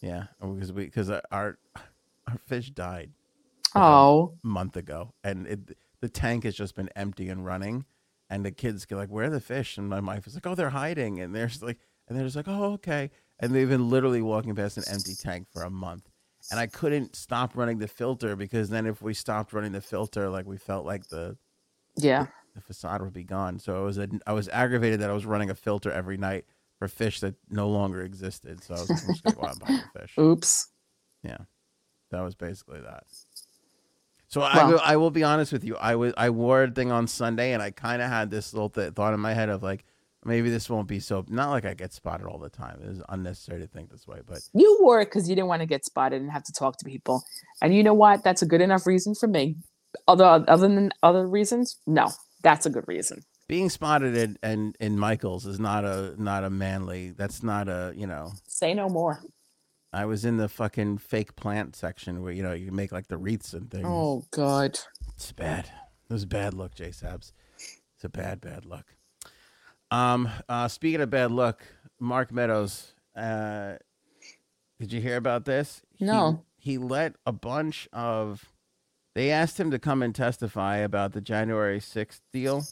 yeah, 0.00 0.24
because 0.40 0.72
we 0.72 0.86
because 0.86 1.08
our 1.08 1.22
our 1.30 2.38
fish 2.46 2.70
died 2.70 3.12
Oh, 3.76 4.34
a 4.42 4.46
month 4.46 4.76
ago, 4.76 5.14
and 5.22 5.46
it, 5.46 5.76
the 6.00 6.08
tank 6.08 6.44
has 6.44 6.54
just 6.54 6.74
been 6.74 6.88
empty 6.96 7.28
and 7.28 7.44
running, 7.44 7.84
and 8.30 8.44
the 8.44 8.50
kids 8.50 8.84
get 8.86 8.96
like, 8.96 9.08
"Where 9.10 9.26
are 9.26 9.30
the 9.30 9.40
fish?" 9.40 9.78
And 9.78 9.88
my 9.88 10.00
wife 10.00 10.26
is 10.26 10.34
like, 10.34 10.46
"Oh, 10.46 10.54
they're 10.54 10.70
hiding," 10.70 11.20
and 11.20 11.34
they're 11.34 11.46
just 11.46 11.62
like, 11.62 11.78
and 12.08 12.16
they're 12.16 12.24
just 12.26 12.36
like, 12.36 12.48
"Oh, 12.48 12.72
okay," 12.74 13.10
and 13.40 13.54
they've 13.54 13.68
been 13.68 13.90
literally 13.90 14.22
walking 14.22 14.54
past 14.54 14.76
an 14.76 14.84
empty 14.90 15.14
tank 15.14 15.48
for 15.52 15.62
a 15.62 15.70
month. 15.70 16.08
and 16.52 16.60
I 16.60 16.68
couldn't 16.68 17.16
stop 17.16 17.56
running 17.56 17.78
the 17.78 17.88
filter 17.88 18.36
because 18.36 18.68
then 18.68 18.86
if 18.86 19.02
we 19.02 19.14
stopped 19.14 19.52
running 19.52 19.72
the 19.72 19.80
filter, 19.80 20.30
like 20.30 20.46
we 20.46 20.56
felt 20.58 20.86
like 20.86 21.08
the 21.08 21.36
Yeah. 21.96 22.26
the 22.54 22.60
facade 22.60 23.02
would 23.02 23.12
be 23.12 23.24
gone. 23.24 23.58
So 23.58 23.76
I 23.76 23.80
was 23.80 23.98
a, 23.98 24.08
I 24.28 24.32
was 24.32 24.48
aggravated 24.50 25.00
that 25.00 25.10
I 25.10 25.12
was 25.12 25.26
running 25.26 25.50
a 25.50 25.54
filter 25.56 25.90
every 25.90 26.16
night 26.16 26.44
for 26.78 26.86
fish 26.88 27.18
that 27.20 27.34
no 27.50 27.68
longer 27.68 28.02
existed. 28.02 28.62
So 28.62 28.74
I 28.74 28.80
was 28.80 28.90
like, 28.90 29.02
I'm 29.02 29.14
just 29.14 29.24
go 29.36 29.42
out 29.42 29.50
and 29.52 29.60
buy 29.60 29.80
the 29.92 30.00
fish. 30.00 30.14
Oops. 30.20 30.68
Yeah, 31.24 31.38
that 32.12 32.20
was 32.20 32.34
basically 32.36 32.80
that. 32.80 33.04
So 34.36 34.42
I 34.42 34.64
will 34.70 34.80
I 34.84 34.96
will 34.96 35.10
be 35.10 35.24
honest 35.24 35.50
with 35.52 35.64
you. 35.64 35.76
I 35.76 35.94
was 35.96 36.12
I 36.16 36.28
wore 36.30 36.64
a 36.64 36.70
thing 36.70 36.92
on 36.92 37.06
Sunday 37.06 37.52
and 37.52 37.62
I 37.62 37.70
kind 37.70 38.02
of 38.02 38.08
had 38.10 38.30
this 38.30 38.52
little 38.52 38.68
th- 38.68 38.92
thought 38.92 39.14
in 39.14 39.20
my 39.20 39.32
head 39.32 39.48
of 39.48 39.62
like 39.62 39.84
maybe 40.24 40.50
this 40.50 40.68
won't 40.68 40.88
be 40.88 41.00
so 41.00 41.24
not 41.28 41.50
like 41.50 41.64
I 41.64 41.72
get 41.74 41.92
spotted 41.92 42.26
all 42.26 42.38
the 42.38 42.50
time. 42.50 42.80
It 42.82 42.88
is 42.90 43.02
unnecessary 43.08 43.60
to 43.62 43.66
think 43.66 43.90
this 43.90 44.06
way, 44.06 44.20
but 44.26 44.40
You 44.52 44.78
wore 44.82 45.00
it 45.00 45.06
because 45.06 45.28
you 45.28 45.34
didn't 45.34 45.48
want 45.48 45.62
to 45.62 45.66
get 45.66 45.84
spotted 45.86 46.20
and 46.20 46.30
have 46.30 46.44
to 46.44 46.52
talk 46.52 46.76
to 46.78 46.84
people. 46.84 47.22
And 47.62 47.74
you 47.74 47.82
know 47.82 47.94
what? 47.94 48.22
That's 48.24 48.42
a 48.42 48.46
good 48.46 48.60
enough 48.60 48.86
reason 48.86 49.14
for 49.14 49.26
me. 49.26 49.56
Other 50.06 50.44
other 50.46 50.68
than 50.68 50.90
other 51.02 51.26
reasons, 51.26 51.76
no, 51.86 52.10
that's 52.42 52.66
a 52.66 52.70
good 52.70 52.84
reason. 52.86 53.22
being 53.48 53.70
spotted 53.70 54.14
in, 54.16 54.36
in 54.42 54.74
in 54.80 54.98
Michaels 54.98 55.46
is 55.46 55.58
not 55.58 55.84
a 55.84 56.14
not 56.22 56.44
a 56.44 56.50
manly. 56.50 57.10
That's 57.10 57.42
not 57.42 57.68
a 57.68 57.94
you 57.96 58.06
know. 58.06 58.32
Say 58.46 58.74
no 58.74 58.88
more. 58.90 59.22
I 59.96 60.04
was 60.04 60.26
in 60.26 60.36
the 60.36 60.48
fucking 60.48 60.98
fake 60.98 61.36
plant 61.36 61.74
section 61.74 62.22
where 62.22 62.30
you 62.30 62.42
know 62.42 62.52
you 62.52 62.70
make 62.70 62.92
like 62.92 63.08
the 63.08 63.16
wreaths 63.16 63.54
and 63.54 63.70
things. 63.70 63.86
Oh 63.88 64.24
God. 64.30 64.78
It's 65.14 65.32
bad. 65.32 65.70
It 66.10 66.12
was 66.12 66.26
bad 66.26 66.52
look, 66.52 66.74
Jay 66.74 66.90
Sabs. 66.90 67.32
It's 67.56 68.04
a 68.04 68.10
bad, 68.10 68.42
bad 68.42 68.66
look. 68.66 68.94
Um, 69.90 70.28
uh, 70.50 70.68
speaking 70.68 71.00
of 71.00 71.08
bad 71.08 71.30
luck, 71.30 71.62
Mark 71.98 72.30
Meadows, 72.30 72.92
uh, 73.16 73.76
did 74.78 74.92
you 74.92 75.00
hear 75.00 75.16
about 75.16 75.46
this? 75.46 75.80
He- 75.94 76.04
No. 76.04 76.44
He, 76.58 76.76
let 76.76 77.14
a 77.24 77.32
bunch 77.32 77.88
of. 77.92 78.52
They 79.14 79.30
asked 79.30 79.58
him 79.58 79.70
to 79.70 79.78
come 79.78 80.02
and 80.02 80.14
testify 80.14 80.76
about 80.78 81.12
the 81.12 81.22
January 81.22 81.80
sixth 81.80 82.20
deal, 82.32 82.64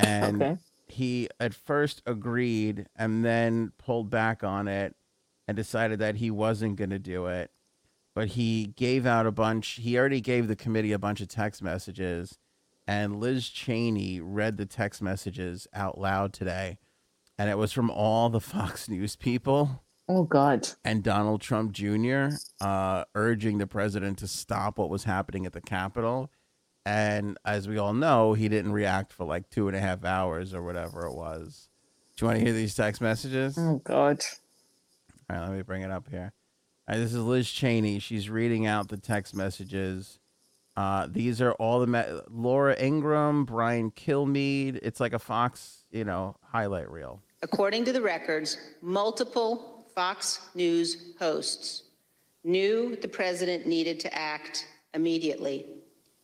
and 0.00 0.42
okay. 0.42 0.58
he 0.88 1.28
at 1.38 1.54
first 1.54 2.02
agreed 2.06 2.86
and 2.96 3.24
then 3.24 3.70
pulled 3.78 4.10
back 4.10 4.42
on 4.42 4.66
it 4.66 4.96
and 5.46 5.56
decided 5.56 5.98
that 5.98 6.16
he 6.16 6.30
wasn't 6.30 6.76
going 6.76 6.90
to 6.90 6.98
do 6.98 7.26
it. 7.26 7.50
But 8.14 8.28
he 8.28 8.66
gave 8.76 9.06
out 9.06 9.26
a 9.26 9.32
bunch. 9.32 9.80
He 9.82 9.98
already 9.98 10.20
gave 10.20 10.46
the 10.48 10.56
committee 10.56 10.92
a 10.92 10.98
bunch 10.98 11.20
of 11.20 11.28
text 11.28 11.62
messages, 11.62 12.38
and 12.86 13.18
Liz 13.18 13.48
Cheney 13.48 14.20
read 14.20 14.56
the 14.56 14.66
text 14.66 15.02
messages 15.02 15.66
out 15.74 15.98
loud 15.98 16.32
today. 16.32 16.78
And 17.36 17.50
it 17.50 17.58
was 17.58 17.72
from 17.72 17.90
all 17.90 18.28
the 18.30 18.40
Fox 18.52 18.88
News 18.88 19.16
people 19.16 19.82
Oh 20.08 20.22
God. 20.24 20.68
and 20.84 21.02
Donald 21.02 21.40
Trump 21.40 21.72
Jr. 21.72 22.28
Uh, 22.60 23.04
urging 23.16 23.58
the 23.58 23.66
president 23.66 24.18
to 24.18 24.28
stop 24.28 24.78
what 24.78 24.90
was 24.90 25.04
happening 25.04 25.44
at 25.44 25.52
the 25.52 25.60
Capitol. 25.60 26.30
And 26.86 27.36
as 27.44 27.66
we 27.66 27.78
all 27.78 27.94
know, 27.94 28.34
he 28.34 28.48
didn't 28.48 28.72
react 28.72 29.12
for 29.12 29.24
like 29.24 29.48
two 29.50 29.66
and 29.66 29.76
a 29.76 29.80
half 29.80 30.04
hours 30.04 30.54
or 30.54 30.62
whatever 30.62 31.06
it 31.06 31.14
was. 31.14 31.68
Do 32.16 32.24
you 32.24 32.28
want 32.28 32.38
to 32.38 32.44
hear 32.44 32.54
these 32.54 32.74
text 32.76 33.00
messages? 33.00 33.56
Oh 33.58 33.80
God. 33.82 34.20
Right, 35.28 35.40
let 35.40 35.50
me 35.52 35.62
bring 35.62 35.82
it 35.82 35.90
up 35.90 36.08
here. 36.08 36.32
All 36.86 36.94
right, 36.94 37.00
this 37.02 37.14
is 37.14 37.20
Liz 37.20 37.50
Cheney. 37.50 37.98
She's 37.98 38.28
reading 38.28 38.66
out 38.66 38.88
the 38.88 38.96
text 38.96 39.34
messages. 39.34 40.18
Uh, 40.76 41.06
these 41.10 41.40
are 41.40 41.52
all 41.52 41.80
the 41.80 41.86
me- 41.86 42.20
Laura 42.28 42.76
Ingraham, 42.78 43.44
Brian 43.44 43.90
Kilmeade. 43.90 44.80
It's 44.82 45.00
like 45.00 45.12
a 45.12 45.18
Fox, 45.18 45.84
you 45.90 46.04
know, 46.04 46.36
highlight 46.42 46.90
reel. 46.90 47.22
According 47.42 47.84
to 47.86 47.92
the 47.92 48.02
records, 48.02 48.58
multiple 48.82 49.86
Fox 49.94 50.40
News 50.54 51.14
hosts 51.18 51.84
knew 52.42 52.96
the 52.96 53.08
president 53.08 53.66
needed 53.66 54.00
to 54.00 54.14
act 54.14 54.66
immediately. 54.92 55.66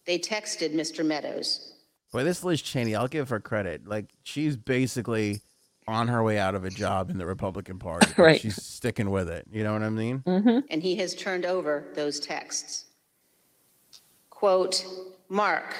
They 0.07 0.19
texted 0.19 0.75
Mr. 0.75 1.05
Meadows. 1.05 1.75
Boy, 2.13 2.25
this 2.25 2.43
Liz 2.43 2.61
Cheney, 2.61 2.95
I'll 2.95 3.09
give 3.09 3.29
her 3.29 3.39
credit. 3.41 3.87
Like 3.87 4.07
she's 4.25 4.57
basically 4.57 5.41
on 5.91 6.09
her 6.09 6.23
way 6.23 6.39
out 6.39 6.55
of 6.55 6.65
a 6.65 6.71
job 6.71 7.11
in 7.11 7.19
the 7.19 7.27
Republican 7.27 7.79
Party. 7.79 8.07
Right. 8.17 8.41
She's 8.41 8.63
sticking 8.63 9.11
with 9.11 9.29
it. 9.29 9.47
You 9.51 9.65
know 9.65 9.73
what 9.73 9.83
I 9.83 9.89
mean? 9.89 10.21
Mm-hmm. 10.27 10.59
and 10.71 10.83
he 10.83 10.95
has 10.97 11.15
turned 11.15 11.47
over 11.47 11.85
those 11.95 12.21
texts. 12.21 12.87
Quote, 14.29 14.85
Mark, 15.29 15.75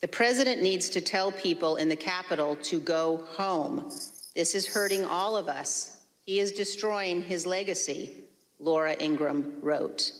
the 0.00 0.08
president 0.08 0.62
needs 0.62 0.88
to 0.90 1.00
tell 1.00 1.32
people 1.32 1.76
in 1.76 1.88
the 1.88 1.96
Capitol 1.96 2.56
to 2.56 2.78
go 2.80 3.24
home. 3.30 3.90
This 4.34 4.54
is 4.54 4.66
hurting 4.66 5.04
all 5.04 5.36
of 5.36 5.48
us. 5.48 5.96
He 6.26 6.40
is 6.40 6.52
destroying 6.52 7.22
his 7.22 7.46
legacy, 7.46 8.24
Laura 8.60 8.94
Ingraham 9.00 9.54
wrote. 9.60 10.12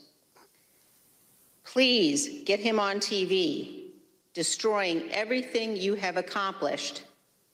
Please 1.64 2.42
get 2.44 2.60
him 2.60 2.78
on 2.78 2.96
TV, 2.98 3.90
destroying 4.34 5.10
everything 5.10 5.76
you 5.76 5.94
have 5.94 6.16
accomplished, 6.16 7.02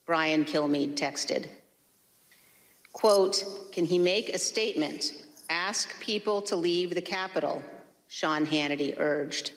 Brian 0.06 0.44
Kilmeade 0.44 0.94
texted. 0.94 1.46
Quote, 2.92 3.72
can 3.72 3.84
he 3.84 3.98
make 3.98 4.28
a 4.30 4.38
statement? 4.38 5.24
Ask 5.48 5.98
people 6.00 6.42
to 6.42 6.56
leave 6.56 6.94
the 6.94 7.02
Capitol, 7.02 7.62
Sean 8.08 8.46
Hannity 8.46 8.98
urged. 8.98 9.52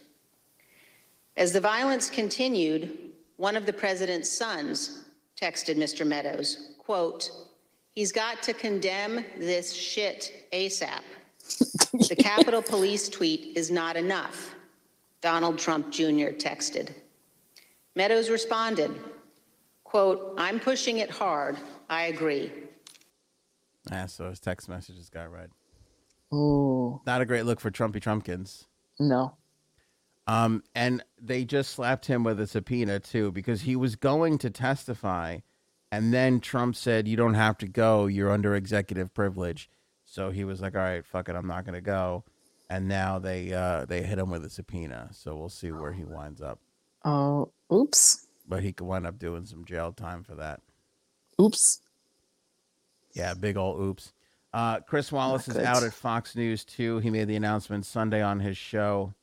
As 1.38 1.52
the 1.52 1.60
violence 1.60 2.10
continued, 2.10 2.98
one 3.38 3.58
of 3.58 3.66
the 3.66 3.74
president's 3.74 4.32
sons 4.32 5.04
texted 5.40 5.76
Mr. 5.76 6.08
Meadows, 6.08 6.74
quote, 6.78 7.30
he's 7.92 8.12
got 8.12 8.42
to 8.44 8.54
condemn 8.54 9.26
this 9.38 9.74
shit 9.74 10.48
ASAP. 10.54 11.02
The 12.08 12.16
Capitol 12.16 12.62
Police 12.62 13.10
tweet 13.10 13.58
is 13.58 13.70
not 13.70 13.98
enough, 13.98 14.56
Donald 15.22 15.60
Trump 15.60 15.92
Jr. 15.92 16.32
texted. 16.32 16.94
Meadows 17.96 18.30
responded, 18.30 18.92
quote, 19.86 20.34
I'm 20.38 20.60
pushing 20.60 20.98
it 20.98 21.10
hard. 21.10 21.58
I 21.90 22.08
agree. 22.08 22.52
Yeah, 23.90 24.08
so 24.08 24.30
his 24.30 24.40
text 24.42 24.68
messages 24.68 25.10
got 25.10 25.32
read. 25.32 25.52
Oh 26.32 27.02
Not 27.06 27.22
a 27.22 27.26
great 27.26 27.46
look 27.46 27.60
for 27.62 27.72
Trumpy 27.72 28.02
Trumpkins. 28.02 28.66
no. 29.00 29.38
Um, 30.28 30.64
and 30.74 31.04
they 31.22 31.46
just 31.46 31.70
slapped 31.72 32.08
him 32.08 32.24
with 32.24 32.40
a 32.40 32.48
subpoena 32.48 33.00
too 33.00 33.32
because 33.32 33.62
he 33.62 33.76
was 33.76 33.96
going 33.96 34.40
to 34.40 34.50
testify, 34.50 35.38
and 35.92 36.12
then 36.12 36.40
Trump 36.40 36.76
said, 36.76 37.08
"You 37.08 37.16
don't 37.16 37.36
have 37.36 37.60
to 37.60 37.68
go. 37.68 38.08
You're 38.08 38.32
under 38.32 38.56
executive 38.56 39.14
privilege." 39.14 39.70
So 40.04 40.32
he 40.32 40.44
was 40.44 40.62
like, 40.62 40.74
"All 40.74 40.82
right, 40.82 41.06
fuck 41.06 41.30
it, 41.30 41.36
I'm 41.36 41.46
not 41.46 41.64
gonna 41.64 41.80
go." 41.80 42.24
And 42.72 42.88
now 42.88 43.20
they 43.20 43.54
uh, 43.54 43.86
they 43.86 44.02
hit 44.02 44.18
him 44.18 44.32
with 44.32 44.44
a 44.44 44.50
subpoena. 44.50 45.10
So 45.12 45.36
we'll 45.36 45.48
see 45.50 45.72
where 45.72 45.94
he 45.94 46.04
winds 46.04 46.42
up. 46.42 46.60
Oh, 47.06 47.52
oops. 47.72 48.25
But 48.48 48.62
he 48.64 48.74
could 48.74 48.86
wind 48.86 49.08
up 49.08 49.18
doing 49.18 49.46
some 49.46 49.66
jail 49.66 49.92
time 49.92 50.24
for 50.24 50.36
that. 50.36 50.62
Oops. 51.42 51.82
Yeah, 53.14 53.34
big 53.34 53.58
old 53.58 53.80
oops. 53.82 54.14
Uh, 54.54 54.80
Chris 54.82 55.12
Wallace 55.12 55.48
is 55.48 55.56
good. 55.56 55.66
out 55.66 55.84
at 55.84 55.94
Fox 55.94 56.36
News 56.36 56.64
too. 56.64 57.00
He 57.00 57.10
made 57.10 57.28
the 57.28 57.36
announcement 57.36 57.86
Sunday 57.86 58.22
on 58.22 58.40
his 58.40 58.58
show. 58.58 59.14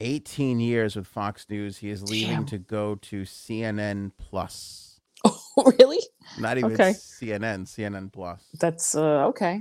18 0.00 0.60
years 0.60 0.94
with 0.94 1.06
Fox 1.06 1.46
News. 1.48 1.78
He 1.78 1.90
is 1.90 2.02
leaving 2.08 2.36
Damn. 2.36 2.46
to 2.46 2.58
go 2.58 2.94
to 2.96 3.22
CNN 3.22 4.12
Plus. 4.18 5.00
Oh, 5.60 5.72
really? 5.80 5.98
Not 6.38 6.56
even 6.56 6.70
Okay. 6.74 6.90
CNN, 6.92 7.66
CNN 7.66 8.12
Plus. 8.12 8.40
That's 8.60 8.94
uh, 8.94 9.26
okay. 9.26 9.60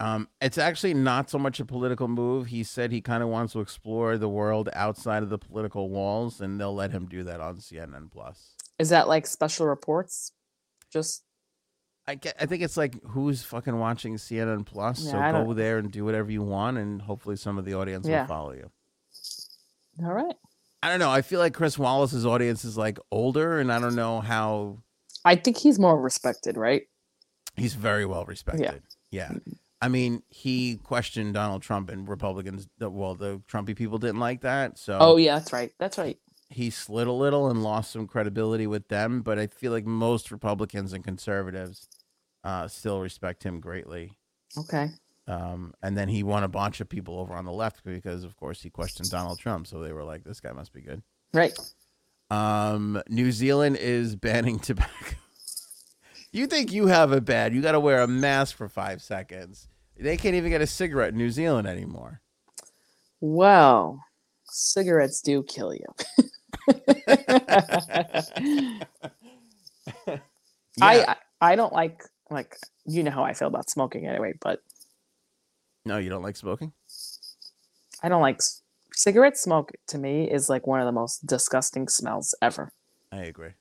Um, 0.00 0.28
it's 0.40 0.58
actually 0.58 0.94
not 0.94 1.28
so 1.28 1.38
much 1.38 1.58
a 1.58 1.64
political 1.64 2.06
move. 2.06 2.46
He 2.46 2.62
said 2.62 2.92
he 2.92 3.00
kind 3.00 3.22
of 3.22 3.28
wants 3.28 3.52
to 3.54 3.60
explore 3.60 4.16
the 4.16 4.28
world 4.28 4.68
outside 4.72 5.22
of 5.24 5.28
the 5.28 5.38
political 5.38 5.90
walls, 5.90 6.40
and 6.40 6.60
they'll 6.60 6.74
let 6.74 6.92
him 6.92 7.06
do 7.06 7.24
that 7.24 7.40
on 7.40 7.56
CNN 7.56 8.10
Plus. 8.12 8.54
Is 8.78 8.90
that 8.90 9.08
like 9.08 9.26
special 9.26 9.66
reports? 9.66 10.32
Just 10.92 11.24
I 12.06 12.14
get, 12.14 12.36
I 12.40 12.46
think 12.46 12.62
it's 12.62 12.76
like 12.76 13.02
who's 13.08 13.42
fucking 13.42 13.76
watching 13.78 14.14
CNN 14.16 14.64
Plus, 14.64 15.04
Yeah, 15.04 15.10
so 15.10 15.18
I 15.18 15.32
go 15.32 15.44
don't- 15.44 15.56
there 15.56 15.78
and 15.78 15.90
do 15.90 16.04
whatever 16.04 16.30
you 16.30 16.42
want, 16.42 16.78
and 16.78 17.02
hopefully 17.02 17.34
some 17.36 17.58
of 17.58 17.64
the 17.64 17.74
audience 17.74 18.06
Yeah. 18.06 18.20
will 18.22 18.28
follow 18.28 18.52
you. 18.52 18.70
all 20.04 20.12
right. 20.12 20.36
I 20.80 20.90
don't 20.90 21.00
know. 21.00 21.10
I 21.10 21.22
feel 21.22 21.40
like 21.40 21.54
Chris 21.54 21.76
Wallace's 21.76 22.24
audience 22.24 22.64
is 22.64 22.78
like 22.78 23.00
older, 23.10 23.58
and 23.58 23.72
I 23.72 23.80
don't 23.80 23.96
know 23.96 24.20
how 24.20 24.78
I 25.24 25.34
think 25.34 25.56
he's 25.56 25.78
more 25.80 26.00
respected, 26.00 26.56
right? 26.56 26.82
he's 27.56 27.74
very 27.74 28.06
well 28.06 28.24
respected. 28.24 28.80
Yeah. 29.10 29.32
I 29.80 29.88
mean, 29.88 30.22
he 30.28 30.76
questioned 30.76 31.34
Donald 31.34 31.62
Trump, 31.62 31.88
and 31.90 32.08
Republicans, 32.08 32.66
well, 32.80 33.14
the 33.14 33.40
Trumpy 33.48 33.76
people 33.76 33.98
didn't 33.98 34.18
like 34.20 34.40
that. 34.40 34.76
So 34.78 34.98
Oh 35.00 35.16
yeah, 35.16 35.38
that's 35.38 35.52
right. 35.52 35.72
That's 35.78 35.98
right. 35.98 36.18
he 36.50 36.70
slid 36.70 37.06
a 37.06 37.12
little 37.12 37.48
and 37.48 37.62
lost 37.62 37.92
some 37.92 38.06
credibility 38.06 38.66
with 38.66 38.88
them. 38.88 39.22
But 39.22 39.38
I 39.38 39.46
feel 39.46 39.70
like 39.70 39.84
most 39.86 40.30
Republicans 40.32 40.92
and 40.92 41.04
conservatives 41.04 41.88
uh, 42.42 42.66
still 42.68 43.00
respect 43.00 43.44
him 43.44 43.60
greatly. 43.60 44.12
Okay. 44.56 44.88
Um, 45.26 45.74
and 45.82 45.96
then 45.96 46.08
he 46.08 46.22
won 46.22 46.42
a 46.42 46.48
bunch 46.48 46.80
of 46.80 46.88
people 46.88 47.18
over 47.20 47.34
on 47.34 47.44
the 47.44 47.52
left 47.52 47.84
because, 47.84 48.24
of 48.24 48.34
course, 48.36 48.62
he 48.62 48.70
questioned 48.70 49.10
Donald 49.10 49.38
Trump. 49.38 49.66
So 49.66 49.80
they 49.80 49.92
were 49.92 50.04
like, 50.04 50.24
this 50.24 50.40
guy 50.40 50.52
must 50.52 50.72
be 50.72 50.80
good. 50.80 51.02
Right. 51.34 51.52
Um, 52.30 53.00
New 53.10 53.30
Zealand 53.30 53.76
is 53.76 54.16
banning 54.26 54.58
tobacco. 54.58 55.16
You 56.32 56.46
think 56.46 56.72
you 56.72 56.86
have 56.86 57.12
it 57.12 57.24
bad? 57.24 57.54
You 57.54 57.62
got 57.62 57.72
to 57.72 57.80
wear 57.80 58.00
a 58.00 58.06
mask 58.06 58.56
for 58.56 58.68
five 58.68 59.02
seconds. 59.02 59.68
They 59.98 60.16
can't 60.16 60.34
even 60.34 60.50
get 60.50 60.60
a 60.60 60.66
cigarette 60.66 61.12
in 61.12 61.18
New 61.18 61.30
Zealand 61.30 61.66
anymore. 61.66 62.20
Well, 63.20 64.00
cigarettes 64.44 65.20
do 65.20 65.42
kill 65.42 65.74
you. 65.74 65.86
I, 70.80 71.04
I 71.04 71.16
I 71.40 71.56
don't 71.56 71.72
like 71.72 72.02
like 72.30 72.56
you 72.86 73.02
know 73.02 73.10
how 73.10 73.24
I 73.24 73.32
feel 73.32 73.48
about 73.48 73.70
smoking 73.70 74.06
anyway, 74.06 74.34
but 74.40 74.62
no, 75.84 75.98
you 75.98 76.10
don't 76.10 76.22
like 76.22 76.36
smoking. 76.36 76.72
I 78.02 78.08
don't 78.08 78.22
like 78.22 78.40
cigarette 78.92 79.36
smoke. 79.36 79.72
To 79.88 79.98
me, 79.98 80.30
is 80.30 80.48
like 80.48 80.66
one 80.66 80.80
of 80.80 80.86
the 80.86 80.92
most 80.92 81.26
disgusting 81.26 81.88
smells 81.88 82.34
ever. 82.40 82.72
I 83.10 83.22
agree. 83.22 83.52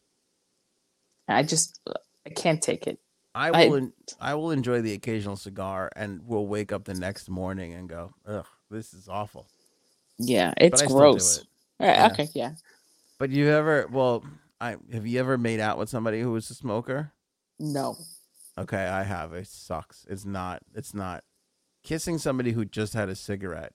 I 1.28 1.43
just 1.43 1.80
I 2.28 2.30
can't 2.34 2.61
take 2.61 2.88
it. 2.88 2.99
I 3.34 3.49
I- 3.49 3.67
will. 3.67 3.75
en- 3.78 3.93
I 4.19 4.34
will 4.36 4.51
enjoy 4.51 4.82
the 4.82 4.93
occasional 4.93 5.36
cigar, 5.38 5.89
and 5.95 6.21
we'll 6.25 6.47
wake 6.47 6.71
up 6.71 6.86
the 6.86 6.93
next 6.93 7.30
morning 7.30 7.73
and 7.73 7.88
go, 7.88 8.13
"Ugh, 8.25 8.45
this 8.69 8.93
is 8.93 9.07
awful." 9.07 9.47
Yeah, 10.17 10.53
it's 10.57 10.82
I 10.82 10.88
gross. 10.88 11.38
it. 11.39 11.47
All 11.80 11.88
right, 11.88 11.95
Yeah. 11.97 12.07
Okay, 12.11 12.30
yeah. 12.34 12.51
But 13.19 13.30
you 13.30 13.49
ever? 13.49 13.88
Well, 13.91 14.23
I 14.59 14.78
have 14.91 15.05
you 15.05 15.19
ever 15.19 15.38
made 15.38 15.59
out 15.59 15.78
with 15.78 15.89
somebody 15.89 16.19
who 16.21 16.32
was 16.32 16.49
a 16.49 16.55
smoker? 16.55 17.13
No. 17.59 17.95
Okay, 18.57 18.86
I 18.88 19.03
have. 19.03 19.34
It 19.34 19.47
sucks. 19.47 20.05
It's 20.09 20.25
not. 20.25 20.63
It's 20.73 20.93
not. 20.93 21.23
Kissing 21.84 22.17
somebody 22.17 22.51
who 22.51 22.65
just 22.65 22.93
had 22.93 23.07
a 23.07 23.15
cigarette 23.15 23.73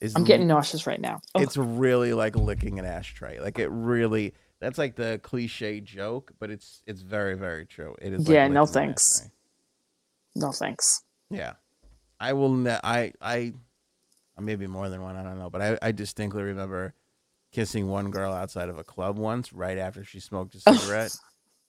is. 0.00 0.14
I'm 0.14 0.24
getting 0.24 0.46
nauseous 0.46 0.86
right 0.86 1.00
now. 1.00 1.20
Ugh. 1.34 1.42
It's 1.42 1.56
really 1.56 2.14
like 2.14 2.36
licking 2.36 2.78
an 2.78 2.86
ashtray. 2.86 3.40
Like 3.40 3.58
it 3.58 3.68
really. 3.68 4.34
That's 4.60 4.78
like 4.78 4.94
the 4.94 5.18
cliche 5.22 5.80
joke, 5.80 6.32
but 6.38 6.50
it's 6.50 6.82
it's 6.86 7.00
very 7.02 7.34
very 7.34 7.64
true. 7.66 7.94
It 8.00 8.12
is. 8.12 8.28
like 8.28 8.34
Yeah, 8.34 8.48
no 8.48 8.66
thanks. 8.66 9.28
no 10.34 10.52
thanks. 10.52 11.02
Yeah, 11.30 11.54
I 12.18 12.32
will. 12.34 12.52
Ne- 12.52 12.80
I 12.84 13.12
I 13.20 13.54
maybe 14.38 14.66
more 14.66 14.88
than 14.88 15.02
one. 15.02 15.16
I 15.16 15.22
don't 15.22 15.38
know, 15.38 15.50
but 15.50 15.62
I 15.62 15.78
I 15.80 15.92
distinctly 15.92 16.42
remember 16.42 16.94
kissing 17.52 17.88
one 17.88 18.10
girl 18.10 18.32
outside 18.32 18.68
of 18.68 18.78
a 18.78 18.84
club 18.84 19.18
once, 19.18 19.52
right 19.52 19.78
after 19.78 20.04
she 20.04 20.20
smoked 20.20 20.54
a 20.54 20.60
cigarette, 20.74 21.16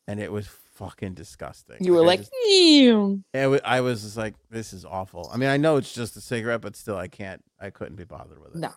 and 0.08 0.20
it 0.20 0.32
was 0.32 0.48
fucking 0.74 1.14
disgusting. 1.14 1.78
You 1.80 1.94
were 1.94 2.04
like, 2.06 2.22
"Ew." 2.46 3.24
it 3.34 3.62
I 3.64 3.82
was 3.82 4.04
just 4.04 4.18
like, 4.18 4.36
this 4.50 4.74
is 4.74 4.84
awful. 4.84 5.30
I 5.34 5.38
mean, 5.38 5.50
I 5.50 5.58
know 5.58 5.78
it's 5.78 5.94
just 5.94 6.18
a 6.18 6.22
cigarette, 6.22 6.62
but 6.62 6.76
still, 6.76 6.98
I 6.98 7.08
can't. 7.08 7.44
I 7.60 7.70
couldn't 7.70 7.96
be 7.96 8.04
bothered 8.04 8.40
with 8.40 8.56
it. 8.56 8.58
no. 8.60 8.72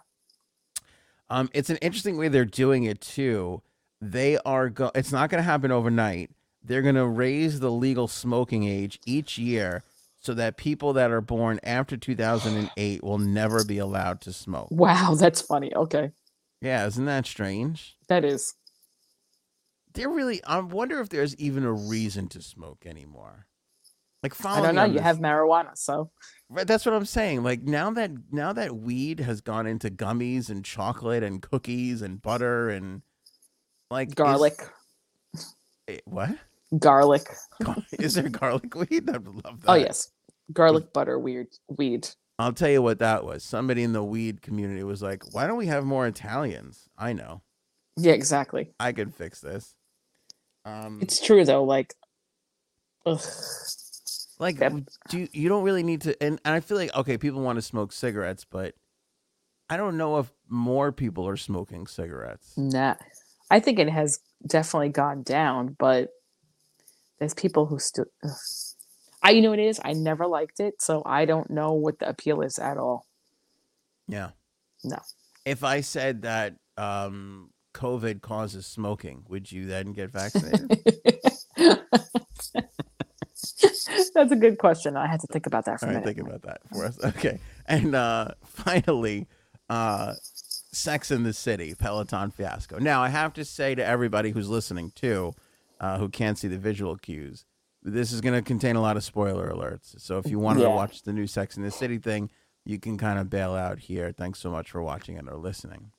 Um, 1.30 1.48
it's 1.54 1.70
an 1.70 1.78
interesting 1.78 2.18
way 2.18 2.28
they're 2.28 2.44
doing 2.44 2.84
it 2.84 3.00
too. 3.00 3.62
They 4.00 4.38
are 4.38 4.68
go. 4.68 4.90
It's 4.94 5.12
not 5.12 5.30
going 5.30 5.38
to 5.38 5.44
happen 5.44 5.70
overnight. 5.72 6.30
They're 6.62 6.82
going 6.82 6.94
to 6.94 7.06
raise 7.06 7.60
the 7.60 7.70
legal 7.70 8.08
smoking 8.08 8.64
age 8.64 8.98
each 9.06 9.38
year 9.38 9.82
so 10.20 10.32
that 10.34 10.56
people 10.56 10.94
that 10.94 11.10
are 11.10 11.20
born 11.20 11.60
after 11.62 11.96
2008 11.96 13.04
will 13.04 13.18
never 13.18 13.64
be 13.64 13.76
allowed 13.78 14.20
to 14.22 14.32
smoke. 14.32 14.68
Wow, 14.70 15.14
that's 15.18 15.42
funny. 15.42 15.74
Okay, 15.74 16.10
Yeah, 16.60 16.86
isn't 16.86 17.04
that 17.04 17.26
strange? 17.26 17.96
that 18.08 18.24
is. 18.24 18.54
They're 19.92 20.08
really. 20.08 20.42
I 20.44 20.58
wonder 20.60 21.00
if 21.00 21.08
there's 21.08 21.36
even 21.36 21.64
a 21.64 21.72
reason 21.72 22.28
to 22.28 22.42
smoke 22.42 22.84
anymore. 22.84 23.46
Like 24.24 24.34
I 24.44 24.60
don't 24.62 24.74
know. 24.74 24.84
You 24.84 24.94
this- 24.94 25.02
have 25.02 25.18
marijuana, 25.18 25.76
so 25.76 26.10
Right, 26.48 26.66
that's 26.66 26.84
what 26.86 26.94
I'm 26.94 27.04
saying. 27.04 27.42
Like 27.44 27.62
now 27.62 27.90
that 27.90 28.10
now 28.32 28.52
that 28.54 28.74
weed 28.76 29.20
has 29.20 29.40
gone 29.40 29.66
into 29.66 29.90
gummies 29.90 30.48
and 30.50 30.64
chocolate 30.64 31.22
and 31.22 31.40
cookies 31.42 32.00
and 32.02 32.20
butter 32.20 32.70
and 32.70 33.02
like 33.94 34.08
is- 34.08 34.14
garlic, 34.14 34.60
eh, 35.88 35.98
what 36.04 36.30
garlic. 36.78 37.26
is 37.92 38.14
there 38.14 38.28
garlic 38.28 38.74
weed? 38.74 39.08
I 39.08 39.18
would 39.18 39.44
love 39.44 39.62
that. 39.62 39.70
Oh 39.70 39.74
yes, 39.74 40.10
garlic 40.52 40.92
butter 40.92 41.18
weird 41.18 41.48
weed. 41.68 42.08
I'll 42.38 42.52
tell 42.52 42.68
you 42.68 42.82
what 42.82 42.98
that 42.98 43.24
was. 43.24 43.44
Somebody 43.44 43.84
in 43.84 43.92
the 43.92 44.02
weed 44.02 44.42
community 44.42 44.82
was 44.82 45.00
like, 45.02 45.22
"Why 45.32 45.46
don't 45.46 45.56
we 45.56 45.66
have 45.66 45.84
more 45.84 46.06
Italians?" 46.06 46.88
I 46.98 47.12
know. 47.12 47.42
Yeah, 47.96 48.12
exactly. 48.12 48.74
I 48.80 48.90
could 48.92 49.14
fix 49.14 49.40
this. 49.40 49.76
Um, 50.64 50.98
It's 51.00 51.24
true 51.24 51.44
though. 51.44 51.62
Like, 51.62 51.94
ugh. 53.06 53.20
like 54.40 54.56
that- 54.58 54.72
do 55.08 55.18
you, 55.20 55.28
you 55.32 55.48
don't 55.48 55.62
really 55.62 55.84
need 55.84 56.00
to 56.02 56.20
and, 56.20 56.40
and 56.44 56.54
I 56.54 56.60
feel 56.60 56.76
like 56.76 56.94
okay, 56.96 57.16
people 57.18 57.40
want 57.40 57.56
to 57.56 57.62
smoke 57.62 57.92
cigarettes, 57.92 58.44
but 58.44 58.74
I 59.70 59.76
don't 59.76 59.96
know 59.96 60.18
if 60.18 60.32
more 60.48 60.90
people 60.90 61.26
are 61.28 61.36
smoking 61.36 61.86
cigarettes. 61.86 62.52
Nah, 62.56 62.96
I 63.54 63.60
think 63.60 63.78
it 63.78 63.88
has 63.88 64.18
definitely 64.44 64.88
gone 64.88 65.22
down, 65.22 65.76
but 65.78 66.08
there's 67.20 67.34
people 67.34 67.66
who 67.66 67.78
still. 67.78 68.06
I, 69.22 69.30
you 69.30 69.42
know, 69.42 69.50
what 69.50 69.60
it 69.60 69.68
is. 69.68 69.80
I 69.84 69.92
never 69.92 70.26
liked 70.26 70.58
it, 70.58 70.82
so 70.82 71.04
I 71.06 71.24
don't 71.24 71.48
know 71.50 71.72
what 71.72 72.00
the 72.00 72.08
appeal 72.08 72.42
is 72.42 72.58
at 72.58 72.78
all. 72.78 73.06
Yeah. 74.08 74.30
No. 74.82 74.98
If 75.46 75.62
I 75.62 75.82
said 75.82 76.22
that 76.22 76.56
um, 76.76 77.50
COVID 77.74 78.22
causes 78.22 78.66
smoking, 78.66 79.22
would 79.28 79.52
you 79.52 79.66
then 79.66 79.92
get 79.92 80.10
vaccinated? 80.10 80.76
That's 84.16 84.32
a 84.32 84.36
good 84.36 84.58
question. 84.58 84.96
I 84.96 85.06
had 85.06 85.20
to 85.20 85.28
think 85.28 85.46
about 85.46 85.66
that 85.66 85.78
for 85.78 85.86
All 85.86 85.92
a 85.92 85.94
right, 85.94 86.04
minute. 86.04 86.16
think 86.16 86.28
about 86.28 86.42
that 86.42 86.60
for 86.72 86.86
us. 86.86 86.98
Okay. 87.04 87.38
And 87.66 87.94
uh, 87.94 88.32
finally, 88.44 89.28
uh, 89.70 90.14
Sex 90.74 91.10
in 91.10 91.22
the 91.22 91.32
City, 91.32 91.74
Peloton 91.74 92.30
fiasco. 92.30 92.78
Now, 92.78 93.02
I 93.02 93.08
have 93.08 93.32
to 93.34 93.44
say 93.44 93.74
to 93.74 93.84
everybody 93.84 94.30
who's 94.30 94.48
listening 94.48 94.92
too, 94.94 95.34
uh, 95.80 95.98
who 95.98 96.08
can't 96.08 96.38
see 96.38 96.48
the 96.48 96.58
visual 96.58 96.96
cues, 96.96 97.44
this 97.82 98.12
is 98.12 98.20
going 98.20 98.34
to 98.34 98.42
contain 98.42 98.76
a 98.76 98.80
lot 98.80 98.96
of 98.96 99.04
spoiler 99.04 99.50
alerts. 99.50 100.00
So 100.00 100.18
if 100.18 100.28
you 100.30 100.38
wanted 100.38 100.62
to 100.62 100.70
watch 100.70 101.02
the 101.02 101.12
new 101.12 101.26
Sex 101.26 101.56
in 101.56 101.62
the 101.62 101.70
City 101.70 101.98
thing, 101.98 102.30
you 102.64 102.78
can 102.78 102.96
kind 102.96 103.18
of 103.18 103.28
bail 103.28 103.54
out 103.54 103.78
here. 103.78 104.12
Thanks 104.12 104.38
so 104.38 104.50
much 104.50 104.70
for 104.70 104.82
watching 104.82 105.18
and 105.18 105.28
or 105.28 105.36
listening. 105.36 105.90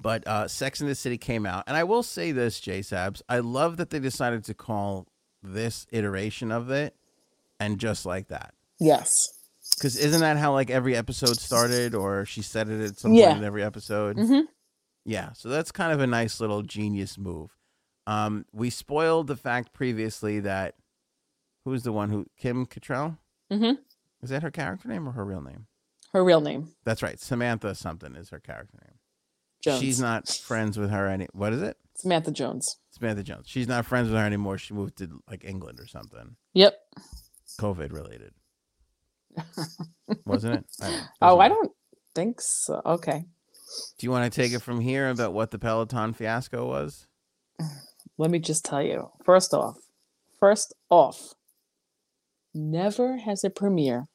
But 0.00 0.26
uh, 0.26 0.48
Sex 0.48 0.80
in 0.80 0.86
the 0.86 0.94
City 0.94 1.18
came 1.18 1.44
out, 1.44 1.64
and 1.66 1.76
I 1.76 1.84
will 1.84 2.02
say 2.02 2.32
this, 2.32 2.58
Jay 2.58 2.80
Sabs, 2.80 3.20
I 3.28 3.40
love 3.40 3.76
that 3.76 3.90
they 3.90 3.98
decided 3.98 4.44
to 4.44 4.54
call 4.54 5.06
this 5.42 5.86
iteration 5.90 6.50
of 6.50 6.70
it, 6.70 6.96
and 7.58 7.78
just 7.78 8.06
like 8.06 8.28
that. 8.28 8.54
Yes. 8.78 9.12
Because 9.80 9.96
isn't 9.96 10.20
that 10.20 10.36
how 10.36 10.52
like 10.52 10.68
every 10.68 10.94
episode 10.94 11.38
started, 11.38 11.94
or 11.94 12.26
she 12.26 12.42
said 12.42 12.68
it 12.68 12.82
at 12.84 12.98
some 12.98 13.14
Yeah. 13.14 13.28
point 13.28 13.38
in 13.38 13.44
every 13.44 13.64
episode? 13.64 14.18
Mhm. 14.18 14.42
Yeah, 15.06 15.32
so 15.32 15.48
that's 15.48 15.72
kind 15.72 15.90
of 15.92 16.00
a 16.00 16.06
nice 16.06 16.38
little 16.38 16.60
genius 16.62 17.16
move. 17.16 17.56
Um, 18.06 18.44
we 18.52 18.68
spoiled 18.68 19.26
the 19.28 19.36
fact 19.36 19.72
previously 19.72 20.38
that 20.40 20.74
who's 21.64 21.82
the 21.82 21.92
one 21.92 22.10
who 22.10 22.26
Kim 22.36 22.66
Cattrall? 22.66 23.16
Mhm. 23.50 23.78
Is 24.22 24.28
that 24.28 24.42
her 24.42 24.50
character 24.50 24.86
name 24.88 25.08
or 25.08 25.12
her 25.12 25.24
real 25.24 25.40
name? 25.40 25.66
Her 26.12 26.22
real 26.22 26.40
name, 26.42 26.74
That's 26.84 27.02
right, 27.02 27.18
Samantha 27.18 27.74
something 27.74 28.16
is 28.16 28.28
her 28.30 28.40
character 28.40 28.76
name. 28.84 28.98
Jones. 29.62 29.80
She's 29.80 30.00
not 30.00 30.28
friends 30.28 30.76
with 30.76 30.90
her 30.90 31.06
any. 31.06 31.26
What 31.32 31.52
is 31.54 31.62
it? 31.62 31.78
Samantha 31.94 32.30
Jones. 32.32 32.78
Samantha 32.90 33.22
Jones. 33.22 33.46
She's 33.48 33.68
not 33.68 33.86
friends 33.86 34.08
with 34.08 34.18
her 34.18 34.26
anymore. 34.26 34.58
She 34.58 34.74
moved 34.74 34.96
to 34.98 35.22
like 35.28 35.44
England 35.44 35.80
or 35.80 35.86
something. 35.86 36.36
Yep. 36.54 36.78
COVID 37.58 37.92
related, 37.92 38.34
wasn't 40.24 40.54
it? 40.54 40.64
Oh, 40.80 40.88
I 41.20 41.30
Oh, 41.32 41.38
I 41.40 41.48
don't 41.48 41.72
think 42.14 42.40
so. 42.40 42.80
Okay. 42.84 43.24
Do 43.98 44.06
you 44.06 44.10
want 44.10 44.30
to 44.30 44.42
take 44.42 44.52
it 44.52 44.60
from 44.60 44.80
here 44.80 45.08
about 45.08 45.32
what 45.32 45.50
the 45.50 45.58
Peloton 45.58 46.12
fiasco 46.12 46.66
was? 46.66 47.06
Let 48.18 48.30
me 48.30 48.38
just 48.38 48.64
tell 48.64 48.82
you. 48.82 49.10
First 49.24 49.54
off, 49.54 49.76
first 50.38 50.74
off, 50.90 51.34
never 52.52 53.18
has 53.18 53.44
a 53.44 53.50
premiere, 53.50 54.08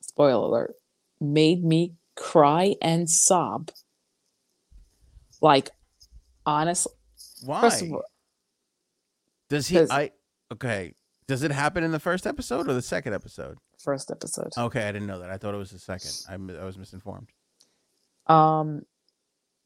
spoiler 0.00 0.44
alert, 0.44 0.74
made 1.20 1.64
me 1.64 1.94
cry 2.16 2.74
and 2.82 3.08
sob. 3.08 3.70
Like, 5.40 5.70
honestly, 6.46 6.92
Why? 7.44 7.62
all, 7.62 8.02
Does 9.48 9.68
he? 9.68 9.80
I 9.80 10.10
okay. 10.52 10.94
Does 11.26 11.42
it 11.42 11.50
happen 11.50 11.82
in 11.82 11.92
the 11.92 12.00
first 12.00 12.26
episode 12.26 12.68
or 12.68 12.74
the 12.74 12.82
second 12.82 13.14
episode? 13.14 13.58
First 13.82 14.10
episode. 14.10 14.52
Okay, 14.56 14.88
I 14.88 14.92
didn't 14.92 15.08
know 15.08 15.18
that. 15.20 15.30
I 15.30 15.36
thought 15.36 15.54
it 15.54 15.58
was 15.58 15.70
the 15.70 15.78
second. 15.78 16.12
I, 16.28 16.34
I 16.60 16.64
was 16.64 16.78
misinformed. 16.78 17.28
Um, 18.26 18.82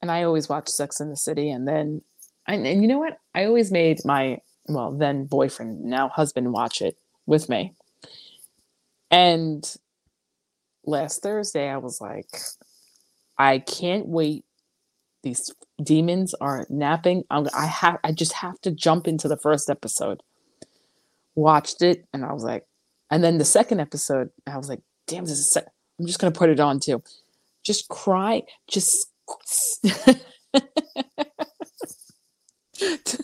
and 0.03 0.11
I 0.11 0.23
always 0.23 0.49
watched 0.49 0.71
Sex 0.71 1.01
in 1.01 1.11
the 1.11 1.17
City, 1.17 1.51
and 1.51 1.67
then, 1.67 2.03
and, 2.47 2.67
and 2.67 2.83
you 2.83 2.89
know 2.89 2.99
what? 2.99 3.19
I 3.35 3.45
always 3.45 3.71
made 3.71 3.99
my 4.05 4.39
well 4.69 4.93
then 4.93 5.27
boyfriend, 5.27 5.85
now 5.85 6.09
husband, 6.09 6.53
watch 6.53 6.81
it 6.81 6.97
with 7.27 7.49
me. 7.49 7.75
And 9.11 9.65
last 10.85 11.23
Thursday, 11.23 11.69
I 11.69 11.77
was 11.77 12.01
like, 12.01 12.29
I 13.39 13.59
can't 13.59 14.07
wait. 14.07 14.45
These 15.23 15.53
demons 15.83 16.35
are 16.35 16.67
napping. 16.69 17.25
I'm, 17.31 17.49
I 17.55 17.67
have. 17.67 17.99
I 18.05 18.13
just 18.13 18.33
have 18.35 18.61
to 18.63 18.71
jump 18.71 19.09
into 19.09 19.29
the 19.29 19.37
first 19.37 19.69
episode. 19.69 20.23
Watched 21.35 21.83
it, 21.83 22.07
and 22.13 22.25
I 22.25 22.33
was 22.33 22.45
like, 22.45 22.65
and 23.11 23.23
then 23.23 23.39
the 23.39 23.45
second 23.45 23.81
episode, 23.81 24.31
I 24.47 24.57
was 24.57 24.69
like, 24.69 24.81
damn, 25.07 25.25
this 25.25 25.39
is. 25.39 25.57
I'm 25.57 26.07
just 26.07 26.19
gonna 26.19 26.33
put 26.33 26.51
it 26.51 26.61
on 26.61 26.79
too 26.79 27.03
just 27.67 27.89
cry 27.89 28.43
just 28.69 29.09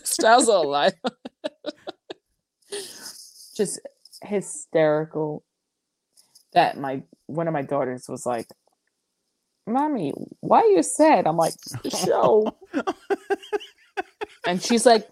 Styles 0.03 0.49
all 0.49 0.67
alive 0.67 0.93
just 3.55 3.79
hysterical 4.21 5.45
that 6.51 6.77
my 6.77 7.03
one 7.27 7.47
of 7.47 7.53
my 7.53 7.61
daughters 7.61 8.09
was 8.09 8.25
like, 8.25 8.47
"Mommy, 9.65 10.13
why 10.41 10.59
are 10.59 10.67
you 10.67 10.83
sad?" 10.83 11.25
I'm 11.25 11.37
like, 11.37 11.53
show." 11.89 12.53
and 14.45 14.61
she's 14.61 14.85
like, 14.85 15.07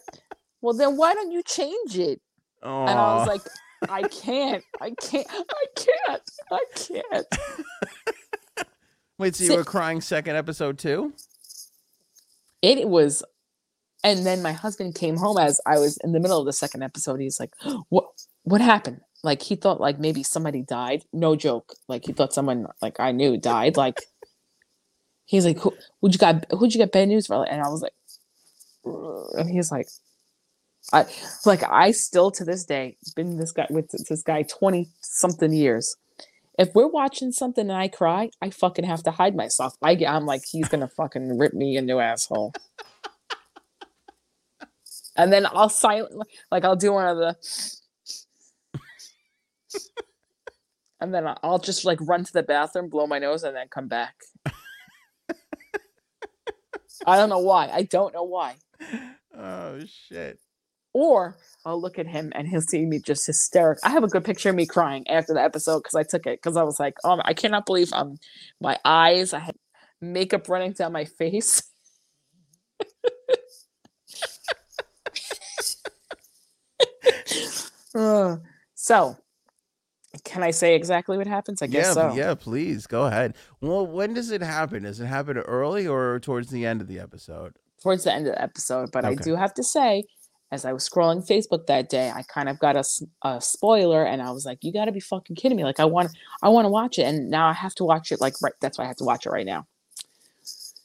"Well, 0.61 0.73
then 0.73 0.97
why 0.97 1.13
don't 1.13 1.31
you 1.31 1.41
change 1.43 1.97
it?" 1.97 2.19
Oh, 2.61 2.81
And 2.81 2.99
I 2.99 3.15
was 3.15 3.27
like, 3.27 3.41
"I 3.89 4.03
can't. 4.03 4.63
I 4.79 4.91
can't. 4.91 5.27
I 5.29 5.65
can't. 5.75 6.31
I 6.51 6.65
can't." 6.75 8.67
wait, 9.17 9.35
so 9.35 9.43
you 9.43 9.55
were 9.55 9.63
crying 9.63 10.01
second 10.01 10.35
episode 10.35 10.77
too? 10.77 11.13
It 12.61 12.87
was 12.87 13.23
and 14.03 14.25
then 14.25 14.41
my 14.41 14.51
husband 14.51 14.95
came 14.95 15.17
home 15.17 15.37
as 15.37 15.61
I 15.65 15.77
was 15.77 15.97
in 15.97 16.11
the 16.11 16.19
middle 16.19 16.39
of 16.39 16.45
the 16.45 16.53
second 16.53 16.83
episode. 16.83 17.19
He's 17.19 17.39
like, 17.39 17.53
"What 17.89 18.05
what 18.43 18.61
happened?" 18.61 19.01
Like 19.23 19.41
he 19.41 19.55
thought 19.55 19.79
like 19.79 19.99
maybe 19.99 20.23
somebody 20.23 20.63
died. 20.63 21.03
No 21.13 21.35
joke. 21.35 21.75
Like 21.87 22.05
he 22.05 22.13
thought 22.13 22.33
someone 22.33 22.67
like 22.81 22.99
I 22.99 23.11
knew 23.11 23.37
died. 23.37 23.77
Like 23.77 24.01
he's 25.25 25.45
like, 25.45 25.59
Who, 25.59 25.75
"Who'd 26.01 26.13
you 26.13 26.19
got? 26.19 26.45
Who'd 26.51 26.73
you 26.73 26.79
get 26.79 26.91
bad 26.91 27.09
news 27.09 27.27
for?" 27.27 27.47
And 27.47 27.61
I 27.61 27.69
was 27.69 27.81
like, 27.81 27.93
and 28.83 29.49
he's 29.49 29.71
like, 29.71 29.87
"I 30.93 31.05
like 31.45 31.63
I 31.63 31.91
still 31.91 32.31
to 32.31 32.43
this 32.45 32.65
day 32.65 32.97
been 33.15 33.37
this 33.37 33.51
guy 33.51 33.67
with 33.69 33.89
this 33.91 34.23
guy 34.23 34.43
twenty 34.43 34.89
something 35.01 35.53
years." 35.53 35.95
If 36.59 36.75
we're 36.75 36.87
watching 36.87 37.31
something 37.31 37.69
and 37.69 37.77
I 37.77 37.87
cry, 37.87 38.29
I 38.41 38.49
fucking 38.49 38.85
have 38.85 39.03
to 39.03 39.11
hide 39.11 39.35
myself. 39.35 39.73
I, 39.81 39.95
get- 39.95 40.11
I'm 40.11 40.25
like, 40.25 40.43
he's 40.51 40.67
gonna 40.67 40.89
fucking 40.89 41.37
rip 41.37 41.53
me 41.53 41.77
a 41.77 41.81
new 41.81 41.99
asshole 41.99 42.53
and 45.15 45.31
then 45.31 45.45
I'll 45.45 45.69
silent 45.69 46.13
like 46.51 46.65
I'll 46.65 46.75
do 46.75 46.93
one 46.93 47.07
of 47.07 47.17
the 47.17 47.35
and 50.99 51.13
then 51.13 51.27
I'll 51.43 51.59
just 51.59 51.85
like 51.85 51.99
run 52.01 52.23
to 52.23 52.33
the 52.33 52.43
bathroom, 52.43 52.89
blow 52.89 53.07
my 53.07 53.19
nose, 53.19 53.43
and 53.43 53.55
then 53.55 53.67
come 53.69 53.87
back. 53.87 54.15
I 57.05 57.17
don't 57.17 57.29
know 57.29 57.39
why. 57.39 57.69
I 57.71 57.83
don't 57.83 58.13
know 58.13 58.23
why. 58.23 58.55
Oh 59.35 59.79
shit. 59.85 60.39
Or 60.93 61.37
I'll 61.65 61.79
look 61.79 61.97
at 61.99 62.07
him 62.07 62.31
and 62.35 62.47
he'll 62.47 62.61
see 62.61 62.85
me 62.85 62.99
just 62.99 63.25
hysteric. 63.25 63.79
I 63.83 63.89
have 63.89 64.03
a 64.03 64.07
good 64.07 64.25
picture 64.25 64.49
of 64.49 64.55
me 64.55 64.65
crying 64.65 65.07
after 65.07 65.33
the 65.33 65.41
episode 65.41 65.79
because 65.79 65.95
I 65.95 66.03
took 66.03 66.25
it 66.25 66.41
because 66.41 66.57
I 66.57 66.63
was 66.63 66.79
like, 66.79 66.95
oh, 67.03 67.21
I 67.23 67.33
cannot 67.33 67.65
believe 67.65 67.93
um 67.93 68.17
my 68.59 68.77
eyes. 68.83 69.33
I 69.33 69.39
had 69.39 69.55
makeup 70.01 70.49
running 70.49 70.73
down 70.73 70.91
my 70.91 71.05
face. 71.05 71.63
Uh, 77.93 78.37
so, 78.73 79.17
can 80.23 80.43
I 80.43 80.51
say 80.51 80.75
exactly 80.75 81.17
what 81.17 81.27
happens? 81.27 81.61
I 81.61 81.67
guess 81.67 81.87
yeah, 81.87 81.93
so. 81.93 82.15
yeah, 82.15 82.35
please 82.35 82.87
go 82.87 83.05
ahead. 83.05 83.35
Well, 83.59 83.85
when 83.85 84.13
does 84.13 84.31
it 84.31 84.41
happen? 84.41 84.83
Does 84.83 84.99
it 84.99 85.07
happen 85.07 85.37
early 85.37 85.87
or 85.87 86.19
towards 86.19 86.49
the 86.49 86.65
end 86.65 86.81
of 86.81 86.87
the 86.87 86.99
episode? 86.99 87.53
Towards 87.81 88.03
the 88.03 88.13
end 88.13 88.27
of 88.27 88.35
the 88.35 88.41
episode, 88.41 88.91
but 88.91 89.05
I 89.05 89.15
do 89.15 89.35
have 89.35 89.53
to 89.55 89.63
say, 89.63 90.03
as 90.51 90.65
I 90.65 90.73
was 90.73 90.87
scrolling 90.87 91.25
Facebook 91.25 91.65
that 91.67 91.89
day, 91.89 92.11
I 92.11 92.23
kind 92.23 92.49
of 92.49 92.59
got 92.59 92.75
a, 92.75 92.83
a 93.23 93.39
spoiler, 93.39 94.03
and 94.05 94.21
I 94.21 94.31
was 94.31 94.45
like, 94.45 94.63
"You 94.63 94.73
got 94.73 94.85
to 94.85 94.91
be 94.91 94.99
fucking 94.99 95.35
kidding 95.35 95.55
me!" 95.55 95.63
Like, 95.63 95.79
I 95.79 95.85
want, 95.85 96.11
I 96.43 96.49
want 96.49 96.65
to 96.65 96.69
watch 96.69 96.99
it, 96.99 97.03
and 97.03 97.29
now 97.29 97.47
I 97.47 97.53
have 97.53 97.73
to 97.75 97.83
watch 97.85 98.11
it. 98.11 98.19
Like, 98.19 98.35
right, 98.41 98.53
that's 98.61 98.77
why 98.77 98.83
I 98.83 98.87
have 98.87 98.97
to 98.97 99.05
watch 99.05 99.25
it 99.25 99.29
right 99.31 99.45
now. 99.45 99.65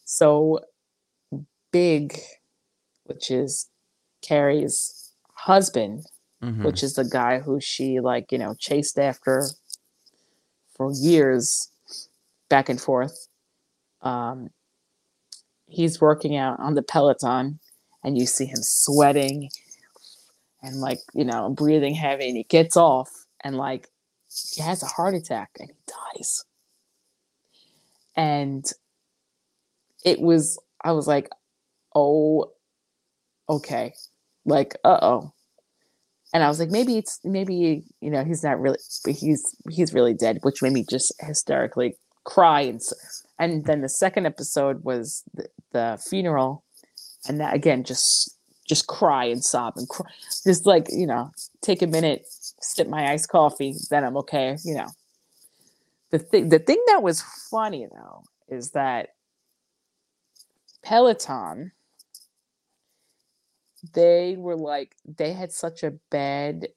So, 0.04 0.60
Big, 1.72 2.18
which 3.04 3.30
is 3.30 3.68
Carrie's 4.22 5.12
husband, 5.34 6.06
Mhm. 6.42 6.64
which 6.64 6.82
is 6.82 6.94
the 6.94 7.04
guy 7.04 7.38
who 7.40 7.60
she 7.60 7.98
like 8.00 8.30
you 8.30 8.38
know 8.38 8.54
chased 8.58 8.98
after 8.98 9.42
for 10.74 10.92
years 10.92 11.70
back 12.50 12.68
and 12.68 12.78
forth 12.80 13.28
um 14.02 14.50
he's 15.66 15.98
working 16.00 16.36
out 16.36 16.60
on 16.60 16.74
the 16.74 16.82
peloton 16.82 17.58
and 18.07 18.16
you 18.16 18.24
see 18.24 18.46
him 18.46 18.62
sweating 18.62 19.50
and 20.62 20.80
like 20.80 21.00
you 21.12 21.24
know 21.24 21.50
breathing 21.50 21.94
heavy 21.94 22.28
and 22.28 22.38
he 22.38 22.44
gets 22.44 22.76
off 22.76 23.11
and 23.44 23.57
like 23.57 23.88
he 24.54 24.62
has 24.62 24.82
a 24.82 24.86
heart 24.86 25.14
attack 25.14 25.50
and 25.61 25.68
he 25.68 25.76
dies. 26.16 26.44
And 28.16 28.64
it 30.04 30.20
was 30.20 30.59
i 30.82 30.92
was 30.92 31.07
like 31.07 31.28
oh 31.94 32.50
okay. 33.48 33.94
Like 34.44 34.76
uh-oh. 34.84 35.32
And 36.34 36.42
I 36.42 36.48
was 36.48 36.59
like, 36.59 36.70
maybe 36.70 36.98
it's 36.98 37.20
maybe 37.24 37.84
you 38.00 38.11
know 38.11 38.24
he's 38.24 38.42
not 38.42 38.61
really, 38.61 38.78
he's 39.07 39.57
he's 39.70 39.94
really 39.94 40.14
dead, 40.14 40.38
which 40.42 40.62
made 40.62 40.72
me 40.72 40.84
just 40.88 41.12
hysterically 41.20 41.96
cry. 42.24 42.62
And 42.62 42.80
and 43.38 43.64
then 43.64 43.80
the 43.80 43.88
second 43.88 44.26
episode 44.26 44.84
was 44.84 45.22
the, 45.34 45.48
the 45.72 46.02
funeral, 46.09 46.64
and 47.29 47.41
that 47.41 47.55
again 47.55 47.85
just 47.85 48.35
just 48.68 48.87
cry 48.87 49.24
and 49.24 49.45
sob 49.45 49.74
and 49.77 49.89
cry, 49.89 50.11
just 50.45 50.66
like 50.66 50.89
you 50.91 51.07
know 51.07 51.31
take 51.62 51.83
a 51.83 51.87
minute, 51.87 52.24
sip 52.61 52.89
my 52.89 53.12
iced 53.12 53.29
coffee, 53.29 53.74
then 53.91 54.05
I'm 54.05 54.16
okay. 54.18 54.57
You 54.64 54.77
know, 54.77 54.89
the 56.11 56.18
thing 56.18 56.49
the 56.49 56.59
thing 56.59 56.83
that 56.89 57.03
was 57.03 57.22
funny 57.51 57.87
though 57.91 58.24
is 58.49 58.70
that 58.70 59.11
Peloton 60.83 61.72
they 63.95 64.37
were 64.37 64.57
like 64.57 64.97
they 65.05 65.33
had 65.33 65.53
such 65.53 65.83
a 65.83 65.93
bad 66.11 66.68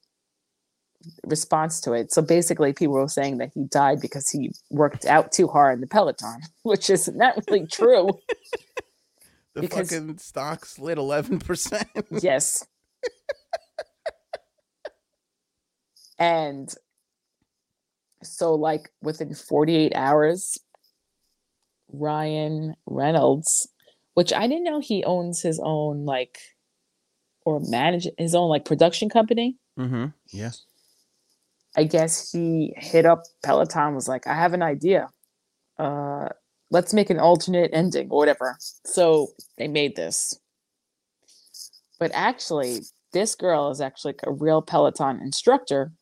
response 1.24 1.80
to 1.80 1.92
it. 1.92 2.12
So 2.12 2.22
basically 2.22 2.72
people 2.72 2.94
were 2.94 3.08
saying 3.08 3.38
that 3.38 3.50
he 3.54 3.64
died 3.64 4.00
because 4.00 4.28
he 4.28 4.52
worked 4.70 5.06
out 5.06 5.32
too 5.32 5.48
hard 5.48 5.74
in 5.74 5.80
the 5.80 5.86
Peloton, 5.86 6.40
which 6.62 6.90
is 6.90 7.08
not 7.08 7.42
really 7.48 7.66
true. 7.66 8.10
the 9.54 9.62
because- 9.62 9.90
fucking 9.90 10.18
stock 10.18 10.64
slid 10.64 10.98
eleven 10.98 11.38
percent. 11.38 11.88
yes. 12.22 12.66
And 16.18 16.72
so 18.22 18.54
like 18.54 18.90
within 19.00 19.34
48 19.34 19.94
hours 19.94 20.58
Ryan 21.90 22.74
Reynolds, 22.86 23.66
which 24.14 24.32
I 24.32 24.46
didn't 24.46 24.64
know 24.64 24.80
he 24.80 25.02
owns 25.02 25.40
his 25.40 25.58
own 25.62 26.04
like 26.04 26.38
or 27.46 27.58
manage 27.60 28.06
his 28.18 28.34
own 28.34 28.50
like 28.50 28.66
production 28.66 29.08
company. 29.08 29.56
Mm-hmm. 29.78 30.06
Yeah. 30.26 30.50
I 31.74 31.84
guess 31.84 32.30
he 32.30 32.74
hit 32.76 33.06
up 33.06 33.22
Peloton 33.42 33.94
was 33.94 34.06
like, 34.06 34.26
I 34.26 34.34
have 34.34 34.52
an 34.52 34.62
idea. 34.62 35.08
Uh 35.78 36.28
let's 36.70 36.94
make 36.94 37.10
an 37.10 37.18
alternate 37.18 37.70
ending 37.72 38.08
or 38.10 38.18
whatever. 38.18 38.56
So 38.86 39.28
they 39.58 39.68
made 39.68 39.96
this. 39.96 40.38
But 41.98 42.10
actually, 42.14 42.80
this 43.12 43.34
girl 43.34 43.70
is 43.70 43.80
actually 43.80 44.14
a 44.24 44.32
real 44.32 44.62
Peloton 44.62 45.20
instructor. 45.20 45.92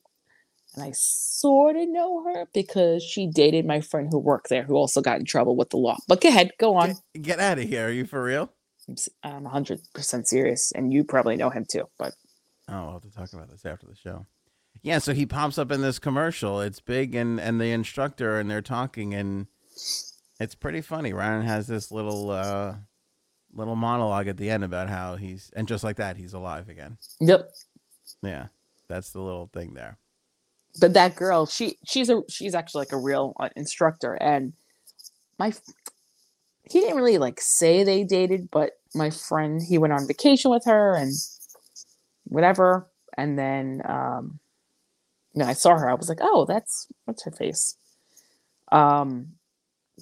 And 0.74 0.84
I 0.84 0.92
sort 0.94 1.76
of 1.76 1.88
know 1.88 2.22
her 2.24 2.46
because 2.52 3.02
she 3.02 3.26
dated 3.26 3.64
my 3.66 3.80
friend 3.80 4.08
who 4.10 4.18
worked 4.18 4.48
there 4.48 4.62
who 4.62 4.74
also 4.76 5.00
got 5.00 5.18
in 5.18 5.24
trouble 5.24 5.56
with 5.56 5.70
the 5.70 5.76
law. 5.78 5.96
But 6.06 6.20
go 6.20 6.28
ahead, 6.28 6.52
go 6.60 6.76
on. 6.76 6.94
Get, 7.14 7.22
get 7.22 7.40
out 7.40 7.58
of 7.58 7.64
here. 7.68 7.88
Are 7.88 7.90
you 7.90 8.04
for 8.04 8.22
real? 8.22 8.52
I'm 8.86 8.92
s- 8.94 9.08
I'm 9.24 9.44
100% 9.44 10.26
serious. 10.26 10.70
And 10.72 10.92
you 10.92 11.04
probably 11.04 11.36
know 11.36 11.50
him 11.50 11.64
too. 11.68 11.84
But 11.98 12.12
Oh, 12.70 12.82
we'll 12.84 12.92
have 12.92 13.02
to 13.02 13.10
talk 13.10 13.32
about 13.32 13.50
this 13.50 13.64
after 13.64 13.86
the 13.86 13.96
show. 13.96 14.26
Yeah, 14.82 14.98
so 14.98 15.14
he 15.14 15.24
pops 15.26 15.58
up 15.58 15.72
in 15.72 15.80
this 15.80 15.98
commercial. 15.98 16.60
It's 16.60 16.80
big 16.80 17.14
and 17.14 17.40
and 17.40 17.60
the 17.60 17.72
instructor 17.72 18.38
and 18.38 18.48
they're 18.50 18.62
talking 18.62 19.14
and 19.14 19.46
it's 20.40 20.54
pretty 20.54 20.80
funny. 20.80 21.12
Ryan 21.12 21.42
has 21.46 21.66
this 21.66 21.90
little 21.90 22.30
uh 22.30 22.74
little 23.52 23.76
monologue 23.76 24.28
at 24.28 24.36
the 24.36 24.50
end 24.50 24.62
about 24.64 24.88
how 24.88 25.16
he's 25.16 25.50
and 25.56 25.66
just 25.66 25.82
like 25.84 25.96
that 25.96 26.16
he's 26.16 26.34
alive 26.34 26.68
again. 26.68 26.98
yep. 27.20 27.50
Yeah. 28.22 28.46
That's 28.88 29.10
the 29.10 29.20
little 29.20 29.48
thing 29.52 29.74
there. 29.74 29.98
but 30.80 30.92
that 30.94 31.16
girl 31.16 31.46
she 31.46 31.76
she's 31.86 32.08
a 32.10 32.22
she's 32.28 32.54
actually 32.54 32.80
like 32.82 32.92
a 32.92 32.98
real 32.98 33.34
uh, 33.40 33.48
instructor 33.56 34.14
and 34.14 34.52
my 35.38 35.52
he 36.64 36.80
didn't 36.80 36.96
really 36.96 37.18
like 37.18 37.40
say 37.40 37.82
they 37.82 38.04
dated 38.04 38.50
but 38.50 38.72
my 38.94 39.10
friend 39.10 39.62
he 39.62 39.78
went 39.78 39.92
on 39.92 40.06
vacation 40.06 40.50
with 40.50 40.64
her 40.66 40.94
and 40.94 41.12
whatever 42.24 42.86
and 43.16 43.38
then 43.38 43.80
um 43.86 44.38
you 45.34 45.42
know 45.42 45.48
i 45.48 45.52
saw 45.54 45.76
her 45.76 45.88
i 45.90 45.94
was 45.94 46.08
like 46.08 46.18
oh 46.20 46.44
that's 46.46 46.86
what's 47.06 47.24
her 47.24 47.30
face 47.30 47.76
um 48.72 49.28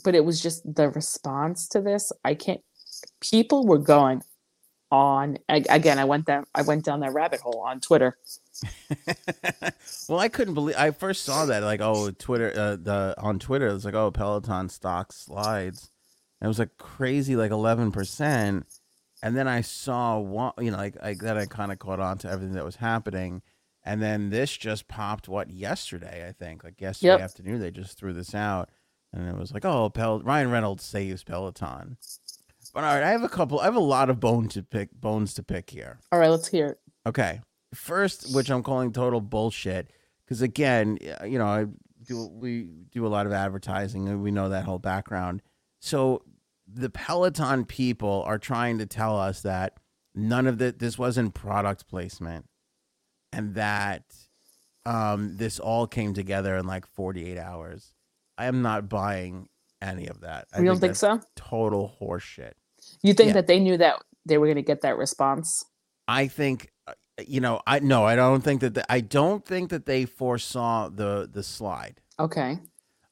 but 0.05 0.15
it 0.15 0.25
was 0.25 0.43
just 0.43 0.63
the 0.77 0.91
response 0.91 1.69
to 1.69 1.81
this 1.81 2.13
i 2.25 2.35
can't 2.35 2.63
people 3.21 3.67
were 3.67 3.79
going 3.79 4.23
on 4.93 5.39
ag- 5.49 5.67
again 5.71 5.99
i 5.99 6.05
went 6.05 6.27
down 6.27 6.45
i 6.55 6.63
went 6.63 6.85
down 6.85 7.01
that 7.01 7.13
rabbit 7.15 7.41
hole 7.41 7.61
on 7.67 7.81
twitter 7.81 8.17
well, 10.09 10.21
I 10.21 10.29
couldn't 10.29 10.55
believe 10.55 10.77
I 10.79 10.91
first 10.93 11.25
saw 11.25 11.47
that 11.47 11.63
like 11.65 11.81
oh 11.83 12.11
Twitter 12.13 12.53
uh, 12.57 12.77
the 12.77 13.15
on 13.19 13.39
Twitter 13.39 13.69
it 13.69 13.73
was 13.75 13.85
like 13.85 13.95
oh 13.95 14.11
Peloton 14.11 14.69
stock 14.69 15.13
slides. 15.13 15.91
And 16.41 16.47
it 16.47 16.51
was 16.51 16.59
like 16.59 16.79
crazy 16.79 17.37
like 17.37 17.53
11% 17.53 18.65
and 19.23 19.37
then 19.37 19.49
I 19.49 19.63
saw 19.63 20.19
one 20.19 20.53
you 20.61 20.71
know 20.73 20.79
like, 20.79 20.97
like 21.03 21.21
that 21.21 21.39
I 21.39 21.47
kind 21.47 21.73
of 21.73 21.79
caught 21.81 22.01
on 22.01 22.19
to 22.19 22.31
everything 22.31 22.55
that 22.57 22.65
was 22.65 22.77
happening 22.77 23.43
And 23.85 24.03
then 24.03 24.31
this 24.31 24.57
just 24.57 24.89
popped 24.89 25.29
what 25.29 25.51
yesterday, 25.51 26.27
I 26.29 26.33
think. 26.33 26.65
Like 26.65 26.81
yesterday 26.81 27.19
Yep. 27.19 27.21
afternoon, 27.21 27.61
they 27.61 27.71
just 27.71 27.99
threw 27.99 28.13
this 28.15 28.35
out, 28.35 28.71
and 29.17 29.29
it 29.29 29.37
was 29.37 29.53
like, 29.53 29.65
oh, 29.65 29.89
Pel- 29.91 30.21
Ryan 30.21 30.51
Reynolds 30.51 30.85
saves 30.85 31.25
Peloton. 31.25 31.97
But 32.75 32.85
all 32.85 32.95
right, 32.95 33.03
I 33.03 33.11
have 33.11 33.23
a 33.23 33.29
couple. 33.29 33.61
I 33.61 33.65
have 33.65 33.77
a 33.77 33.81
lot 33.81 34.11
of 34.11 34.21
bone 34.21 34.49
to 34.49 34.63
pick, 34.63 34.93
bones 34.93 35.33
to 35.35 35.43
pick 35.43 35.71
here. 35.71 35.99
All 36.13 36.19
right, 36.19 36.29
let's 36.29 36.49
hear 36.49 36.67
it. 36.67 36.81
Okay, 37.07 37.41
first, 37.73 38.35
which 38.35 38.51
I'm 38.51 38.63
calling 38.63 38.93
total 38.93 39.21
bullshit, 39.21 39.91
because 40.25 40.43
again, 40.43 40.99
you 41.25 41.39
know, 41.39 41.47
I 41.47 41.67
do 42.05 42.27
we 42.27 42.69
do 42.93 43.07
a 43.07 43.09
lot 43.09 43.27
of 43.27 43.33
advertising, 43.33 44.09
and 44.09 44.23
we 44.23 44.31
know 44.31 44.51
that 44.51 44.65
whole 44.65 44.79
background. 44.79 45.41
So 45.81 46.23
the 46.71 46.91
Peloton 46.91 47.65
people 47.65 48.23
are 48.27 48.39
trying 48.39 48.77
to 48.79 48.87
tell 48.87 49.19
us 49.19 49.41
that 49.43 49.79
none 50.15 50.47
of 50.47 50.59
the 50.59 50.73
this 50.73 50.99
wasn't 50.99 51.33
product 51.33 51.89
placement, 51.89 52.45
and 53.33 53.55
that 53.55 54.03
um, 54.85 55.37
this 55.37 55.59
all 55.59 55.87
came 55.87 56.13
together 56.13 56.57
in 56.57 56.67
like 56.67 56.87
48 56.87 57.39
hours. 57.39 57.93
I 58.39 58.47
am 58.47 58.63
not 58.63 58.89
buying 58.89 59.49
any 59.83 60.07
of 60.09 60.21
that. 60.21 60.47
I 60.55 60.59
you 60.61 60.65
don't 60.67 60.79
think 60.79 60.91
that's 60.99 61.01
so? 61.01 61.21
Total 61.37 61.95
horseshit. 62.01 62.53
You 63.03 63.15
think 63.15 63.29
Yeah. 63.29 63.35
that 63.35 63.47
they 63.47 63.61
knew 63.61 63.77
that 63.79 64.03
they 64.25 64.39
were 64.39 64.47
going 64.47 64.57
to 64.57 64.63
get 64.63 64.83
that 64.83 64.97
response? 64.97 65.65
I 66.09 66.27
think 66.29 66.71
uh, 66.87 66.93
you 67.27 67.41
know 67.41 67.61
I 67.67 67.79
no 67.81 68.05
I 68.05 68.15
don't 68.17 68.43
think 68.43 68.61
that 68.61 68.75
the, 68.75 68.93
I 68.93 69.01
don't 69.01 69.45
think 69.45 69.71
that 69.71 69.87
they 69.87 70.05
foresaw 70.05 70.89
the 70.89 71.29
the 71.33 71.43
slide 71.43 72.01
Okay. 72.19 72.59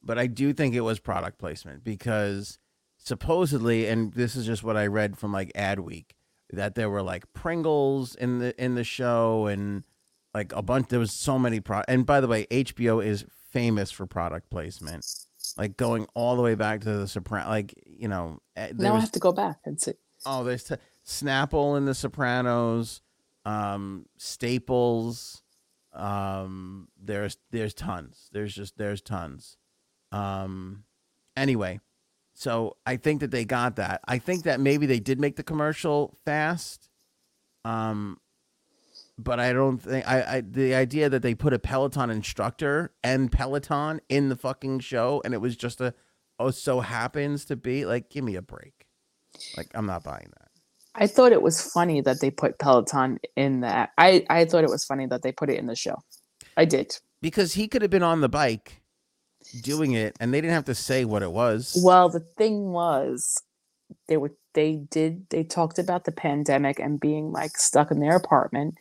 but 0.03 0.19
I 0.19 0.27
do 0.27 0.53
think 0.53 0.75
it 0.75 0.83
was 0.83 0.99
product 1.01 1.39
placement 1.39 1.83
because 1.85 2.59
supposedly 2.99 3.87
and 3.87 4.13
this 4.15 4.35
is 4.37 4.47
just 4.47 4.63
what 4.65 4.77
I 4.77 4.87
read 4.87 5.17
from 5.19 5.33
like 5.33 5.53
Adweek 5.55 6.11
that 6.53 6.75
there 6.75 6.89
were 6.91 7.03
like 7.03 7.33
Pringles 7.33 8.15
in 8.15 8.39
the 8.39 8.63
in 8.63 8.75
the 8.75 8.85
show 8.85 9.47
and 9.47 9.85
like 10.35 10.53
a 10.53 10.63
bunch 10.63 10.89
there 10.89 10.99
was 10.99 11.13
so 11.13 11.39
many 11.39 11.61
pro 11.61 11.83
and 11.89 12.05
by 12.05 12.21
the 12.21 12.29
way 12.29 12.47
HBO 12.47 13.05
is 13.05 13.25
famous 13.51 13.91
for 13.91 14.05
product 14.07 14.51
placement 14.51 15.07
like 15.57 15.77
going 15.77 16.07
all 16.15 16.37
the 16.37 16.43
way 16.43 16.55
back 16.55 16.81
to 16.83 16.93
the 16.93 17.09
Soprano. 17.09 17.49
like 17.49 17.75
you 17.87 18.09
know 18.09 18.41
eh, 18.57 18.73
Now 18.77 18.95
I 18.95 19.01
have 19.01 19.13
to 19.13 19.21
go 19.21 19.33
back 19.33 19.59
and 19.65 19.81
see. 19.81 19.93
Oh, 20.27 20.43
there's 20.43 20.65
t- 20.65 20.77
Snapple 21.07 21.77
in 21.77 21.85
The 21.85 21.95
Sopranos, 21.95 23.03
um, 23.45 24.07
Staples. 24.17 25.43
Um, 25.93 26.89
there's 27.01 27.37
there's 27.51 27.75
tons. 27.75 28.29
There's 28.33 28.55
just 28.55 28.79
there's 28.79 29.01
tons. 29.01 29.57
Um, 30.11 30.85
anyway, 31.37 31.81
so 32.33 32.77
I 32.87 32.97
think 32.97 33.21
that 33.21 33.31
they 33.31 33.45
got 33.45 33.77
that. 33.77 34.01
I 34.07 34.19
think 34.19 34.45
that 34.45 34.61
maybe 34.61 34.87
they 34.87 35.01
did 35.01 35.21
make 35.21 35.37
the 35.37 35.43
commercial 35.43 36.17
fast. 36.25 36.89
Um, 37.65 38.19
but 39.19 39.39
I 39.39 39.53
don't 39.53 39.79
think 39.79 40.07
I, 40.07 40.37
I 40.37 40.41
the 40.41 40.75
idea 40.75 41.09
that 41.09 41.23
they 41.23 41.35
put 41.35 41.53
a 41.53 41.59
Peloton 41.59 42.11
instructor 42.11 42.93
and 43.03 43.31
Peloton 43.31 44.01
in 44.09 44.29
the 44.29 44.37
fucking 44.37 44.81
show 44.81 45.23
and 45.25 45.35
it 45.35 45.41
was 45.41 45.57
just 45.57 45.81
a 45.81 45.95
oh 46.39 46.51
so 46.51 46.81
happens 46.81 47.45
to 47.47 47.57
be 47.57 47.85
like 47.85 48.11
give 48.11 48.25
me 48.25 48.37
a 48.37 48.43
break. 48.43 48.87
Like 49.57 49.69
I'm 49.75 49.87
not 49.87 50.05
buying 50.05 50.31
that. 50.39 50.49
I 50.97 51.07
thought 51.07 51.33
it 51.33 51.43
was 51.43 51.61
funny 51.61 52.01
that 52.03 52.21
they 52.21 52.31
put 52.31 52.59
Peloton 52.59 53.19
in 53.37 53.61
that. 53.61 53.91
I 53.99 54.25
I 54.29 54.45
thought 54.45 54.65
it 54.65 54.71
was 54.71 54.85
funny 54.85 55.07
that 55.07 55.23
they 55.23 55.33
put 55.33 55.51
it 55.51 55.59
in 55.59 55.67
the 55.67 55.77
show. 55.77 56.03
I 56.57 56.65
did. 56.65 56.99
Because 57.21 57.55
he 57.55 57.69
could 57.69 57.83
have 57.83 57.91
been 57.91 58.03
on 58.03 58.21
the 58.21 58.29
bike 58.29 58.83
doing 59.63 59.93
it 59.93 60.17
and 60.21 60.33
they 60.33 60.41
didn't 60.41 60.55
have 60.55 60.65
to 60.65 60.75
say 60.75 61.05
what 61.05 61.23
it 61.23 61.33
was. 61.33 61.81
Well, 61.85 62.09
the 62.09 62.21
thing 62.21 62.73
was, 62.73 63.43
they 64.09 64.17
were 64.17 64.33
they 64.55 64.77
did 64.91 65.29
they 65.31 65.45
talked 65.45 65.79
about 65.79 66.05
the 66.05 66.13
pandemic 66.13 66.79
and 66.79 67.01
being 67.01 67.33
like 67.33 67.57
stuck 67.57 67.91
in 67.91 68.01
their 68.01 68.17
apartment 68.17 68.75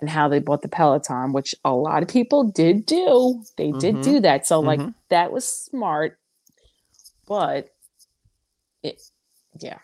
and 0.00 0.08
how 0.10 0.28
they 0.28 0.38
bought 0.38 0.62
the 0.62 0.68
Peloton, 0.68 1.32
which 1.32 1.54
a 1.64 1.72
lot 1.72 2.02
of 2.02 2.08
people 2.08 2.44
did 2.44 2.86
do. 2.86 3.42
They 3.56 3.72
did 3.72 3.96
Mhm. 3.96 4.02
do 4.02 4.20
that. 4.20 4.46
So 4.46 4.60
like 4.60 4.80
Mhm. 4.80 4.94
that 5.10 5.32
was 5.32 5.48
smart, 5.48 6.18
but 7.26 7.68
it 8.82 9.00
yeah. 9.60 9.78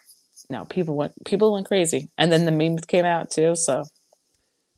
No, 0.50 0.64
people 0.64 0.94
went 0.96 1.12
people 1.24 1.52
went 1.52 1.66
crazy. 1.66 2.10
And 2.18 2.30
then 2.30 2.44
the 2.44 2.52
memes 2.52 2.84
came 2.84 3.04
out 3.04 3.30
too. 3.30 3.56
So 3.56 3.84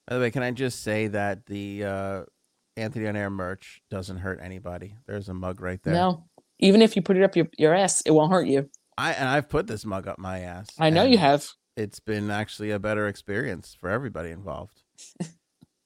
By 0.08 0.14
the 0.14 0.20
way, 0.20 0.30
can 0.30 0.42
I 0.44 0.52
just 0.52 0.82
say 0.82 1.08
that 1.08 1.46
the 1.46 1.84
uh 1.84 2.22
Anthony 2.76 3.06
on 3.08 3.16
Air 3.16 3.30
merch 3.30 3.80
doesn't 3.90 4.18
hurt 4.18 4.38
anybody. 4.42 4.96
There's 5.06 5.28
a 5.28 5.34
mug 5.34 5.60
right 5.60 5.82
there. 5.82 5.94
no. 5.94 6.24
Even 6.58 6.80
if 6.80 6.96
you 6.96 7.02
put 7.02 7.18
it 7.18 7.22
up 7.22 7.36
your, 7.36 7.48
your 7.58 7.74
ass, 7.74 8.00
it 8.06 8.12
won't 8.12 8.32
hurt 8.32 8.46
you. 8.46 8.70
I 8.96 9.12
and 9.12 9.28
I've 9.28 9.48
put 9.50 9.66
this 9.66 9.84
mug 9.84 10.06
up 10.08 10.18
my 10.18 10.40
ass. 10.40 10.68
I 10.78 10.88
know 10.90 11.04
you 11.04 11.18
have. 11.18 11.46
It's 11.76 12.00
been 12.00 12.30
actually 12.30 12.70
a 12.70 12.78
better 12.78 13.06
experience 13.08 13.76
for 13.78 13.90
everybody 13.90 14.30
involved. 14.30 14.82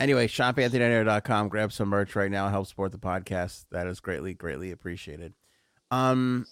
Anyway, 0.00 0.26
shopanthonyair.com. 0.26 1.48
Grab 1.48 1.72
some 1.72 1.88
merch 1.88 2.16
right 2.16 2.30
now. 2.30 2.48
Help 2.48 2.66
support 2.66 2.92
the 2.92 2.98
podcast. 2.98 3.66
That 3.70 3.86
is 3.86 4.00
greatly, 4.00 4.34
greatly 4.34 4.70
appreciated. 4.70 5.34
Um, 5.90 6.46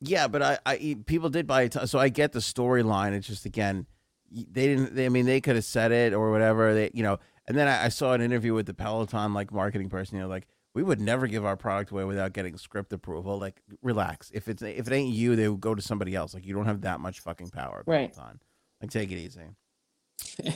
yeah, 0.00 0.28
but 0.28 0.42
I, 0.42 0.58
I 0.66 0.96
people 1.06 1.30
did 1.30 1.46
buy 1.46 1.62
it. 1.62 1.76
So 1.86 1.98
I 1.98 2.08
get 2.08 2.32
the 2.32 2.40
storyline. 2.40 3.12
It's 3.12 3.26
just 3.26 3.46
again, 3.46 3.86
they 4.30 4.66
didn't. 4.66 4.94
They, 4.94 5.06
I 5.06 5.08
mean, 5.08 5.26
they 5.26 5.40
could 5.40 5.54
have 5.54 5.64
said 5.64 5.92
it 5.92 6.12
or 6.12 6.30
whatever. 6.30 6.74
They, 6.74 6.90
you 6.92 7.02
know. 7.02 7.18
And 7.48 7.58
then 7.58 7.66
I, 7.66 7.86
I 7.86 7.88
saw 7.88 8.12
an 8.12 8.20
interview 8.20 8.54
with 8.54 8.66
the 8.66 8.74
Peloton 8.74 9.34
like 9.34 9.52
marketing 9.52 9.88
person. 9.88 10.16
You 10.16 10.22
know, 10.22 10.28
like 10.28 10.46
we 10.74 10.82
would 10.82 11.00
never 11.00 11.26
give 11.26 11.44
our 11.44 11.56
product 11.56 11.90
away 11.90 12.04
without 12.04 12.32
getting 12.32 12.56
script 12.56 12.92
approval. 12.92 13.38
Like, 13.38 13.60
relax. 13.82 14.30
If 14.32 14.48
it's 14.48 14.62
if 14.62 14.86
it 14.86 14.92
ain't 14.92 15.14
you, 15.14 15.36
they 15.36 15.48
would 15.48 15.60
go 15.60 15.74
to 15.74 15.82
somebody 15.82 16.14
else. 16.14 16.34
Like, 16.34 16.46
you 16.46 16.54
don't 16.54 16.66
have 16.66 16.82
that 16.82 17.00
much 17.00 17.20
fucking 17.20 17.50
power. 17.50 17.82
Right. 17.86 18.12
Peloton. 18.12 18.40
Like, 18.80 18.90
take 18.90 19.10
it 19.12 19.16
easy. 19.16 19.40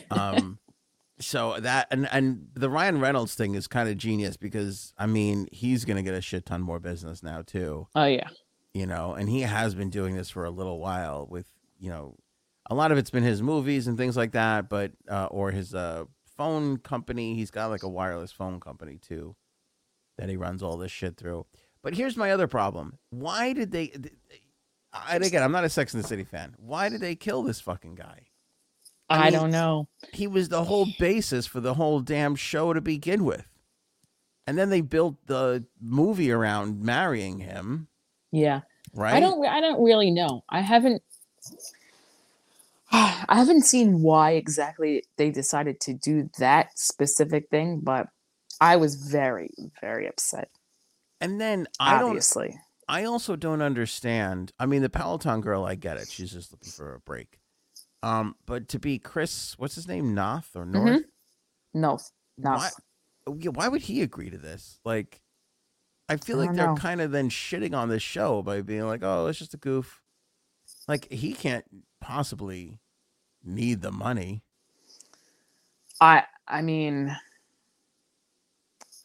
Um. 0.10 0.58
So 1.18 1.58
that 1.60 1.86
and 1.90 2.06
and 2.12 2.48
the 2.54 2.68
Ryan 2.68 3.00
Reynolds 3.00 3.34
thing 3.34 3.54
is 3.54 3.66
kind 3.66 3.88
of 3.88 3.96
genius 3.96 4.36
because 4.36 4.92
I 4.98 5.06
mean 5.06 5.48
he's 5.50 5.84
gonna 5.84 6.02
get 6.02 6.14
a 6.14 6.20
shit 6.20 6.44
ton 6.44 6.60
more 6.62 6.78
business 6.78 7.22
now 7.22 7.42
too 7.42 7.88
Oh 7.94 8.04
yeah. 8.04 8.28
you 8.74 8.86
know, 8.86 9.14
and 9.14 9.28
he 9.28 9.40
has 9.40 9.74
been 9.74 9.88
doing 9.90 10.14
this 10.14 10.28
for 10.28 10.44
a 10.44 10.50
little 10.50 10.78
while 10.78 11.26
with, 11.26 11.46
you 11.78 11.88
know, 11.88 12.16
a 12.68 12.74
lot 12.74 12.92
of 12.92 12.98
it's 12.98 13.08
been 13.10 13.22
his 13.22 13.40
movies 13.40 13.86
and 13.86 13.96
things 13.96 14.16
like 14.16 14.32
that, 14.32 14.68
but 14.68 14.92
uh, 15.08 15.26
or 15.30 15.52
his 15.52 15.74
uh, 15.74 16.04
phone 16.36 16.76
company. 16.78 17.34
He's 17.34 17.50
got 17.50 17.70
like 17.70 17.82
a 17.84 17.88
wireless 17.88 18.32
phone 18.32 18.60
company 18.60 18.98
too 19.00 19.36
that 20.18 20.28
he 20.28 20.36
runs 20.36 20.62
all 20.62 20.76
this 20.76 20.92
shit 20.92 21.16
through. 21.16 21.46
But 21.82 21.94
here's 21.94 22.16
my 22.16 22.30
other 22.32 22.48
problem: 22.48 22.98
why 23.10 23.52
did 23.52 23.70
they? 23.70 23.92
And 25.08 25.24
again, 25.24 25.42
I'm 25.42 25.52
not 25.52 25.64
a 25.64 25.68
Sex 25.68 25.94
and 25.94 26.02
the 26.02 26.08
City 26.08 26.24
fan. 26.24 26.54
Why 26.58 26.88
did 26.88 27.00
they 27.00 27.14
kill 27.14 27.42
this 27.42 27.60
fucking 27.60 27.94
guy? 27.94 28.22
I 29.08 29.18
I, 29.18 29.24
mean- 29.24 29.32
don't 29.32 29.50
know. 29.50 29.88
He 30.12 30.26
was 30.26 30.48
the 30.48 30.64
whole 30.64 30.86
basis 30.98 31.46
for 31.46 31.60
the 31.60 31.74
whole 31.74 32.00
damn 32.00 32.34
show 32.34 32.72
to 32.72 32.80
begin 32.80 33.24
with, 33.24 33.46
and 34.46 34.56
then 34.58 34.70
they 34.70 34.80
built 34.80 35.16
the 35.26 35.64
movie 35.80 36.30
around 36.30 36.82
marrying 36.82 37.38
him. 37.38 37.88
Yeah. 38.32 38.62
Right? 38.92 39.14
I 39.14 39.20
don't. 39.20 39.44
I 39.46 39.60
don't 39.60 39.82
really 39.82 40.10
know. 40.10 40.44
I 40.48 40.60
haven't. 40.60 41.02
I 42.92 43.24
haven't 43.28 43.62
seen 43.62 44.02
why 44.02 44.32
exactly 44.32 45.04
they 45.16 45.30
decided 45.30 45.80
to 45.80 45.94
do 45.94 46.30
that 46.38 46.78
specific 46.78 47.48
thing, 47.50 47.80
but 47.80 48.08
I 48.60 48.76
was 48.76 48.94
very, 48.94 49.50
very 49.80 50.08
upset. 50.08 50.50
And 51.20 51.40
then 51.40 51.66
I 51.80 52.02
Obviously, 52.02 52.58
I 52.88 53.04
also 53.04 53.36
don't 53.36 53.62
understand. 53.62 54.52
I 54.58 54.66
mean, 54.66 54.82
the 54.82 54.88
Peloton 54.88 55.40
girl, 55.40 55.64
I 55.64 55.74
get 55.74 55.96
it. 55.96 56.08
She's 56.08 56.32
just 56.32 56.52
looking 56.52 56.70
for 56.70 56.94
a 56.94 57.00
break. 57.00 57.38
Um, 58.06 58.36
but 58.46 58.68
to 58.68 58.78
be 58.78 58.98
Chris, 59.00 59.54
what's 59.58 59.74
his 59.74 59.88
name, 59.88 60.14
Noth 60.14 60.50
or 60.54 60.64
North? 60.64 61.02
no, 61.74 61.98
no. 62.38 62.50
Why, 62.52 62.70
yeah, 63.38 63.50
why 63.50 63.68
would 63.68 63.82
he 63.82 64.02
agree 64.02 64.30
to 64.30 64.38
this? 64.38 64.78
Like, 64.84 65.20
I 66.08 66.16
feel 66.16 66.40
I 66.40 66.46
like 66.46 66.54
they're 66.54 66.68
know. 66.68 66.74
kind 66.76 67.00
of 67.00 67.10
then 67.10 67.30
shitting 67.30 67.76
on 67.76 67.88
this 67.88 68.02
show 68.02 68.42
by 68.42 68.62
being 68.62 68.86
like, 68.86 69.02
"Oh, 69.02 69.26
it's 69.26 69.40
just 69.40 69.54
a 69.54 69.58
goof." 69.58 70.02
Like 70.86 71.10
he 71.12 71.32
can't 71.32 71.64
possibly 72.00 72.78
need 73.44 73.82
the 73.82 73.90
money. 73.92 74.44
I. 76.00 76.24
I 76.46 76.62
mean, 76.62 77.16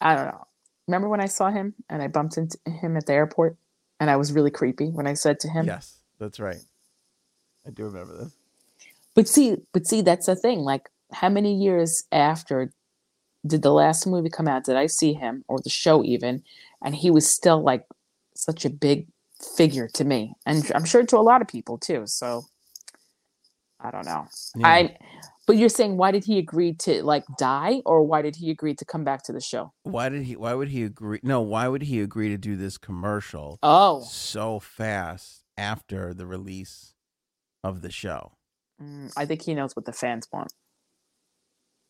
I 0.00 0.14
don't 0.14 0.26
know. 0.26 0.46
Remember 0.86 1.08
when 1.08 1.20
I 1.20 1.26
saw 1.26 1.50
him 1.50 1.74
and 1.90 2.00
I 2.00 2.06
bumped 2.06 2.38
into 2.38 2.56
him 2.66 2.96
at 2.96 3.06
the 3.06 3.14
airport, 3.14 3.56
and 3.98 4.08
I 4.10 4.16
was 4.16 4.32
really 4.32 4.52
creepy 4.52 4.90
when 4.90 5.08
I 5.08 5.14
said 5.14 5.40
to 5.40 5.48
him, 5.48 5.66
Yes, 5.66 5.98
that's 6.20 6.38
right. 6.38 6.62
I 7.66 7.70
do 7.70 7.84
remember 7.86 8.16
this. 8.16 8.32
But 9.14 9.28
see, 9.28 9.56
but 9.72 9.86
see, 9.86 10.00
that's 10.00 10.26
the 10.26 10.36
thing. 10.36 10.60
Like, 10.60 10.88
how 11.12 11.28
many 11.28 11.54
years 11.54 12.04
after 12.12 12.72
did 13.46 13.62
the 13.62 13.72
last 13.72 14.06
movie 14.06 14.30
come 14.30 14.48
out? 14.48 14.64
Did 14.64 14.76
I 14.76 14.86
see 14.86 15.12
him 15.12 15.44
or 15.48 15.58
the 15.60 15.70
show 15.70 16.02
even? 16.04 16.42
And 16.82 16.94
he 16.94 17.10
was 17.10 17.30
still 17.30 17.62
like 17.62 17.84
such 18.34 18.64
a 18.64 18.70
big 18.70 19.06
figure 19.56 19.88
to 19.88 20.04
me, 20.04 20.34
and 20.46 20.70
I'm 20.74 20.84
sure 20.84 21.04
to 21.04 21.16
a 21.16 21.20
lot 21.20 21.42
of 21.42 21.48
people 21.48 21.76
too. 21.76 22.04
So 22.06 22.44
I 23.80 23.90
don't 23.90 24.06
know. 24.06 24.26
Yeah. 24.56 24.68
I. 24.68 24.96
But 25.44 25.56
you're 25.56 25.68
saying 25.68 25.96
why 25.96 26.12
did 26.12 26.24
he 26.24 26.38
agree 26.38 26.72
to 26.74 27.02
like 27.02 27.24
die, 27.36 27.82
or 27.84 28.04
why 28.04 28.22
did 28.22 28.36
he 28.36 28.50
agree 28.50 28.74
to 28.74 28.84
come 28.84 29.02
back 29.02 29.24
to 29.24 29.32
the 29.32 29.40
show? 29.40 29.72
Why 29.82 30.08
did 30.08 30.22
he? 30.22 30.36
Why 30.36 30.54
would 30.54 30.68
he 30.68 30.84
agree? 30.84 31.18
No, 31.22 31.40
why 31.40 31.66
would 31.66 31.82
he 31.82 32.00
agree 32.00 32.28
to 32.28 32.38
do 32.38 32.56
this 32.56 32.78
commercial? 32.78 33.58
Oh, 33.62 34.02
so 34.02 34.60
fast 34.60 35.42
after 35.56 36.14
the 36.14 36.26
release 36.26 36.94
of 37.64 37.82
the 37.82 37.90
show. 37.90 38.32
Mm, 38.82 39.12
I 39.16 39.26
think 39.26 39.42
he 39.42 39.54
knows 39.54 39.76
what 39.76 39.86
the 39.86 39.94
fans 39.94 40.28
want. 40.32 40.52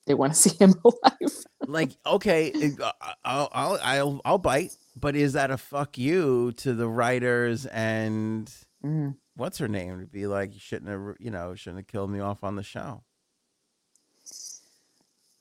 They 0.07 0.15
want 0.15 0.35
to 0.35 0.39
see 0.51 0.57
him 0.57 0.75
alive. 0.85 1.45
like 1.67 1.93
okay, 2.07 2.55
uh, 2.83 2.93
I'll, 3.25 3.51
I'll 3.53 3.81
I'll 3.83 4.23
I'll 4.25 4.39
bite, 4.39 4.77
but 4.97 5.17
is 5.17 5.35
that 5.35 5.51
a 5.51 5.59
fuck 5.59 5.99
you 5.99 6.53
to 6.59 6.75
the 6.75 6.89
writers 6.89 7.67
and 7.67 8.53
Mm. 8.85 9.17
what's 9.37 9.59
her 9.59 9.69
name 9.69 10.01
to 10.01 10.07
be 10.07 10.27
like 10.27 10.55
you 10.55 10.61
shouldn't 10.61 10.91
have 10.91 11.17
you 11.21 11.31
know 11.31 11.55
shouldn't 11.57 11.81
have 11.81 11.89
killed 11.89 12.11
me 12.11 12.21
off 12.21 12.45
on 12.45 12.57
the 12.57 12.65
show? 12.65 13.05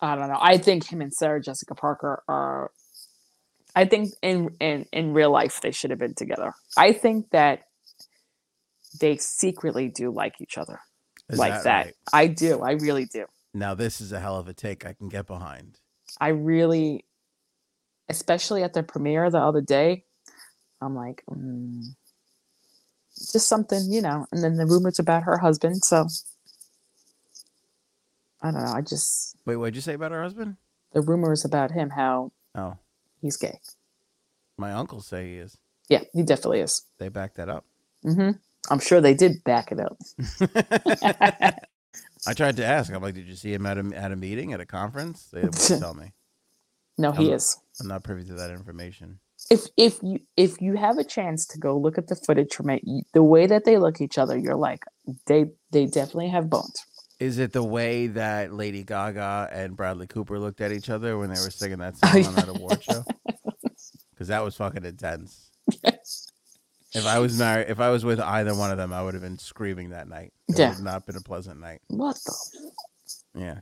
I 0.02 0.16
don't 0.16 0.30
know. 0.30 0.40
I 0.42 0.58
think 0.58 0.92
him 0.92 1.02
and 1.02 1.14
Sarah 1.14 1.42
Jessica 1.42 1.76
Parker 1.76 2.24
are. 2.28 2.72
I 3.76 3.86
think 3.86 4.12
in 4.22 4.52
in 4.60 4.86
in 4.94 5.14
real 5.14 5.32
life 5.32 5.62
they 5.62 5.72
should 5.72 5.92
have 5.92 6.00
been 6.00 6.16
together. 6.16 6.54
I 6.78 6.94
think 6.94 7.32
that 7.32 7.62
they 9.00 9.18
secretly 9.18 9.90
do 9.90 10.12
like 10.12 10.36
each 10.42 10.58
other, 10.58 10.82
Is 11.32 11.40
like 11.40 11.64
that. 11.64 11.86
right? 11.86 11.96
I 12.14 12.28
do. 12.28 12.62
I 12.62 12.72
really 12.72 13.06
do. 13.06 13.26
Now 13.54 13.74
this 13.74 14.02
is 14.02 14.12
a 14.12 14.20
hell 14.20 14.38
of 14.38 14.48
a 14.48 14.54
take 14.54 14.86
I 14.86 14.94
can 14.94 15.10
get 15.10 15.28
behind. 15.28 15.78
I 16.20 16.30
really, 16.30 17.06
especially 18.10 18.64
at 18.64 18.74
the 18.74 18.84
premiere 18.84 19.30
the 19.30 19.40
other 19.40 19.62
day, 19.62 20.06
I'm 20.82 20.96
like, 20.96 21.24
mm, 21.30 21.96
just 23.32 23.48
something, 23.48 23.92
you 23.92 24.02
know. 24.02 24.26
And 24.32 24.44
then 24.44 24.56
the 24.58 24.66
rumors 24.66 25.00
about 25.00 25.24
her 25.24 25.38
husband. 25.38 25.84
So 25.84 26.08
I 28.42 28.52
don't 28.52 28.64
know. 28.64 28.74
I 28.74 28.82
just 28.82 29.36
Wait, 29.46 29.56
What 29.58 29.66
did 29.68 29.76
you 29.76 29.82
say 29.82 29.94
about 29.94 30.12
her 30.12 30.22
husband? 30.24 30.58
the 30.94 31.02
rumors 31.02 31.46
about 31.46 31.72
him 31.72 31.90
how 31.92 32.32
Oh, 32.56 32.76
he's 33.22 33.38
gay. 33.38 33.60
my 34.58 34.74
uncles 34.74 35.08
say 35.08 35.30
he 35.30 35.38
is. 35.38 35.58
Yeah, 35.88 36.04
he 36.14 36.24
definitely 36.24 36.60
is. 36.62 36.86
They 37.00 37.10
back 37.10 37.36
that 37.36 37.48
up. 37.50 37.66
hmm 38.04 38.32
I'm 38.70 38.80
sure 38.80 39.02
they 39.02 39.14
did 39.14 39.44
back 39.44 39.72
it 39.72 39.80
up. 39.80 39.98
I 42.28 42.34
tried 42.34 42.58
to 42.58 42.66
ask. 42.66 42.94
I'm 42.94 43.02
like, 43.02 43.16
did 43.16 43.28
you 43.28 43.36
see 43.36 43.54
him 43.54 43.66
at 43.66 43.78
a 43.78 43.92
at 43.96 44.12
a 44.12 44.16
meeting 44.16 44.54
at 44.54 44.60
a 44.62 44.66
conference? 44.66 45.26
They 45.34 45.42
wouldn't 45.42 45.80
tell 45.80 45.94
me. 45.94 46.14
No, 46.98 47.12
he 47.12 47.26
I'm- 47.26 47.34
is. 47.36 47.58
I'm 47.80 47.88
not 47.88 48.04
privy 48.04 48.24
to 48.26 48.34
that 48.36 48.52
information. 48.52 49.20
If 49.50 49.62
if 49.76 49.98
you 50.04 50.20
if 50.38 50.62
you 50.62 50.76
have 50.78 51.00
a 51.00 51.04
chance 51.04 51.48
to 51.48 51.58
go 51.58 51.76
look 51.76 51.98
at 51.98 52.08
the 52.08 52.16
footage 52.16 52.54
from 52.54 52.70
it, 52.70 52.84
the 53.14 53.24
way 53.24 53.48
that 53.48 53.66
they 53.66 53.78
look 53.80 53.96
at 53.96 54.02
each 54.02 54.20
other, 54.20 54.38
you're 54.38 54.56
like, 54.56 54.84
they 55.26 55.46
they 55.72 55.88
definitely 55.88 56.30
have 56.30 56.48
bones. 56.50 56.86
Is 57.20 57.40
it 57.40 57.52
the 57.52 57.64
way 57.64 58.08
that 58.08 58.54
Lady 58.54 58.84
Gaga 58.84 59.50
and 59.52 59.76
Bradley 59.76 60.08
Cooper 60.08 60.40
looked 60.40 60.62
at 60.62 60.72
each 60.72 60.90
other 60.90 61.18
when 61.18 61.30
they 61.30 61.40
were 61.42 61.50
singing 61.52 61.80
that 61.80 61.96
Oh, 62.04 62.22
song 62.22 62.26
on 62.28 62.36
that 62.36 62.50
award 62.50 62.84
show? 62.84 63.04
Because 64.12 64.28
that 64.28 64.44
was 64.44 64.56
fucking 64.56 64.86
intense. 64.86 65.50
If 66.94 67.06
I 67.06 67.20
was 67.20 67.38
married, 67.40 67.70
if 67.70 67.80
I 67.80 67.90
was 67.90 68.04
with 68.04 68.20
either 68.20 68.54
one 68.56 68.72
of 68.72 68.78
them, 68.78 68.92
I 68.92 69.02
would 69.02 69.14
have 69.14 69.24
been 69.24 69.38
screaming 69.40 69.90
that 69.92 70.08
night. 70.10 70.34
It 70.50 70.58
Yeah. 70.60 70.68
would 70.70 70.76
have 70.76 70.84
not 70.84 71.06
been 71.06 71.16
a 71.16 71.22
pleasant 71.22 71.60
night. 71.60 71.82
What 71.88 72.18
the? 72.26 72.72
Yeah, 73.34 73.60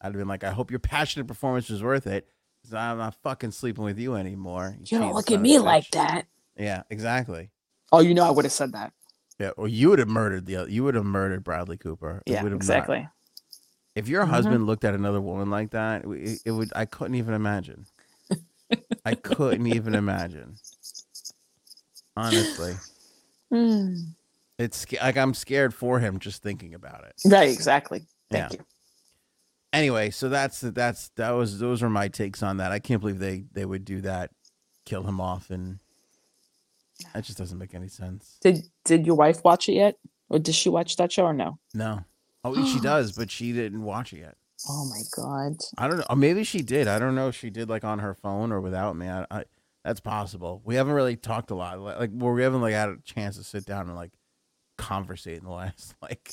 I'd 0.00 0.06
have 0.06 0.14
been 0.14 0.26
like, 0.28 0.42
I 0.44 0.50
hope 0.50 0.70
your 0.70 0.80
passionate 0.80 1.26
performance 1.26 1.68
was 1.70 1.82
worth 1.82 2.06
it. 2.06 2.28
'cause 2.64 2.72
I'm 2.72 2.96
not 2.96 3.14
fucking 3.22 3.50
sleeping 3.50 3.84
with 3.84 3.98
you 3.98 4.14
anymore. 4.14 4.74
You 4.78 4.86
cheating 4.86 5.00
don't 5.02 5.14
look 5.14 5.30
at 5.30 5.38
me 5.38 5.58
like 5.58 5.90
that. 5.90 6.26
Yeah, 6.56 6.82
exactly. 6.88 7.50
Oh, 7.92 8.00
you 8.00 8.14
know 8.14 8.24
I 8.24 8.30
would 8.30 8.46
have 8.46 8.52
said 8.52 8.72
that. 8.72 8.94
Yeah, 9.38 9.50
or 9.50 9.68
you 9.68 9.90
would 9.90 9.98
have 9.98 10.08
murdered 10.08 10.46
the 10.46 10.56
other, 10.56 10.70
you 10.70 10.82
would 10.84 10.94
have 10.94 11.04
murdered 11.04 11.44
Bradley 11.44 11.76
Cooper. 11.76 12.22
It 12.24 12.32
Yeah, 12.32 12.42
would 12.42 12.52
have 12.52 12.60
not- 12.60 12.62
exactly. 12.62 13.08
If 13.94 14.08
your 14.08 14.24
Mhm. 14.24 14.30
husband 14.30 14.66
looked 14.66 14.82
at 14.84 14.94
another 14.94 15.20
woman 15.20 15.50
like 15.50 15.72
that, 15.72 16.04
it, 16.06 16.40
it 16.46 16.50
would. 16.52 16.72
I 16.74 16.86
couldn't 16.86 17.16
even 17.16 17.34
imagine. 17.34 17.84
I 19.04 19.14
couldn't 19.14 19.66
even 19.66 19.94
imagine. 19.94 20.56
Honestly, 22.16 22.74
Mm. 23.52 24.14
it's 24.58 24.86
like 25.00 25.16
I'm 25.16 25.34
scared 25.34 25.72
for 25.74 26.00
him 26.00 26.18
just 26.18 26.42
thinking 26.42 26.74
about 26.74 27.04
it. 27.04 27.14
Right, 27.24 27.50
exactly. 27.50 28.06
Thank 28.30 28.52
Yeah. 28.52 28.58
you. 28.58 28.64
Anyway, 29.72 30.10
so 30.10 30.28
that's 30.28 30.60
that's 30.60 31.08
that 31.16 31.30
was 31.30 31.58
those 31.58 31.82
are 31.82 31.90
my 31.90 32.08
takes 32.08 32.42
on 32.42 32.56
that. 32.58 32.72
I 32.72 32.78
can't 32.78 33.00
believe 33.00 33.18
they 33.18 33.44
they 33.52 33.64
would 33.64 33.84
do 33.84 34.00
that, 34.02 34.30
kill 34.84 35.02
him 35.02 35.20
off, 35.20 35.50
and 35.50 35.78
that 37.12 37.24
just 37.24 37.38
doesn't 37.38 37.58
make 37.58 37.74
any 37.74 37.88
sense. 37.88 38.38
Did 38.40 38.64
did 38.84 39.06
your 39.06 39.16
wife 39.16 39.42
watch 39.44 39.68
it 39.68 39.72
yet, 39.74 39.96
or 40.28 40.38
did 40.38 40.54
she 40.54 40.68
watch 40.68 40.96
that 40.96 41.12
show 41.12 41.24
or 41.26 41.34
no? 41.34 41.58
No. 41.74 42.04
Oh, 42.44 42.64
she 42.72 42.80
does, 42.80 43.12
but 43.12 43.30
she 43.30 43.52
didn't 43.52 43.82
watch 43.82 44.12
it 44.12 44.18
yet. 44.20 44.36
Oh 44.68 44.84
my 44.88 45.00
god. 45.14 45.56
I 45.76 45.88
don't 45.88 45.98
know. 45.98 46.14
Maybe 46.16 46.44
she 46.44 46.62
did. 46.62 46.88
I 46.88 46.98
don't 46.98 47.14
know 47.14 47.28
if 47.28 47.34
she 47.36 47.50
did 47.50 47.68
like 47.68 47.84
on 47.84 47.98
her 47.98 48.14
phone 48.14 48.50
or 48.52 48.60
without 48.60 48.96
me. 48.96 49.08
I, 49.08 49.26
I 49.30 49.44
that's 49.84 50.00
possible. 50.00 50.62
We 50.64 50.76
haven't 50.76 50.94
really 50.94 51.16
talked 51.16 51.50
a 51.50 51.54
lot. 51.54 51.78
Like, 51.78 52.10
where 52.10 52.32
we 52.32 52.42
haven't 52.42 52.62
like 52.62 52.72
had 52.74 52.88
a 52.88 52.96
chance 53.04 53.36
to 53.36 53.44
sit 53.44 53.64
down 53.66 53.86
and 53.86 53.94
like 53.94 54.12
conversate 54.78 55.38
in 55.38 55.44
the 55.44 55.50
last 55.52 55.94
like 56.02 56.30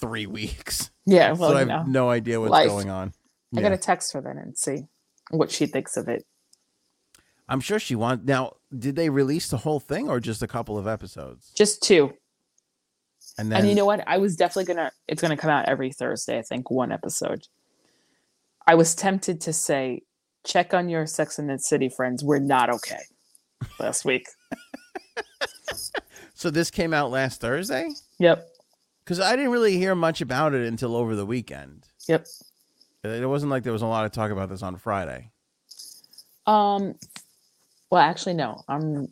three 0.00 0.26
weeks. 0.26 0.90
Yeah. 1.06 1.32
Well, 1.32 1.50
so 1.50 1.56
I 1.56 1.58
have 1.60 1.68
know, 1.68 1.82
no 1.86 2.10
idea 2.10 2.40
what's 2.40 2.50
life. 2.50 2.68
going 2.68 2.90
on. 2.90 3.08
I 3.08 3.60
Yeah. 3.60 3.62
gotta 3.62 3.78
text 3.78 4.12
her 4.12 4.20
then 4.20 4.38
and 4.38 4.56
see 4.56 4.84
what 5.30 5.50
she 5.50 5.66
thinks 5.66 5.96
of 5.96 6.08
it. 6.08 6.24
I'm 7.48 7.60
sure 7.60 7.80
she 7.80 7.96
wants. 7.96 8.24
Now, 8.26 8.54
did 8.76 8.94
they 8.94 9.10
release 9.10 9.48
the 9.48 9.56
whole 9.56 9.80
thing 9.80 10.08
or 10.08 10.20
just 10.20 10.42
a 10.42 10.46
couple 10.46 10.78
of 10.78 10.86
episodes? 10.86 11.50
Just 11.56 11.82
two. 11.82 12.12
And 13.38 13.50
then 13.50 13.60
and 13.60 13.68
you 13.68 13.74
know 13.74 13.86
what? 13.86 14.04
I 14.06 14.18
was 14.18 14.36
definitely 14.36 14.72
gonna. 14.72 14.92
It's 15.08 15.20
gonna 15.20 15.36
come 15.36 15.50
out 15.50 15.64
every 15.66 15.90
Thursday. 15.92 16.38
I 16.38 16.42
think 16.42 16.70
one 16.70 16.92
episode. 16.92 17.48
I 18.66 18.74
was 18.76 18.94
tempted 18.94 19.40
to 19.42 19.52
say, 19.52 20.02
check 20.44 20.72
on 20.74 20.88
your 20.88 21.06
Sex 21.06 21.38
and 21.38 21.48
the 21.50 21.58
City 21.58 21.88
friends. 21.88 22.24
We're 22.24 22.38
not 22.38 22.70
okay. 22.70 23.00
Last 23.78 24.04
week. 24.04 24.26
so 26.34 26.50
this 26.50 26.70
came 26.70 26.92
out 26.94 27.10
last 27.10 27.40
Thursday 27.40 27.90
Yep. 28.18 28.48
because 29.04 29.20
I 29.20 29.36
didn't 29.36 29.52
really 29.52 29.76
hear 29.76 29.94
much 29.94 30.20
about 30.20 30.54
it 30.54 30.66
until 30.66 30.96
over 30.96 31.14
the 31.14 31.26
weekend. 31.26 31.86
Yep. 32.08 32.26
It 33.04 33.28
wasn't 33.28 33.50
like 33.50 33.62
there 33.62 33.72
was 33.72 33.82
a 33.82 33.86
lot 33.86 34.04
of 34.04 34.12
talk 34.12 34.30
about 34.30 34.48
this 34.48 34.62
on 34.62 34.76
Friday. 34.76 35.30
Um. 36.46 36.94
Well, 37.90 38.00
actually, 38.02 38.34
no. 38.34 38.62
Um. 38.68 39.08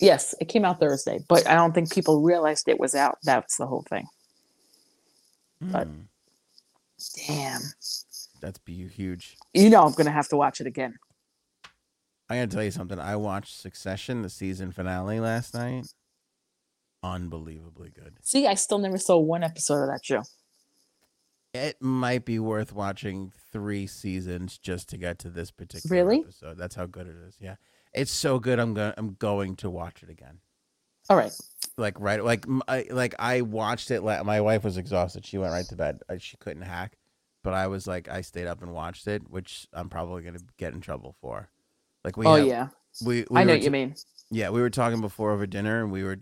Yes, 0.00 0.34
it 0.40 0.46
came 0.46 0.64
out 0.64 0.80
Thursday, 0.80 1.20
but 1.28 1.46
I 1.48 1.54
don't 1.54 1.72
think 1.72 1.92
people 1.92 2.22
realized 2.22 2.68
it 2.68 2.78
was 2.80 2.94
out. 2.94 3.18
That's 3.22 3.56
the 3.56 3.66
whole 3.66 3.84
thing. 3.88 4.06
But- 5.60 5.86
Hmm, 5.86 6.00
Damn. 7.26 7.60
That's 8.44 8.58
be 8.58 8.86
huge. 8.88 9.36
You 9.52 9.70
know, 9.70 9.82
I'm 9.84 9.92
gonna 9.92 10.10
have 10.10 10.28
to 10.28 10.36
watch 10.36 10.60
it 10.60 10.66
again. 10.66 10.94
I 12.28 12.36
gotta 12.36 12.46
tell 12.48 12.64
you 12.64 12.70
something. 12.70 12.98
I 12.98 13.16
watched 13.16 13.60
Succession, 13.60 14.22
the 14.22 14.30
season 14.30 14.70
finale 14.72 15.20
last 15.20 15.54
night. 15.54 15.86
Unbelievably 17.02 17.90
good. 17.90 18.16
See, 18.22 18.46
I 18.46 18.54
still 18.54 18.78
never 18.78 18.96
saw 18.98 19.18
one 19.18 19.42
episode 19.44 19.82
of 19.82 19.88
that 19.88 20.00
show. 20.04 20.22
It 21.52 21.76
might 21.80 22.24
be 22.24 22.38
worth 22.38 22.72
watching 22.72 23.30
three 23.52 23.86
seasons 23.86 24.58
just 24.58 24.88
to 24.88 24.96
get 24.96 25.18
to 25.20 25.30
this 25.30 25.50
particular 25.50 25.94
Really? 25.94 26.20
episode. 26.20 26.56
That's 26.58 26.74
how 26.74 26.86
good 26.86 27.06
it 27.06 27.14
is. 27.28 27.36
Yeah, 27.40 27.56
it's 27.92 28.10
so 28.10 28.38
good. 28.38 28.58
I'm 28.58 28.74
gonna. 28.74 28.94
I'm 28.96 29.14
going 29.18 29.56
to 29.56 29.70
watch 29.70 30.02
it 30.02 30.08
again. 30.10 30.38
All 31.10 31.16
right. 31.16 31.32
Like 31.76 31.98
right, 32.00 32.24
like 32.24 32.46
m- 32.48 32.62
I, 32.66 32.86
like 32.90 33.14
I 33.18 33.42
watched 33.42 33.90
it. 33.90 34.02
La- 34.02 34.22
my 34.22 34.40
wife 34.40 34.64
was 34.64 34.78
exhausted. 34.78 35.26
She 35.26 35.38
went 35.38 35.52
right 35.52 35.66
to 35.66 35.76
bed. 35.76 35.98
She 36.18 36.36
couldn't 36.38 36.62
hack, 36.62 36.96
but 37.44 37.54
I 37.54 37.68
was 37.68 37.86
like, 37.86 38.08
I 38.08 38.22
stayed 38.22 38.48
up 38.48 38.60
and 38.62 38.72
watched 38.72 39.06
it, 39.06 39.30
which 39.30 39.68
I'm 39.72 39.88
probably 39.88 40.22
gonna 40.24 40.40
get 40.56 40.74
in 40.74 40.80
trouble 40.80 41.14
for. 41.20 41.48
Like 42.02 42.16
we, 42.16 42.26
oh 42.26 42.34
have- 42.34 42.46
yeah, 42.46 42.68
we, 43.04 43.24
we 43.30 43.40
I 43.40 43.44
know 43.44 43.52
what 43.52 43.62
you 43.62 43.70
mean. 43.70 43.94
Yeah, 44.30 44.50
we 44.50 44.60
were 44.60 44.70
talking 44.70 45.00
before 45.00 45.30
over 45.30 45.46
dinner, 45.46 45.80
and 45.80 45.92
we 45.92 46.02
were 46.02 46.18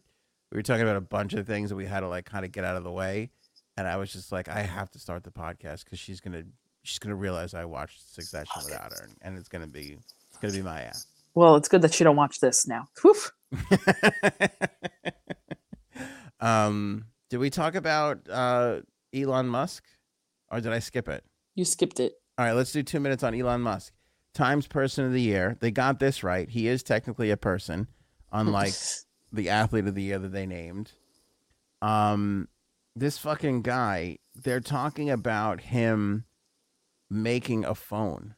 we 0.51 0.57
were 0.57 0.62
talking 0.62 0.83
about 0.83 0.97
a 0.97 1.01
bunch 1.01 1.33
of 1.33 1.47
things 1.47 1.70
that 1.70 1.77
we 1.77 1.87
had 1.87 2.01
to 2.01 2.09
like 2.09 2.27
kind 2.27 2.45
of 2.45 2.53
get 2.53 2.64
out 2.64 2.77
of 2.77 2.85
the 2.85 2.93
way. 2.93 3.31
And 3.79 3.89
I 3.89 3.97
was 3.97 4.12
just 4.12 4.31
like, 4.33 4.51
I 4.51 4.61
have 4.61 4.91
to 4.91 4.99
start 4.99 5.25
the 5.25 5.31
podcast 5.31 5.85
because 5.85 5.99
she's 5.99 6.20
gonna 6.20 6.43
she's 6.83 6.99
gonna 6.99 7.16
realize 7.16 7.55
I 7.55 7.64
watched 7.64 8.12
Succession 8.12 8.62
without 8.66 8.93
her, 8.93 9.09
and 9.23 9.39
it's 9.39 9.49
gonna 9.49 9.66
be 9.66 9.97
it's 10.29 10.39
gonna 10.39 10.53
be 10.53 10.61
my 10.61 10.83
ass. 10.83 11.07
Well, 11.35 11.57
it's 11.57 11.68
good 11.68 11.81
that 11.81 11.95
she 11.95 12.05
don't 12.05 12.16
watch 12.16 12.41
this 12.41 12.66
now. 12.66 12.89
Um, 16.43 17.05
did 17.31 17.39
we 17.39 17.49
talk 17.51 17.77
about 17.77 18.29
uh, 18.29 18.81
Elon 19.14 19.47
Musk, 19.47 19.85
or 20.53 20.61
did 20.61 20.72
I 20.72 20.78
skip 20.78 21.09
it? 21.09 21.24
You 21.55 21.64
skipped 21.64 21.98
it. 21.98 22.12
All 22.38 22.44
right, 22.46 22.53
let's 22.53 22.72
do 22.72 22.82
two 22.82 23.00
minutes 23.00 23.22
on 23.22 23.34
Elon 23.34 23.61
Musk. 23.62 23.92
Times 24.34 24.66
Person 24.66 25.05
of 25.05 25.12
the 25.12 25.20
Year. 25.20 25.57
They 25.61 25.70
got 25.70 25.98
this 25.98 26.22
right. 26.22 26.48
He 26.48 26.68
is 26.68 26.82
technically 26.82 27.30
a 27.30 27.36
person, 27.36 27.88
unlike 28.30 28.72
the 29.32 29.48
athlete 29.48 29.86
of 29.86 29.94
the 29.94 30.03
year 30.03 30.18
that 30.18 30.32
they 30.32 30.46
named. 30.46 30.92
Um, 31.80 32.48
this 32.94 33.18
fucking 33.18 33.62
guy. 33.62 34.18
They're 34.34 34.61
talking 34.61 35.11
about 35.11 35.61
him 35.61 36.24
making 37.11 37.64
a 37.66 37.74
phone. 37.74 38.34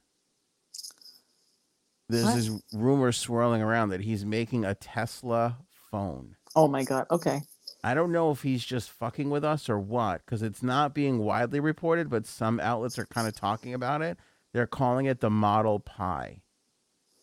There's 2.08 2.24
What? 2.24 2.34
this 2.34 2.50
rumor 2.72 3.12
swirling 3.12 3.62
around 3.62 3.90
that 3.90 4.00
he's 4.00 4.26
making 4.26 4.64
a 4.64 4.74
Tesla 4.74 5.58
phone. 5.90 6.36
Oh 6.56 6.66
my 6.68 6.82
god. 6.84 7.06
Okay. 7.10 7.40
I 7.85 7.95
don't 7.95 8.12
know 8.12 8.30
if 8.30 8.43
he's 8.43 8.64
just 8.64 8.91
fucking 8.91 9.28
with 9.30 9.45
us 9.45 9.68
or 9.68 9.78
what, 9.78 10.24
because 10.24 10.43
it's 10.43 10.62
not 10.62 10.95
being 10.95 11.18
widely 11.18 11.61
reported, 11.61 12.09
but 12.09 12.26
some 12.26 12.59
outlets 12.59 12.99
are 12.99 13.05
kind 13.07 13.28
of 13.28 13.35
talking 13.37 13.74
about 13.74 14.01
it. 14.03 14.18
They're 14.55 14.66
calling 14.66 15.07
it 15.07 15.20
the 15.20 15.30
Model 15.30 15.80
Pi, 15.80 16.41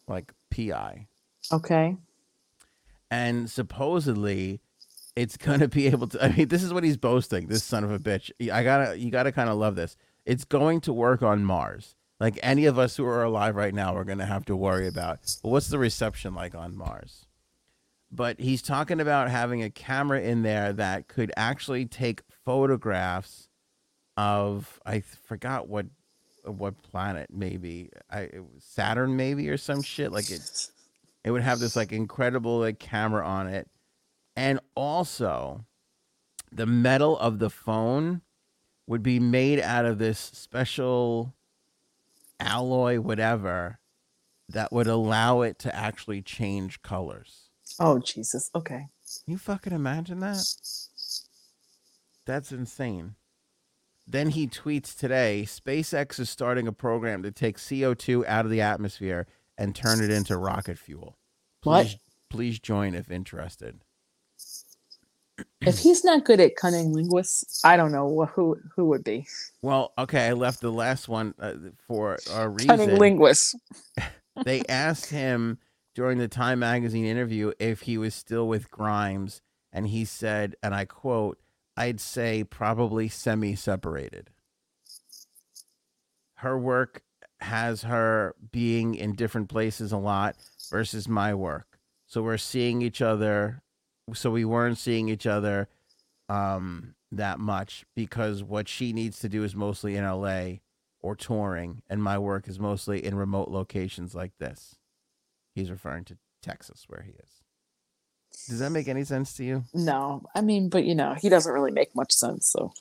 like 0.08 0.34
PI. 0.52 1.08
Okay. 1.52 1.98
And 3.10 3.50
supposedly 3.50 4.62
it's 5.16 5.36
gonna 5.38 5.68
be 5.68 5.88
able 5.88 6.08
to 6.08 6.24
I 6.24 6.30
mean, 6.32 6.48
this 6.48 6.64
is 6.64 6.72
what 6.74 6.84
he's 6.84 6.98
boasting, 6.98 7.48
this 7.48 7.64
son 7.64 7.84
of 7.84 7.92
a 7.92 8.00
bitch. 8.00 8.32
I 8.52 8.64
gotta 8.64 8.98
you 8.98 9.12
gotta 9.12 9.32
kinda 9.32 9.54
love 9.54 9.76
this. 9.76 9.98
It's 10.26 10.46
going 10.46 10.82
to 10.82 10.94
work 10.94 11.24
on 11.24 11.44
Mars. 11.44 11.96
like 12.20 12.38
any 12.44 12.66
of 12.66 12.78
us 12.78 12.96
who 12.98 13.06
are 13.06 13.24
alive 13.24 13.56
right 13.56 13.74
now 13.74 13.96
are 13.96 14.04
going 14.04 14.20
to 14.20 14.26
have 14.26 14.46
to 14.46 14.56
worry 14.56 14.88
about. 14.88 15.20
But 15.42 15.50
what's 15.50 15.70
the 15.70 15.80
reception 15.80 16.36
like 16.36 16.54
on 16.54 16.78
Mars? 16.78 17.26
But 18.12 18.40
he's 18.40 18.62
talking 18.62 19.00
about 19.00 19.30
having 19.30 19.64
a 19.64 19.70
camera 19.70 20.20
in 20.22 20.44
there 20.44 20.74
that 20.74 21.08
could 21.08 21.32
actually 21.38 21.86
take 21.86 22.22
photographs 22.44 23.48
of 24.18 24.80
I 24.86 25.00
forgot 25.00 25.70
what 25.70 25.86
what 26.44 26.82
planet 26.82 27.30
maybe. 27.32 27.90
I 28.10 28.30
Saturn 28.60 29.16
maybe 29.16 29.50
or 29.50 29.58
some 29.58 29.82
shit 29.82 30.12
like 30.12 30.30
it 30.30 30.70
it 31.24 31.32
would 31.32 31.44
have 31.44 31.60
this 31.60 31.76
like 31.76 31.94
incredible 31.94 32.60
like 32.60 32.80
camera 32.80 33.26
on 33.26 33.48
it. 33.48 33.70
And 34.36 34.60
also 34.76 35.66
the 36.52 36.66
metal 36.66 37.18
of 37.18 37.40
the 37.40 37.50
phone 37.50 38.22
would 38.88 39.04
be 39.04 39.20
made 39.20 39.60
out 39.60 39.86
of 39.86 40.00
this 40.00 40.20
special 40.20 41.34
alloy 42.42 43.00
whatever 43.00 43.80
that 44.50 44.74
would 44.74 44.88
allow 44.88 45.42
it 45.42 45.60
to 45.60 45.74
actually 45.74 46.22
change 46.22 46.82
colors 46.82 47.51
Oh 47.80 48.00
Jesus. 48.00 48.50
Okay. 48.56 48.88
Can 49.26 49.32
you 49.34 49.38
fucking 49.38 49.74
imagine 49.74 50.20
that 50.22 50.38
that's 52.26 52.52
insane 52.52 53.16
then 54.08 54.30
he 54.30 54.48
tweets 54.48 54.98
today 54.98 55.44
SpaceX 55.46 56.20
is 56.20 56.30
starting 56.30 56.68
a 56.68 56.72
program 56.72 57.24
to 57.24 57.32
take 57.32 57.58
CO2 57.58 58.26
out 58.26 58.46
of 58.46 58.52
the 58.52 58.62
atmosphere 58.62 59.28
and 59.58 59.76
turn 59.76 60.04
it 60.04 60.10
into 60.10 60.38
rocket 60.38 60.78
fuel. 60.78 61.18
What? 61.64 61.84
Please, 61.84 61.98
please 62.30 62.60
join 62.60 62.96
if 62.96 63.12
interested. 63.12 63.80
If 65.62 65.80
he's 65.80 66.04
not 66.04 66.26
good 66.26 66.40
at 66.40 66.56
cunning 66.56 66.94
linguists, 66.94 67.64
I 67.64 67.78
don't 67.78 67.92
know 67.92 68.26
who 68.26 68.58
who 68.76 68.86
would 68.86 69.04
be 69.04 69.28
Well, 69.62 69.94
okay, 69.98 70.28
I 70.28 70.34
left 70.34 70.62
the 70.62 70.72
last 70.72 71.08
one 71.08 71.34
uh, 71.40 71.54
for 71.88 72.18
a 72.34 72.50
reason. 72.50 72.68
cunning 72.68 72.98
linguists. 72.98 73.56
they 74.44 74.64
asked 74.68 75.10
him 75.10 75.60
during 75.94 76.18
the 76.18 76.28
Time 76.28 76.60
magazine 76.60 77.06
interview 77.06 77.52
if 77.60 77.82
he 77.82 77.98
was 77.98 78.16
still 78.16 78.48
with 78.48 78.72
Grimes, 78.72 79.42
and 79.72 79.88
he 79.88 80.06
said, 80.06 80.56
and 80.62 80.74
I 80.74 80.86
quote, 80.86 81.40
I'd 81.78 82.00
say 82.00 82.44
probably 82.44 83.08
semi 83.08 83.56
separated. 83.56 84.30
Her 86.36 86.58
work 86.58 87.04
has 87.40 87.84
her 87.84 88.36
being 88.52 88.96
in 88.96 89.14
different 89.14 89.50
places 89.50 89.92
a 89.92 89.98
lot 89.98 90.36
versus 90.70 91.08
my 91.08 91.34
work. 91.34 91.80
So 92.06 92.22
we're 92.22 92.38
seeing 92.38 92.82
each 92.82 93.02
other. 93.02 93.62
So 94.14 94.32
we 94.32 94.46
weren't 94.46 94.78
seeing 94.78 95.10
each 95.10 95.26
other 95.26 95.70
um, 96.28 96.96
that 97.12 97.40
much 97.40 97.86
because 97.96 98.44
what 98.44 98.68
she 98.68 98.94
needs 98.94 99.20
to 99.20 99.30
do 99.30 99.44
is 99.44 99.56
mostly 99.56 99.96
in 99.96 100.04
LA 100.04 100.58
or 101.00 101.16
touring, 101.16 101.82
and 101.90 102.04
my 102.04 102.18
work 102.18 102.48
is 102.48 102.60
mostly 102.60 103.04
in 103.04 103.16
remote 103.16 103.50
locations 103.50 104.14
like 104.14 104.38
this. 104.38 104.76
He's 105.54 105.70
referring 105.72 106.06
to 106.06 106.18
Texas, 106.42 106.86
where 106.88 107.02
he 107.04 107.12
is. 107.12 107.42
Does 108.48 108.60
that 108.60 108.72
make 108.72 108.88
any 108.88 109.04
sense 109.04 109.34
to 109.36 109.44
you? 109.44 109.64
No, 109.74 110.24
I 110.34 110.42
mean, 110.42 110.70
but 110.70 110.86
you 110.86 110.96
know, 110.96 111.14
he 111.14 111.28
doesn't 111.30 111.52
really 111.52 111.72
make 111.72 111.94
much 111.96 112.12
sense. 112.14 112.48
So 112.48 112.72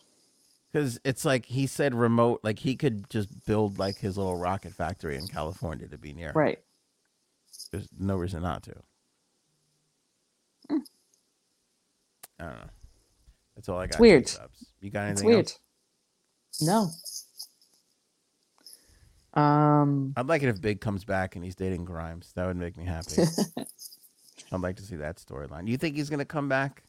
Because 0.73 1.01
it's 1.05 1.25
like 1.25 1.47
he 1.47 1.67
said 1.67 1.95
remote, 1.95 2.41
like 2.45 2.61
he 2.61 2.77
could 2.77 3.11
just 3.11 3.45
build 3.47 3.79
like 3.79 3.99
his 3.99 4.17
little 4.17 4.37
rocket 4.37 4.73
factory 4.73 5.17
in 5.17 5.27
California 5.27 5.89
to 5.89 5.99
be 5.99 6.13
near. 6.13 6.33
right. 6.35 6.59
There's 7.73 7.89
no 7.99 8.17
reason 8.17 8.43
not 8.43 8.63
to. 8.65 8.75
Mm. 10.71 10.79
I 12.39 12.45
don't 12.45 12.53
know. 12.55 12.71
That's 13.57 13.69
all 13.69 13.79
I 13.79 13.87
got. 13.87 14.01
weird. 14.01 14.31
You 14.81 14.91
got 14.91 15.09
It's 15.09 15.21
anything 15.21 15.27
weird. 15.27 15.47
else? 15.47 15.59
No. 16.63 16.91
Um. 19.35 20.13
I'd 20.17 20.27
like 20.27 20.43
it 20.43 20.49
if 20.49 20.61
Big 20.61 20.81
comes 20.81 21.05
back 21.05 21.37
and 21.37 21.45
he's 21.45 21.55
dating 21.55 21.85
Grimes. 21.85 22.33
That 22.35 22.47
would 22.47 22.57
make 22.57 22.77
me 22.77 22.85
happy. 22.85 23.23
I'd 24.53 24.61
like 24.61 24.77
to 24.77 24.83
see 24.83 24.97
that 24.97 25.17
storyline. 25.17 25.69
You 25.69 25.77
think 25.77 25.97
he's 25.97 26.11
gonna 26.11 26.25
come 26.25 26.49
back? 26.49 26.83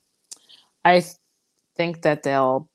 I 0.84 1.04
think 1.76 2.02
that 2.02 2.24
they'll 2.24 2.70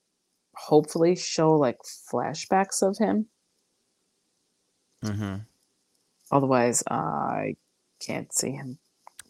hopefully 0.55 1.17
show 1.17 1.53
like 1.53 1.79
flashbacks 1.83 2.83
of 2.83 2.97
him. 2.99 3.27
Mm-hmm. 5.05 5.37
Otherwise, 6.31 6.83
I 6.91 7.57
can't 8.01 8.33
see 8.33 8.53
him 8.53 8.79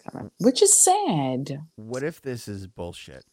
coming, 0.05 0.31
which 0.39 0.63
is 0.63 0.77
sad. 0.77 1.61
What 1.77 2.03
if 2.03 2.23
this 2.23 2.49
is 2.49 2.67
bullshit? 2.67 3.25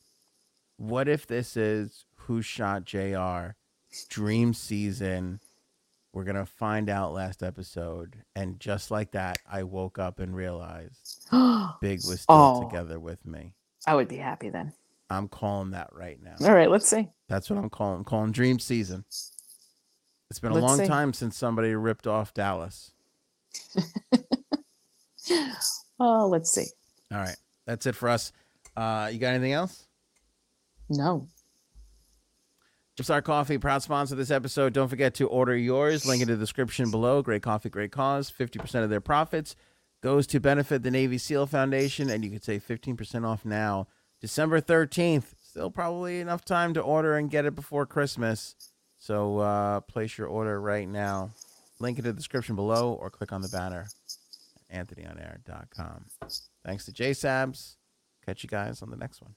What 0.77 1.07
if 1.07 1.27
this 1.27 1.55
is 1.55 2.05
who 2.15 2.41
shot 2.41 2.85
JR 2.85 3.55
dream 4.09 4.53
season? 4.53 5.39
We're 6.13 6.23
gonna 6.25 6.45
find 6.45 6.89
out 6.89 7.11
last 7.13 7.41
episode, 7.41 8.17
and 8.35 8.59
just 8.59 8.91
like 8.91 9.11
that, 9.11 9.39
I 9.51 9.63
woke 9.63 9.97
up 9.97 10.19
and 10.19 10.35
realized 10.35 11.27
Big 11.81 11.99
was 12.07 12.21
still 12.21 12.35
Oh. 12.35 12.63
together 12.69 12.99
with 12.99 13.25
me. 13.25 13.53
I 13.87 13.95
would 13.95 14.07
be 14.07 14.17
happy 14.17 14.49
then. 14.49 14.73
I'm 15.09 15.27
calling 15.27 15.71
that 15.71 15.89
right 15.91 16.21
now. 16.21 16.35
All 16.41 16.53
right, 16.53 16.69
let's 16.69 16.87
see. 16.87 17.09
That's 17.29 17.49
what 17.49 17.57
I'm 17.59 17.69
calling. 17.69 17.97
I'm 17.97 18.03
calling 18.03 18.31
dream 18.31 18.59
season. 18.59 19.05
It's 20.29 20.39
been 20.39 20.51
a 20.51 20.55
Let's 20.55 20.65
long 20.67 20.77
see. 20.79 20.87
time 20.87 21.13
since 21.13 21.35
somebody 21.37 21.75
ripped 21.75 22.07
off 22.07 22.33
Dallas. 22.33 22.91
Oh, 25.99 26.27
let's 26.27 26.51
see. 26.51 26.65
All 27.11 27.19
right, 27.19 27.35
that's 27.65 27.85
it 27.85 27.95
for 27.95 28.09
us. 28.09 28.31
Uh, 28.75 29.09
you 29.13 29.19
got 29.19 29.29
anything 29.35 29.53
else? 29.53 29.87
No. 30.89 31.27
Star 33.01 33.23
Coffee, 33.23 33.57
proud 33.57 33.81
sponsor 33.81 34.13
of 34.13 34.19
this 34.19 34.29
episode. 34.29 34.73
Don't 34.73 34.87
forget 34.87 35.15
to 35.15 35.27
order 35.27 35.57
yours. 35.57 36.05
Link 36.05 36.21
in 36.21 36.27
the 36.27 36.35
description 36.35 36.91
below. 36.91 37.23
Great 37.23 37.41
coffee, 37.41 37.69
great 37.69 37.91
cause. 37.91 38.31
50% 38.31 38.83
of 38.83 38.91
their 38.91 39.01
profits 39.01 39.55
goes 40.03 40.27
to 40.27 40.39
benefit 40.39 40.83
the 40.83 40.91
Navy 40.91 41.17
SEAL 41.17 41.47
Foundation, 41.47 42.11
and 42.11 42.23
you 42.23 42.29
can 42.29 42.41
save 42.41 42.63
15% 42.67 43.25
off 43.25 43.45
now. 43.45 43.87
December 44.21 44.61
13th. 44.61 45.33
Still 45.41 45.71
probably 45.71 46.19
enough 46.19 46.45
time 46.45 46.73
to 46.75 46.81
order 46.81 47.15
and 47.15 47.31
get 47.31 47.45
it 47.45 47.55
before 47.55 47.85
Christmas. 47.85 48.55
So 48.97 49.39
uh, 49.39 49.79
place 49.81 50.17
your 50.17 50.27
order 50.27 50.61
right 50.61 50.87
now. 50.87 51.31
Link 51.79 51.97
in 51.97 52.05
the 52.05 52.13
description 52.13 52.55
below 52.55 52.93
or 52.93 53.09
click 53.09 53.31
on 53.31 53.41
the 53.41 53.49
banner 53.49 53.87
at 54.69 54.87
anthonyonair.com. 54.87 56.05
Thanks 56.65 56.85
to 56.85 56.91
Jay 56.91 57.11
Sabs. 57.11 57.75
Catch 58.25 58.43
you 58.43 58.49
guys 58.49 58.81
on 58.81 58.89
the 58.89 58.97
next 58.97 59.21
one. 59.21 59.35